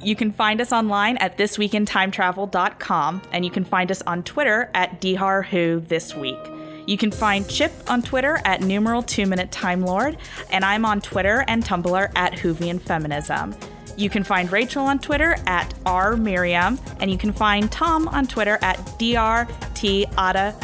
You 0.01 0.15
can 0.15 0.31
find 0.31 0.59
us 0.59 0.71
online 0.71 1.17
at 1.17 1.37
thisweekintimetravel.com, 1.37 3.21
and 3.31 3.45
you 3.45 3.51
can 3.51 3.65
find 3.65 3.91
us 3.91 4.01
on 4.03 4.23
Twitter 4.23 4.71
at 4.73 4.99
DHarWho 4.99 5.87
this 5.87 6.15
week. 6.15 6.39
You 6.87 6.97
can 6.97 7.11
find 7.11 7.47
Chip 7.47 7.71
on 7.87 8.01
Twitter 8.01 8.39
at 8.43 8.61
numeral 8.61 9.03
2 9.03 9.27
minute 9.27 9.51
Time 9.51 9.83
Lord, 9.83 10.17
and 10.49 10.65
I'm 10.65 10.85
on 10.85 11.01
Twitter 11.01 11.45
and 11.47 11.63
Tumblr 11.63 12.11
at 12.15 12.33
Whovian 12.33 12.81
Feminism. 12.81 13.53
You 13.97 14.09
can 14.09 14.23
find 14.23 14.49
Rachel 14.51 14.85
on 14.85 14.99
Twitter 14.99 15.35
at 15.47 15.73
R 15.85 16.15
Miriam, 16.15 16.79
and 17.01 17.11
you 17.11 17.17
can 17.17 17.33
find 17.33 17.69
Tom 17.71 18.07
on 18.07 18.27
Twitter 18.27 18.59
at 18.61 18.77
DRT 18.99 20.05
Ada, 20.13 20.55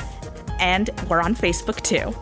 and 0.59 0.89
we're 1.09 1.19
on 1.19 1.35
Facebook 1.35 1.81
too. 1.81 2.13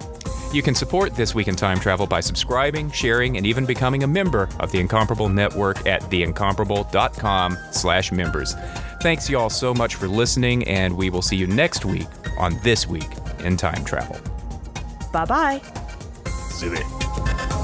You 0.55 0.61
can 0.61 0.73
support 0.75 1.15
This 1.15 1.35
Week 1.35 1.47
in 1.47 1.55
Time 1.55 1.79
Travel 1.79 2.07
by 2.07 2.19
subscribing, 2.19 2.91
sharing, 2.91 3.37
and 3.37 3.45
even 3.45 3.65
becoming 3.65 4.03
a 4.03 4.07
member 4.07 4.49
of 4.59 4.71
the 4.71 4.79
Incomparable 4.79 5.29
Network 5.29 5.85
at 5.85 6.01
theincomparable.com 6.03 7.57
slash 7.71 8.11
members. 8.11 8.55
Thanks 9.01 9.29
y'all 9.29 9.49
so 9.49 9.73
much 9.73 9.95
for 9.95 10.07
listening, 10.07 10.67
and 10.67 10.95
we 10.95 11.09
will 11.09 11.21
see 11.21 11.37
you 11.37 11.47
next 11.47 11.85
week 11.85 12.07
on 12.37 12.57
This 12.63 12.87
Week 12.87 13.09
in 13.39 13.57
Time 13.57 13.83
Travel. 13.85 14.17
Bye 15.11 15.25
bye. 15.25 15.61
See 16.49 16.67
you 16.67 16.75
there. 16.75 17.60